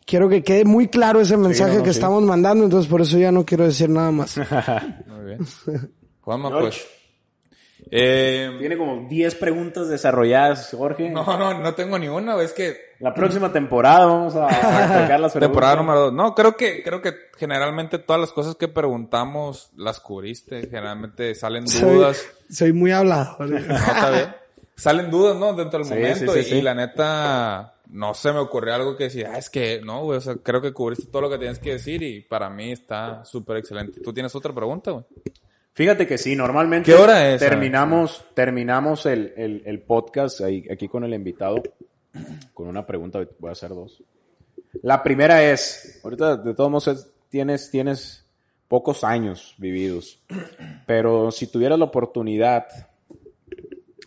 quiero 0.03 0.27
que 0.29 0.41
quede 0.41 0.65
muy 0.65 0.87
claro 0.87 1.21
ese 1.21 1.37
mensaje 1.37 1.73
no, 1.73 1.77
no, 1.77 1.83
que 1.83 1.91
sí. 1.91 1.97
estamos 1.99 2.23
mandando, 2.23 2.63
entonces 2.63 2.89
por 2.89 3.01
eso 3.01 3.19
ya 3.19 3.31
no 3.31 3.45
quiero 3.45 3.65
decir 3.65 3.87
nada 3.87 4.09
más. 4.09 4.35
Muy 5.05 5.25
bien. 5.25 5.45
Juanma, 6.21 6.59
pues. 6.59 6.83
Eh, 7.91 8.55
Tiene 8.59 8.77
como 8.77 9.07
10 9.07 9.35
preguntas 9.35 9.89
desarrolladas, 9.89 10.69
Jorge. 10.77 11.09
no, 11.09 11.23
no, 11.37 11.59
no 11.59 11.73
tengo 11.75 11.97
ni 11.99 12.07
una, 12.07 12.33
güey, 12.33 12.45
es 12.45 12.53
que 12.53 12.77
La 12.99 13.13
próxima 13.13 13.51
temporada 13.51 14.05
vamos 14.05 14.35
a, 14.35 14.45
a 14.47 15.01
tocar 15.01 15.19
las 15.19 15.31
preguntas. 15.31 15.39
temporada 15.39 15.75
número 15.75 15.99
dos. 16.01 16.13
No, 16.13 16.33
creo 16.35 16.55
que, 16.55 16.81
creo 16.83 17.01
que 17.01 17.13
generalmente 17.37 17.99
todas 17.99 18.19
las 18.21 18.31
cosas 18.31 18.55
que 18.55 18.67
preguntamos 18.67 19.69
las 19.75 19.99
cubriste. 19.99 20.61
Generalmente 20.61 21.35
salen 21.35 21.67
Soy, 21.67 21.95
dudas. 21.95 22.23
soy 22.49 22.73
muy 22.73 22.91
hablador. 22.91 23.49
No, 23.49 23.75
está 23.75 24.09
bien. 24.11 24.35
Salen 24.75 25.11
dudas, 25.11 25.35
¿no? 25.37 25.53
Dentro 25.53 25.79
del 25.79 25.87
Sí, 25.87 25.93
momento. 25.93 26.33
sí, 26.33 26.39
y, 26.39 26.43
sí, 26.43 26.49
y 26.49 26.57
sí. 26.57 26.61
la 26.63 26.73
neta, 26.73 27.75
no 27.89 28.15
se 28.15 28.31
me 28.33 28.39
ocurrió 28.39 28.73
algo 28.73 28.97
que 28.97 29.03
decir, 29.05 29.27
ah, 29.27 29.37
es 29.37 29.49
que 29.51 29.81
no, 29.83 30.01
güey. 30.03 30.17
O 30.17 30.21
sea, 30.21 30.35
creo 30.41 30.61
que 30.61 30.73
cubriste 30.73 31.05
todo 31.11 31.21
lo 31.21 31.29
que 31.29 31.37
tienes 31.37 31.59
que 31.59 31.73
decir 31.73 32.01
y 32.01 32.21
para 32.21 32.49
mí 32.49 32.71
está 32.71 33.23
súper 33.23 33.57
excelente. 33.57 34.01
¿Tú 34.01 34.11
tienes 34.11 34.33
otra 34.35 34.51
pregunta, 34.51 34.89
güey? 34.91 35.03
Fíjate 35.73 36.05
que 36.05 36.17
sí, 36.19 36.35
normalmente 36.35 36.91
¿Qué 36.91 36.97
hora 36.97 37.33
es? 37.33 37.39
terminamos, 37.39 38.25
terminamos 38.35 39.05
el, 39.07 39.33
el, 39.35 39.63
el 39.65 39.81
podcast 39.81 40.41
ahí, 40.41 40.65
aquí 40.71 40.87
con 40.87 41.03
el 41.03 41.13
invitado 41.13 41.61
con 42.53 42.67
una 42.67 42.85
pregunta, 42.85 43.27
voy 43.39 43.49
a 43.49 43.53
hacer 43.53 43.69
dos. 43.69 44.03
La 44.83 45.01
primera 45.01 45.43
es, 45.51 45.99
ahorita 46.03 46.37
de 46.37 46.53
todos 46.53 46.69
modos 46.69 46.87
es- 46.89 47.11
tienes, 47.29 47.71
tienes 47.71 48.27
pocos 48.67 49.03
años 49.03 49.55
vividos, 49.57 50.21
pero 50.85 51.31
si 51.31 51.47
tuvieras 51.47 51.79
la 51.79 51.85
oportunidad 51.85 52.67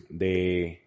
de 0.09 0.83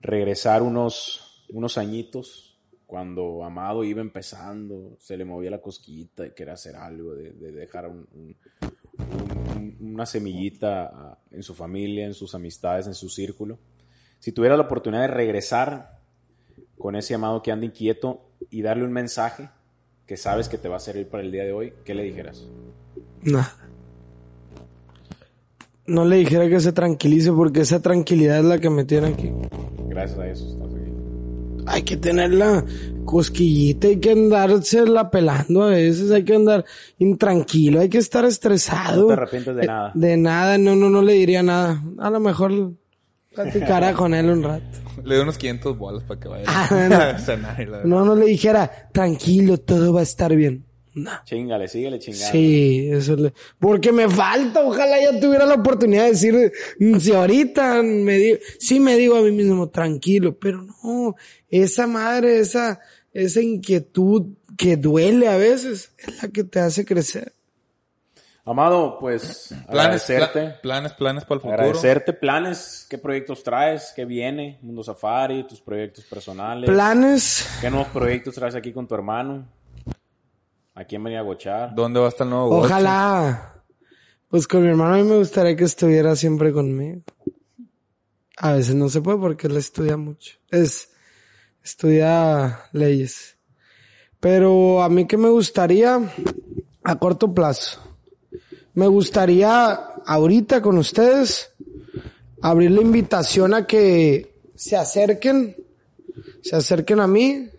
regresar 0.00 0.62
unos, 0.62 1.46
unos 1.50 1.78
añitos, 1.78 2.58
cuando 2.86 3.44
Amado 3.44 3.84
iba 3.84 4.00
empezando, 4.00 4.96
se 4.98 5.16
le 5.16 5.24
movía 5.24 5.50
la 5.50 5.60
cosquillita 5.60 6.26
y 6.26 6.30
quería 6.32 6.54
hacer 6.54 6.74
algo, 6.76 7.14
de, 7.14 7.32
de 7.32 7.52
dejar 7.52 7.86
un- 7.88 8.06
un, 8.12 8.36
un- 8.98 9.76
una 9.80 10.06
semillita 10.06 10.84
ah, 10.92 11.18
en 11.30 11.42
su 11.42 11.54
familia, 11.54 12.06
en 12.06 12.14
sus 12.14 12.34
amistades, 12.34 12.86
en 12.86 12.94
su 12.94 13.08
círculo. 13.08 13.58
Si 14.18 14.32
tuviera 14.32 14.56
la 14.56 14.62
oportunidad 14.64 15.02
de 15.02 15.08
regresar 15.08 15.98
con 16.78 16.96
ese 16.96 17.14
amado 17.14 17.42
que 17.42 17.52
anda 17.52 17.66
inquieto 17.66 18.20
y 18.50 18.62
darle 18.62 18.84
un 18.84 18.92
mensaje 18.92 19.48
que 20.06 20.16
sabes 20.16 20.48
que 20.48 20.58
te 20.58 20.68
va 20.68 20.76
a 20.76 20.80
servir 20.80 21.08
para 21.08 21.22
el 21.22 21.32
día 21.32 21.44
de 21.44 21.52
hoy, 21.52 21.72
¿qué 21.84 21.94
le 21.94 22.02
dijeras? 22.04 22.46
Nada. 23.22 23.56
No 25.86 26.04
le 26.04 26.16
dijera 26.16 26.48
que 26.48 26.60
se 26.60 26.72
tranquilice 26.72 27.32
porque 27.32 27.60
esa 27.60 27.80
tranquilidad 27.80 28.38
es 28.38 28.44
la 28.44 28.58
que 28.58 28.70
me 28.70 28.84
tiene 28.84 29.08
aquí. 29.08 29.30
Gracias 29.88 30.18
a 30.18 30.28
eso 30.28 30.46
estás 30.48 30.68
aquí. 30.72 30.92
Hay 31.66 31.82
que 31.82 31.96
tener 31.96 32.32
la 32.32 32.64
cosquillita, 33.04 33.88
hay 33.88 33.96
que 33.98 34.12
andársela 34.12 35.10
pelando 35.10 35.62
a 35.62 35.68
veces, 35.70 36.10
hay 36.10 36.24
que 36.24 36.34
andar 36.34 36.64
intranquilo, 36.98 37.80
hay 37.80 37.88
que 37.88 37.98
estar 37.98 38.24
estresado. 38.24 39.02
No 39.02 39.06
te 39.08 39.12
arrepientes 39.14 39.56
de 39.56 39.62
Eh, 39.62 39.66
nada. 39.66 39.92
De 39.94 40.16
nada, 40.16 40.58
no, 40.58 40.76
no, 40.76 40.88
no 40.90 41.02
le 41.02 41.14
diría 41.14 41.42
nada. 41.42 41.82
A 41.98 42.10
lo 42.10 42.20
mejor 42.20 42.72
platicara 43.34 43.92
con 43.94 44.14
él 44.14 44.30
un 44.30 44.42
rato. 44.42 44.64
Le 45.04 45.14
doy 45.16 45.22
unos 45.24 45.38
500 45.38 45.78
bolas 45.78 46.04
para 46.04 46.20
que 46.20 46.28
vaya 46.28 46.44
Ah, 46.46 46.68
no. 46.88 46.96
a 46.96 47.18
cenar 47.18 47.60
y 47.60 47.64
la 47.64 47.70
verdad. 47.78 47.84
No, 47.84 48.04
no 48.04 48.14
le 48.14 48.26
dijera, 48.26 48.70
tranquilo, 48.92 49.58
todo 49.58 49.92
va 49.92 50.00
a 50.00 50.04
estar 50.04 50.34
bien. 50.36 50.64
No. 50.94 51.10
Chingale, 51.24 51.68
síguele 51.68 51.98
chingando. 51.98 52.32
Sí, 52.32 52.88
eso 52.92 53.16
le... 53.16 53.32
Porque 53.58 53.92
me 53.92 54.08
falta, 54.10 54.60
ojalá 54.62 55.00
ya 55.00 55.18
tuviera 55.18 55.46
la 55.46 55.54
oportunidad 55.54 56.04
de 56.04 56.10
decir, 56.10 56.52
mm, 56.78 56.98
si 56.98 57.12
ahorita 57.14 57.82
me 57.82 58.18
digo, 58.18 58.38
sí 58.58 58.78
me 58.78 58.96
digo 58.96 59.16
a 59.16 59.22
mí 59.22 59.30
mismo, 59.32 59.70
tranquilo, 59.70 60.36
pero 60.38 60.62
no, 60.62 61.14
esa 61.48 61.86
madre, 61.86 62.40
esa, 62.40 62.78
esa 63.12 63.40
inquietud 63.40 64.34
que 64.58 64.76
duele 64.76 65.28
a 65.28 65.36
veces, 65.38 65.92
es 65.96 66.22
la 66.22 66.28
que 66.28 66.44
te 66.44 66.60
hace 66.60 66.84
crecer. 66.84 67.32
Amado, 68.44 68.98
pues 68.98 69.46
Planes, 69.48 69.68
agradecerte. 70.10 70.40
pla- 70.40 70.60
planes, 70.60 70.92
planes 70.94 71.22
para 71.24 71.34
el 71.36 71.40
futuro. 71.40 71.54
Agradecerte 71.54 72.12
planes, 72.12 72.86
qué 72.90 72.98
proyectos 72.98 73.44
traes, 73.44 73.92
qué 73.94 74.04
viene, 74.04 74.58
Mundo 74.62 74.82
Safari, 74.82 75.44
tus 75.46 75.60
proyectos 75.60 76.04
personales. 76.04 76.68
Planes, 76.68 77.48
¿Qué 77.60 77.70
nuevos 77.70 77.88
proyectos 77.88 78.34
traes 78.34 78.56
aquí 78.56 78.72
con 78.72 78.88
tu 78.88 78.96
hermano? 78.96 79.46
¿A 80.74 80.84
quién 80.84 81.04
venía 81.04 81.20
a 81.20 81.22
gochar? 81.22 81.74
¿Dónde 81.74 82.00
va 82.00 82.06
a 82.06 82.08
estar 82.08 82.26
el 82.26 82.30
nuevo 82.30 82.48
Goche? 82.48 82.66
ojalá, 82.66 83.62
pues 84.28 84.48
con 84.48 84.62
mi 84.62 84.68
hermano 84.68 84.94
a 84.94 84.96
mí 84.98 85.02
me 85.04 85.18
gustaría 85.18 85.54
que 85.54 85.64
estuviera 85.64 86.16
siempre 86.16 86.52
conmigo. 86.52 87.02
A 88.38 88.52
veces 88.52 88.74
no 88.74 88.88
se 88.88 89.02
puede 89.02 89.18
porque 89.18 89.46
él 89.46 89.56
estudia 89.56 89.96
mucho. 89.96 90.38
Es, 90.50 90.90
estudia 91.62 92.62
leyes. 92.72 93.36
Pero 94.18 94.82
a 94.82 94.88
mí 94.88 95.06
que 95.06 95.18
me 95.18 95.28
gustaría 95.28 96.00
a 96.84 96.98
corto 96.98 97.34
plazo. 97.34 97.80
Me 98.74 98.86
gustaría 98.86 99.74
ahorita 100.06 100.62
con 100.62 100.78
ustedes 100.78 101.52
abrir 102.40 102.70
la 102.70 102.80
invitación 102.80 103.52
a 103.52 103.66
que 103.66 104.40
se 104.54 104.76
acerquen, 104.76 105.54
se 106.40 106.56
acerquen 106.56 107.00
a 107.00 107.06
mí, 107.06 107.50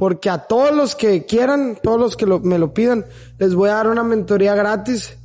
porque 0.00 0.30
a 0.30 0.38
todos 0.38 0.74
los 0.74 0.94
que 0.94 1.26
quieran, 1.26 1.76
todos 1.82 2.00
los 2.00 2.16
que 2.16 2.24
me 2.24 2.58
lo 2.58 2.72
pidan, 2.72 3.04
les 3.36 3.54
voy 3.54 3.68
a 3.68 3.74
dar 3.74 3.88
una 3.88 4.02
mentoría 4.02 4.54
gratis. 4.54 5.18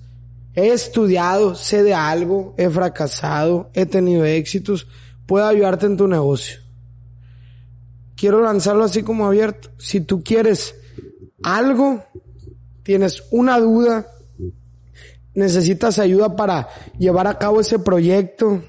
He 0.53 0.73
estudiado, 0.73 1.55
sé 1.55 1.81
de 1.81 1.93
algo, 1.93 2.53
he 2.57 2.69
fracasado, 2.69 3.69
he 3.73 3.85
tenido 3.85 4.25
éxitos, 4.25 4.85
puedo 5.25 5.47
ayudarte 5.47 5.85
en 5.85 5.95
tu 5.95 6.09
negocio. 6.09 6.59
Quiero 8.17 8.41
lanzarlo 8.41 8.83
así 8.83 9.01
como 9.01 9.25
abierto. 9.25 9.69
Si 9.77 10.01
tú 10.01 10.21
quieres 10.21 10.75
algo, 11.41 12.03
tienes 12.83 13.23
una 13.31 13.57
duda, 13.61 14.07
necesitas 15.33 15.99
ayuda 15.99 16.35
para 16.35 16.67
llevar 16.99 17.27
a 17.27 17.37
cabo 17.37 17.61
ese 17.61 17.79
proyecto, 17.79 18.61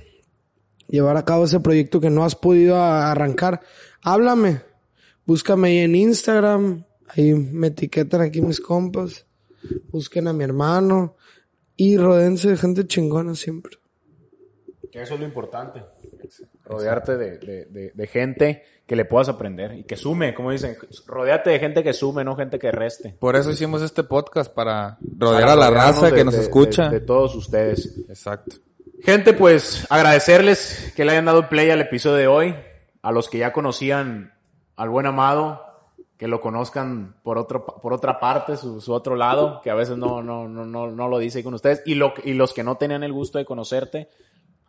llevar 0.86 1.16
a 1.16 1.24
cabo 1.24 1.46
ese 1.46 1.58
proyecto 1.58 1.98
que 1.98 2.10
no 2.10 2.24
has 2.24 2.36
podido 2.36 2.80
arrancar, 2.80 3.60
háblame. 4.02 4.65
Búscame 5.26 5.68
ahí 5.68 5.78
en 5.78 5.94
Instagram, 5.96 6.84
ahí 7.08 7.34
me 7.34 7.68
etiquetan 7.68 8.20
aquí 8.20 8.40
mis 8.40 8.60
compas, 8.60 9.26
busquen 9.90 10.28
a 10.28 10.32
mi 10.32 10.44
hermano 10.44 11.16
y 11.76 11.96
rodense 11.96 12.50
de 12.50 12.56
gente 12.56 12.86
chingona 12.86 13.34
siempre. 13.34 13.76
Que 14.90 15.02
eso 15.02 15.14
es 15.14 15.20
lo 15.20 15.26
importante. 15.26 15.82
rodearte 16.64 17.16
de, 17.16 17.38
de- 17.38 17.64
de- 17.66 17.92
de 17.94 18.06
gente 18.08 18.64
que 18.86 18.96
le 18.96 19.04
puedas 19.04 19.28
aprender 19.28 19.72
y 19.74 19.84
que 19.84 19.96
sume, 19.96 20.34
como 20.34 20.50
dicen, 20.50 20.76
rodeate 21.06 21.50
de 21.50 21.58
gente 21.60 21.84
que 21.84 21.92
sume, 21.92 22.24
no 22.24 22.34
gente 22.34 22.58
que 22.58 22.72
reste. 22.72 23.14
Por 23.20 23.36
eso 23.36 23.50
hicimos 23.52 23.82
este 23.82 24.02
podcast, 24.02 24.52
para 24.52 24.98
rodear 25.18 25.42
Para 25.42 25.52
a 25.52 25.56
la 25.56 25.70
raza 25.70 26.06
de- 26.06 26.14
que 26.14 26.24
nos 26.24 26.34
de- 26.34 26.40
escucha. 26.42 26.88
De, 26.88 26.98
de 27.00 27.06
todos 27.06 27.36
ustedes. 27.36 27.96
Exacto. 28.08 28.56
Gente, 29.02 29.32
pues 29.32 29.86
agradecerles 29.90 30.92
que 30.96 31.04
le 31.04 31.12
hayan 31.12 31.26
dado 31.26 31.48
play 31.48 31.70
al 31.70 31.80
episodio 31.80 32.16
de 32.16 32.26
hoy. 32.26 32.54
A 33.02 33.12
los 33.12 33.28
que 33.28 33.38
ya 33.38 33.52
conocían 33.52 34.32
al 34.76 34.88
buen 34.90 35.06
amado, 35.06 35.62
que 36.16 36.28
lo 36.28 36.40
conozcan 36.40 37.16
por 37.22 37.36
otro 37.38 37.66
por 37.66 37.92
otra 37.92 38.18
parte, 38.20 38.56
su, 38.56 38.80
su 38.80 38.92
otro 38.92 39.16
lado, 39.16 39.60
que 39.62 39.70
a 39.70 39.74
veces 39.74 39.96
no, 39.98 40.22
no, 40.22 40.48
no, 40.48 40.64
no, 40.64 40.90
no 40.90 41.08
lo 41.08 41.18
dice 41.18 41.42
con 41.44 41.54
ustedes. 41.54 41.82
Y, 41.86 41.94
lo, 41.94 42.14
y 42.24 42.34
los 42.34 42.52
que 42.54 42.62
no 42.62 42.76
tenían 42.76 43.02
el 43.02 43.12
gusto 43.12 43.38
de 43.38 43.44
conocerte, 43.44 44.08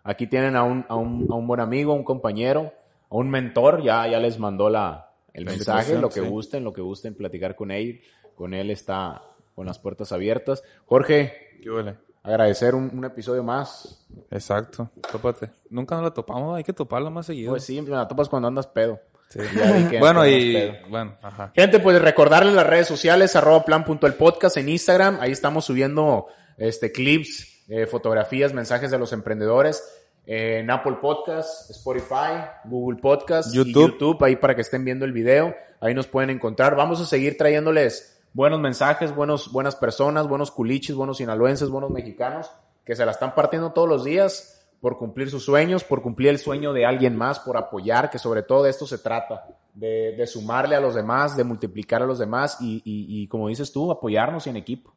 aquí 0.03 0.27
tienen 0.27 0.55
a 0.55 0.63
un, 0.63 0.85
a 0.89 0.95
un, 0.95 1.27
a 1.31 1.35
un 1.35 1.47
buen 1.47 1.59
amigo, 1.59 1.93
a 1.93 1.95
un 1.95 2.03
compañero, 2.03 2.73
a 3.09 3.15
un 3.15 3.29
mentor. 3.29 3.81
Ya, 3.81 4.07
ya 4.07 4.19
les 4.19 4.39
mandó 4.39 4.69
la, 4.69 5.11
el 5.33 5.45
La 5.45 5.51
mensaje, 5.51 5.97
lo 5.97 6.09
que 6.09 6.21
sí. 6.21 6.27
gusten, 6.27 6.63
lo 6.63 6.73
que 6.73 6.81
gusten 6.81 7.15
platicar 7.15 7.55
con 7.55 7.71
él. 7.71 8.01
Con 8.35 8.53
él 8.53 8.69
está 8.69 9.23
con 9.55 9.65
las 9.65 9.79
puertas 9.79 10.11
abiertas. 10.11 10.63
Jorge, 10.85 11.33
¿Qué 11.63 11.71
huele? 11.71 11.97
agradecer 12.21 12.75
un, 12.75 12.91
un 12.93 13.05
episodio 13.05 13.41
más. 13.43 14.05
Exacto. 14.29 14.91
Tópate. 15.11 15.49
Nunca 15.69 15.95
nos 15.95 16.03
la 16.03 16.11
topamos, 16.13 16.55
hay 16.55 16.63
que 16.63 16.73
toparla 16.73 17.09
más 17.09 17.25
seguido. 17.25 17.51
Pues 17.51 17.63
sí, 17.63 17.81
me 17.81 17.89
la 17.89 18.07
topas 18.07 18.29
cuando 18.29 18.47
andas 18.49 18.67
pedo. 18.67 18.99
Sí. 19.30 19.39
Bueno, 19.99 20.25
y 20.25 20.71
bueno, 20.89 21.17
ajá. 21.21 21.51
Gente, 21.55 21.80
pues 21.80 22.01
recordarles 22.01 22.53
las 22.53 22.65
redes 22.67 22.88
sociales, 22.88 23.36
arroba 23.36 23.65
plan.elpodcast 23.65 24.57
en 24.57 24.69
Instagram. 24.69 25.17
Ahí 25.21 25.32
estamos 25.32 25.65
subiendo 25.65 26.28
este 26.57 26.91
clips, 26.91 27.65
eh, 27.69 27.86
fotografías, 27.88 28.53
mensajes 28.53 28.89
de 28.91 28.97
los 28.97 29.13
emprendedores. 29.13 29.84
eh, 30.25 30.59
en 30.59 30.69
Apple 30.69 30.97
Podcast, 31.01 31.69
Spotify, 31.71 32.43
Google 32.65 32.99
Podcast, 32.99 33.53
y 33.53 33.57
YouTube. 33.57 33.91
YouTube, 33.93 34.23
ahí 34.25 34.36
para 34.36 34.55
que 34.55 34.61
estén 34.61 34.84
viendo 34.84 35.05
el 35.05 35.13
video. 35.13 35.55
Ahí 35.80 35.93
nos 35.93 36.07
pueden 36.07 36.30
encontrar. 36.30 36.75
Vamos 36.75 36.99
a 36.99 37.05
seguir 37.05 37.38
trayéndoles 37.38 38.19
buenos 38.34 38.59
mensajes, 38.59 39.15
buenos, 39.15 39.51
buenas 39.53 39.75
personas, 39.78 40.28
buenos 40.28 40.51
culichis, 40.51 40.95
buenos 40.95 41.17
sinaloenses, 41.17 41.69
buenos 41.69 41.91
mexicanos, 41.91 42.51
que 42.84 42.95
se 42.95 43.05
la 43.05 43.11
están 43.11 43.36
partiendo 43.36 43.71
todos 43.71 43.88
los 43.88 44.03
días 44.03 44.56
por 44.82 44.97
cumplir 44.97 45.30
sus 45.30 45.43
sueños, 45.43 45.84
por 45.84 46.01
cumplir 46.01 46.30
el 46.30 46.39
sueño 46.39 46.71
de 46.73 46.86
alguien 46.86 47.15
más, 47.15 47.39
por 47.39 47.57
apoyar, 47.57 48.09
que 48.09 48.19
sobre 48.19 48.43
todo 48.43 48.63
de 48.63 48.69
esto 48.69 48.86
se 48.86 48.97
trata, 48.99 49.45
de, 49.73 50.13
de 50.15 50.28
sumarle 50.28 50.75
a 50.75 50.80
los 50.80 50.95
demás, 50.95 51.36
de 51.36 51.43
multiplicar 51.43 52.01
a 52.01 52.05
los 52.05 52.19
demás 52.19 52.57
y, 52.61 52.78
y- 52.86 53.23
y 53.23 53.28
como 53.28 53.47
dices 53.47 53.71
tú, 53.71 53.91
apoyarnos 53.91 54.45
y 54.47 54.49
en 54.51 54.57
equipo. 54.57 54.93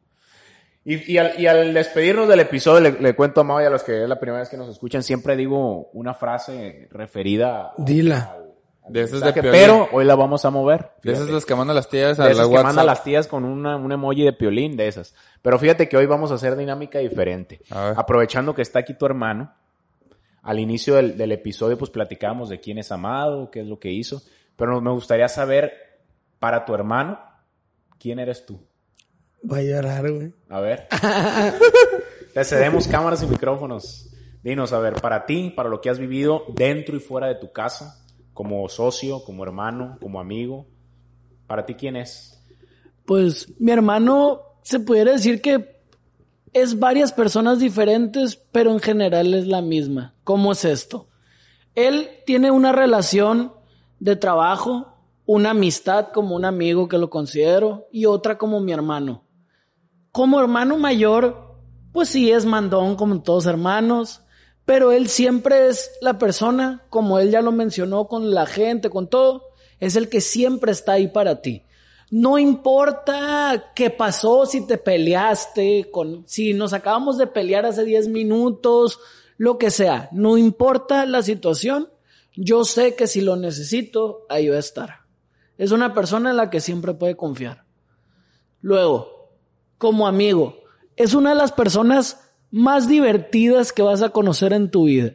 Y, 0.84 1.12
y 1.12 1.18
al, 1.18 1.38
y 1.38 1.46
al 1.46 1.74
despedirnos 1.74 2.26
del 2.28 2.40
episodio, 2.40 2.80
le, 2.80 2.92
le 3.00 3.14
cuento 3.14 3.42
a 3.42 3.44
Mau 3.44 3.60
y 3.60 3.64
a 3.64 3.70
los 3.70 3.82
que 3.82 4.02
es 4.02 4.08
la 4.08 4.18
primera 4.18 4.40
vez 4.40 4.48
que 4.48 4.56
nos 4.56 4.68
escuchan, 4.68 5.02
siempre 5.02 5.36
digo 5.36 5.90
una 5.92 6.14
frase 6.14 6.88
referida 6.90 7.72
Dila. 7.76 8.36
De 8.88 9.02
esas 9.02 9.20
de 9.20 9.26
mensaje, 9.26 9.42
Piolín. 9.42 9.60
pero 9.60 9.88
hoy 9.92 10.04
la 10.04 10.16
vamos 10.16 10.44
a 10.46 10.50
mover. 10.50 10.92
De 11.02 11.12
esas 11.12 11.24
Fíjate. 11.24 11.32
las 11.34 11.44
que 11.46 11.54
mandan 11.54 11.76
las 11.76 11.88
tías 11.88 12.18
a 12.18 12.22
De 12.24 12.28
la 12.30 12.32
esas 12.32 12.46
que 12.48 12.52
WhatsApp. 12.54 12.66
manda 12.66 12.82
las 12.84 13.04
tías 13.04 13.26
con 13.28 13.44
una, 13.44 13.76
un 13.76 13.92
emoji 13.92 14.24
de 14.24 14.32
piolín, 14.32 14.76
de 14.76 14.88
esas. 14.88 15.14
Pero 15.42 15.58
fíjate 15.58 15.88
que 15.88 15.96
hoy 15.98 16.06
vamos 16.06 16.32
a 16.32 16.34
hacer 16.34 16.56
dinámica 16.56 16.98
diferente. 16.98 17.60
A 17.70 17.84
ver. 17.84 17.94
Aprovechando 17.98 18.52
que 18.54 18.62
está 18.62 18.78
aquí 18.80 18.94
tu 18.94 19.04
hermano, 19.06 19.52
al 20.42 20.58
inicio 20.58 20.96
del, 20.96 21.16
del 21.16 21.32
episodio 21.32 21.76
pues 21.78 21.90
platicábamos 21.90 22.48
de 22.48 22.60
quién 22.60 22.78
es 22.78 22.92
Amado, 22.92 23.50
qué 23.50 23.60
es 23.60 23.66
lo 23.66 23.78
que 23.78 23.90
hizo. 23.90 24.22
Pero 24.56 24.80
me 24.80 24.90
gustaría 24.90 25.28
saber, 25.28 25.72
para 26.38 26.64
tu 26.64 26.74
hermano, 26.74 27.18
¿quién 27.98 28.18
eres 28.18 28.44
tú? 28.44 28.60
Va 29.50 29.58
a 29.58 29.62
llorar, 29.62 30.12
güey. 30.12 30.34
A 30.48 30.60
ver. 30.60 30.86
Te 32.34 32.44
cedemos 32.44 32.86
cámaras 32.86 33.22
y 33.22 33.26
micrófonos. 33.26 34.10
Dinos, 34.42 34.72
a 34.72 34.78
ver, 34.78 34.94
para 34.94 35.26
ti, 35.26 35.50
para 35.54 35.68
lo 35.68 35.80
que 35.80 35.90
has 35.90 35.98
vivido 35.98 36.44
dentro 36.54 36.96
y 36.96 37.00
fuera 37.00 37.26
de 37.26 37.34
tu 37.34 37.52
casa, 37.52 38.04
como 38.32 38.68
socio, 38.68 39.22
como 39.24 39.44
hermano, 39.44 39.98
como 40.00 40.20
amigo, 40.20 40.66
para 41.46 41.66
ti, 41.66 41.74
¿quién 41.74 41.96
es? 41.96 42.42
Pues 43.04 43.52
mi 43.58 43.72
hermano 43.72 44.40
se 44.62 44.80
pudiera 44.80 45.12
decir 45.12 45.42
que 45.42 45.79
es 46.52 46.78
varias 46.78 47.12
personas 47.12 47.58
diferentes, 47.58 48.36
pero 48.50 48.72
en 48.72 48.80
general 48.80 49.34
es 49.34 49.46
la 49.46 49.62
misma. 49.62 50.14
¿Cómo 50.24 50.52
es 50.52 50.64
esto? 50.64 51.08
Él 51.74 52.08
tiene 52.26 52.50
una 52.50 52.72
relación 52.72 53.52
de 54.00 54.16
trabajo, 54.16 54.96
una 55.26 55.50
amistad 55.50 56.08
como 56.12 56.34
un 56.34 56.44
amigo 56.44 56.88
que 56.88 56.98
lo 56.98 57.10
considero 57.10 57.86
y 57.92 58.06
otra 58.06 58.38
como 58.38 58.60
mi 58.60 58.72
hermano. 58.72 59.24
Como 60.10 60.40
hermano 60.40 60.76
mayor, 60.76 61.54
pues 61.92 62.08
sí 62.08 62.32
es 62.32 62.44
mandón 62.44 62.96
como 62.96 63.22
todos 63.22 63.46
hermanos, 63.46 64.22
pero 64.64 64.92
él 64.92 65.08
siempre 65.08 65.68
es 65.68 65.90
la 66.00 66.18
persona, 66.18 66.84
como 66.90 67.18
él 67.18 67.30
ya 67.30 67.42
lo 67.42 67.52
mencionó 67.52 68.08
con 68.08 68.34
la 68.34 68.46
gente, 68.46 68.90
con 68.90 69.08
todo, 69.08 69.44
es 69.78 69.96
el 69.96 70.08
que 70.08 70.20
siempre 70.20 70.72
está 70.72 70.92
ahí 70.92 71.08
para 71.08 71.42
ti. 71.42 71.62
No 72.10 72.38
importa 72.38 73.72
qué 73.74 73.90
pasó, 73.90 74.44
si 74.44 74.66
te 74.66 74.78
peleaste, 74.78 75.90
con, 75.92 76.24
si 76.26 76.52
nos 76.52 76.72
acabamos 76.72 77.16
de 77.18 77.28
pelear 77.28 77.64
hace 77.66 77.84
10 77.84 78.08
minutos, 78.08 78.98
lo 79.36 79.58
que 79.58 79.70
sea, 79.70 80.08
no 80.12 80.36
importa 80.36 81.06
la 81.06 81.22
situación, 81.22 81.88
yo 82.34 82.64
sé 82.64 82.94
que 82.96 83.06
si 83.06 83.20
lo 83.20 83.36
necesito, 83.36 84.26
ahí 84.28 84.48
va 84.48 84.56
a 84.56 84.60
estar. 84.60 85.00
Es 85.56 85.70
una 85.72 85.94
persona 85.94 86.30
en 86.30 86.36
la 86.36 86.50
que 86.50 86.60
siempre 86.60 86.94
puede 86.94 87.16
confiar. 87.16 87.64
Luego, 88.60 89.30
como 89.78 90.06
amigo, 90.06 90.56
es 90.96 91.14
una 91.14 91.30
de 91.30 91.36
las 91.36 91.52
personas 91.52 92.20
más 92.50 92.88
divertidas 92.88 93.72
que 93.72 93.82
vas 93.82 94.02
a 94.02 94.10
conocer 94.10 94.52
en 94.52 94.70
tu 94.70 94.84
vida. 94.84 95.14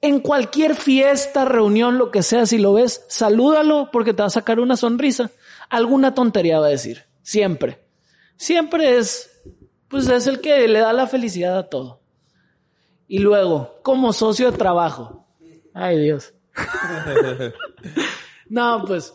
En 0.00 0.20
cualquier 0.20 0.76
fiesta, 0.76 1.44
reunión, 1.44 1.98
lo 1.98 2.10
que 2.10 2.22
sea, 2.22 2.46
si 2.46 2.58
lo 2.58 2.74
ves, 2.74 3.04
salúdalo 3.08 3.90
porque 3.90 4.14
te 4.14 4.22
va 4.22 4.26
a 4.26 4.30
sacar 4.30 4.60
una 4.60 4.76
sonrisa. 4.76 5.30
Alguna 5.70 6.14
tontería 6.14 6.60
va 6.60 6.66
a 6.66 6.70
decir. 6.70 7.04
Siempre. 7.22 7.84
Siempre 8.36 8.96
es, 8.96 9.30
pues 9.88 10.08
es 10.08 10.26
el 10.26 10.40
que 10.40 10.66
le 10.68 10.78
da 10.78 10.92
la 10.92 11.06
felicidad 11.06 11.58
a 11.58 11.68
todo. 11.68 12.00
Y 13.06 13.18
luego, 13.18 13.80
como 13.82 14.12
socio 14.12 14.50
de 14.50 14.58
trabajo. 14.58 15.26
Ay, 15.74 15.98
Dios. 15.98 16.34
no, 18.48 18.84
pues, 18.86 19.14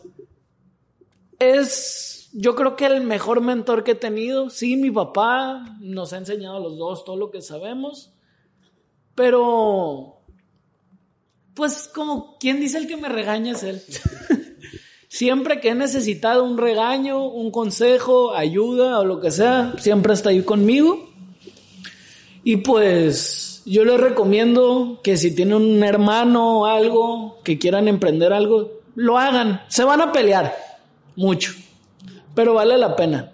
es, 1.38 2.30
yo 2.32 2.54
creo 2.54 2.76
que 2.76 2.86
el 2.86 3.02
mejor 3.02 3.40
mentor 3.40 3.84
que 3.84 3.92
he 3.92 3.96
tenido. 3.96 4.50
Sí, 4.50 4.76
mi 4.76 4.90
papá 4.90 5.64
nos 5.80 6.12
ha 6.12 6.18
enseñado 6.18 6.56
a 6.56 6.60
los 6.60 6.76
dos 6.76 7.04
todo 7.04 7.16
lo 7.16 7.30
que 7.30 7.40
sabemos. 7.40 8.12
Pero, 9.14 10.20
pues 11.54 11.88
como, 11.94 12.36
¿quién 12.38 12.60
dice 12.60 12.78
el 12.78 12.88
que 12.88 12.96
me 12.96 13.08
regaña 13.08 13.52
es 13.52 13.62
él? 13.62 13.82
siempre 15.14 15.60
que 15.60 15.68
he 15.68 15.74
necesitado 15.76 16.42
un 16.42 16.58
regaño, 16.58 17.24
un 17.24 17.52
consejo, 17.52 18.34
ayuda 18.34 18.98
o 18.98 19.04
lo 19.04 19.20
que 19.20 19.30
sea, 19.30 19.72
siempre 19.78 20.12
está 20.12 20.30
ahí 20.30 20.42
conmigo. 20.42 21.08
Y 22.42 22.56
pues 22.56 23.62
yo 23.64 23.84
les 23.84 24.00
recomiendo 24.00 25.00
que 25.04 25.16
si 25.16 25.32
tienen 25.32 25.54
un 25.54 25.84
hermano 25.84 26.62
o 26.62 26.66
algo, 26.66 27.38
que 27.44 27.60
quieran 27.60 27.86
emprender 27.86 28.32
algo, 28.32 28.80
lo 28.96 29.16
hagan. 29.16 29.62
Se 29.68 29.84
van 29.84 30.00
a 30.00 30.10
pelear 30.10 30.52
mucho, 31.14 31.52
pero 32.34 32.54
vale 32.54 32.76
la 32.76 32.96
pena. 32.96 33.30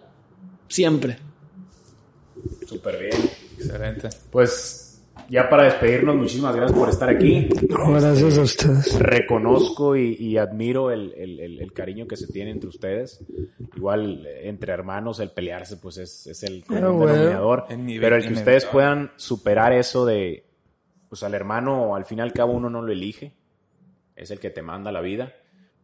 Siempre. 0.69 1.19
Súper 2.69 2.99
bien. 2.99 3.31
Excelente. 3.57 4.11
Pues 4.31 4.80
ya 5.31 5.49
para 5.49 5.63
despedirnos, 5.65 6.17
muchísimas 6.17 6.55
gracias 6.55 6.79
por 6.79 6.89
estar 6.89 7.09
aquí. 7.09 7.49
Gracias 7.69 8.37
a 8.37 8.41
ustedes. 8.43 8.99
Reconozco 8.99 9.97
y, 9.97 10.17
y 10.19 10.37
admiro 10.37 10.91
el, 10.91 11.15
el- 11.17 11.41
el- 11.41 11.61
el 11.61 11.73
cariño 11.73 12.07
que 12.07 12.17
se 12.17 12.27
tiene 12.27 12.51
entre 12.51 12.69
ustedes. 12.69 13.25
Igual 13.77 14.27
entre 14.43 14.73
hermanos 14.73 15.21
el 15.21 15.31
pelearse 15.31 15.77
pues 15.79 15.97
es, 15.99 16.27
es 16.27 16.43
el 16.43 16.65
común 16.65 16.81
Pero 16.81 16.93
bueno. 16.95 17.13
denominador. 17.15 17.65
El 17.71 17.87
nivel 17.87 18.01
Pero 18.03 18.17
el 18.17 18.27
que 18.27 18.35
ustedes 18.35 18.65
puedan 18.67 19.13
superar 19.17 19.73
eso 19.73 20.05
de, 20.05 20.45
pues 21.09 21.23
al 21.23 21.35
hermano 21.35 21.95
al 21.95 22.05
fin 22.05 22.19
y 22.19 22.23
al 22.23 22.33
cabo 22.33 22.53
uno 22.53 22.69
no 22.69 22.83
lo 22.83 22.93
elige, 22.93 23.33
es 24.17 24.31
el 24.31 24.39
que 24.41 24.51
te 24.51 24.61
manda 24.63 24.91
la 24.93 25.01
vida. 25.01 25.33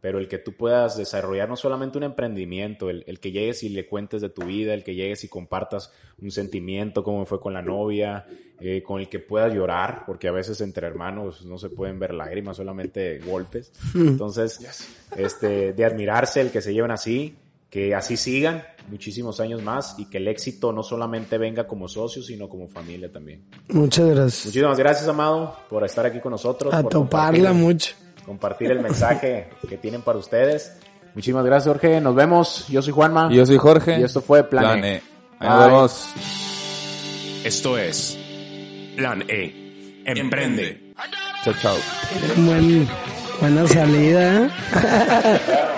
Pero 0.07 0.21
el 0.21 0.29
que 0.29 0.39
tú 0.39 0.53
puedas 0.53 0.97
desarrollar 0.97 1.49
no 1.49 1.57
solamente 1.57 1.99
un 1.99 2.05
emprendimiento, 2.05 2.91
el, 2.91 3.03
el 3.09 3.19
que 3.19 3.33
llegues 3.33 3.65
y 3.65 3.71
le 3.71 3.89
cuentes 3.89 4.23
de 4.23 4.29
tu 4.29 4.43
vida, 4.45 4.73
el 4.73 4.85
que 4.85 4.95
llegues 4.95 5.25
y 5.25 5.29
compartas 5.29 5.91
un 6.23 6.31
sentimiento, 6.31 7.03
como 7.03 7.27
fue 7.27 7.41
con 7.41 7.53
la 7.53 7.61
novia, 7.61 8.25
eh, 8.61 8.85
con 8.85 9.01
el 9.01 9.09
que 9.09 9.19
puedas 9.19 9.53
llorar, 9.53 10.05
porque 10.07 10.29
a 10.29 10.31
veces 10.31 10.61
entre 10.61 10.87
hermanos 10.87 11.45
no 11.45 11.59
se 11.59 11.71
pueden 11.71 11.99
ver 11.99 12.15
lágrimas, 12.15 12.57
solamente 12.57 13.19
golpes. 13.19 13.73
Entonces, 13.97 14.61
este, 15.17 15.73
de 15.73 15.85
admirarse 15.85 16.41
el 16.41 16.53
que 16.53 16.61
se 16.61 16.73
lleven 16.73 16.93
así, 16.93 17.35
que 17.69 17.93
así 17.93 18.17
sigan 18.17 18.63
muchísimos 18.89 19.41
años 19.41 19.61
más 19.61 19.97
y 19.99 20.05
que 20.09 20.19
el 20.19 20.29
éxito 20.29 20.71
no 20.71 20.85
solamente 20.85 21.37
venga 21.37 21.67
como 21.67 21.89
socio, 21.89 22.23
sino 22.23 22.49
como 22.49 22.69
familia 22.69 23.11
también. 23.11 23.43
Muchas 23.71 24.07
gracias. 24.07 24.47
Muchísimas 24.47 24.79
gracias, 24.79 25.09
Amado, 25.09 25.57
por 25.69 25.85
estar 25.85 26.07
aquí 26.07 26.21
con 26.21 26.31
nosotros. 26.31 26.73
A 26.73 26.83
por 26.83 26.93
toparla 26.93 27.53
mucho. 27.53 27.97
Compartir 28.27 28.71
el 28.73 28.81
mensaje 28.81 29.49
que 29.69 29.79
tienen 29.79 30.03
para 30.03 30.19
ustedes. 30.19 30.73
Muchísimas 31.15 31.45
gracias, 31.47 31.69
Jorge. 31.73 32.01
Nos 32.01 32.15
vemos. 32.15 32.67
Yo 32.69 32.83
soy 32.83 32.93
Juanma. 32.93 33.29
Y 33.31 33.37
yo 33.37 33.47
soy 33.47 33.57
Jorge. 33.57 33.99
Y 34.01 34.03
esto 34.03 34.21
fue 34.21 34.45
Plan, 34.45 34.85
E. 34.85 34.97
E. 34.97 35.03
Nos 35.41 35.59
Bye. 35.59 35.67
vemos. 35.67 36.09
Esto 37.45 37.79
es 37.79 38.19
Plan 38.97 39.25
E. 39.29 40.03
Emprende. 40.05 40.93
Chao, 41.45 41.55
chao. 41.63 41.77
Buen- 42.37 42.87
buena 43.41 43.67
salida. 43.67 44.43
¿eh? 44.45 44.51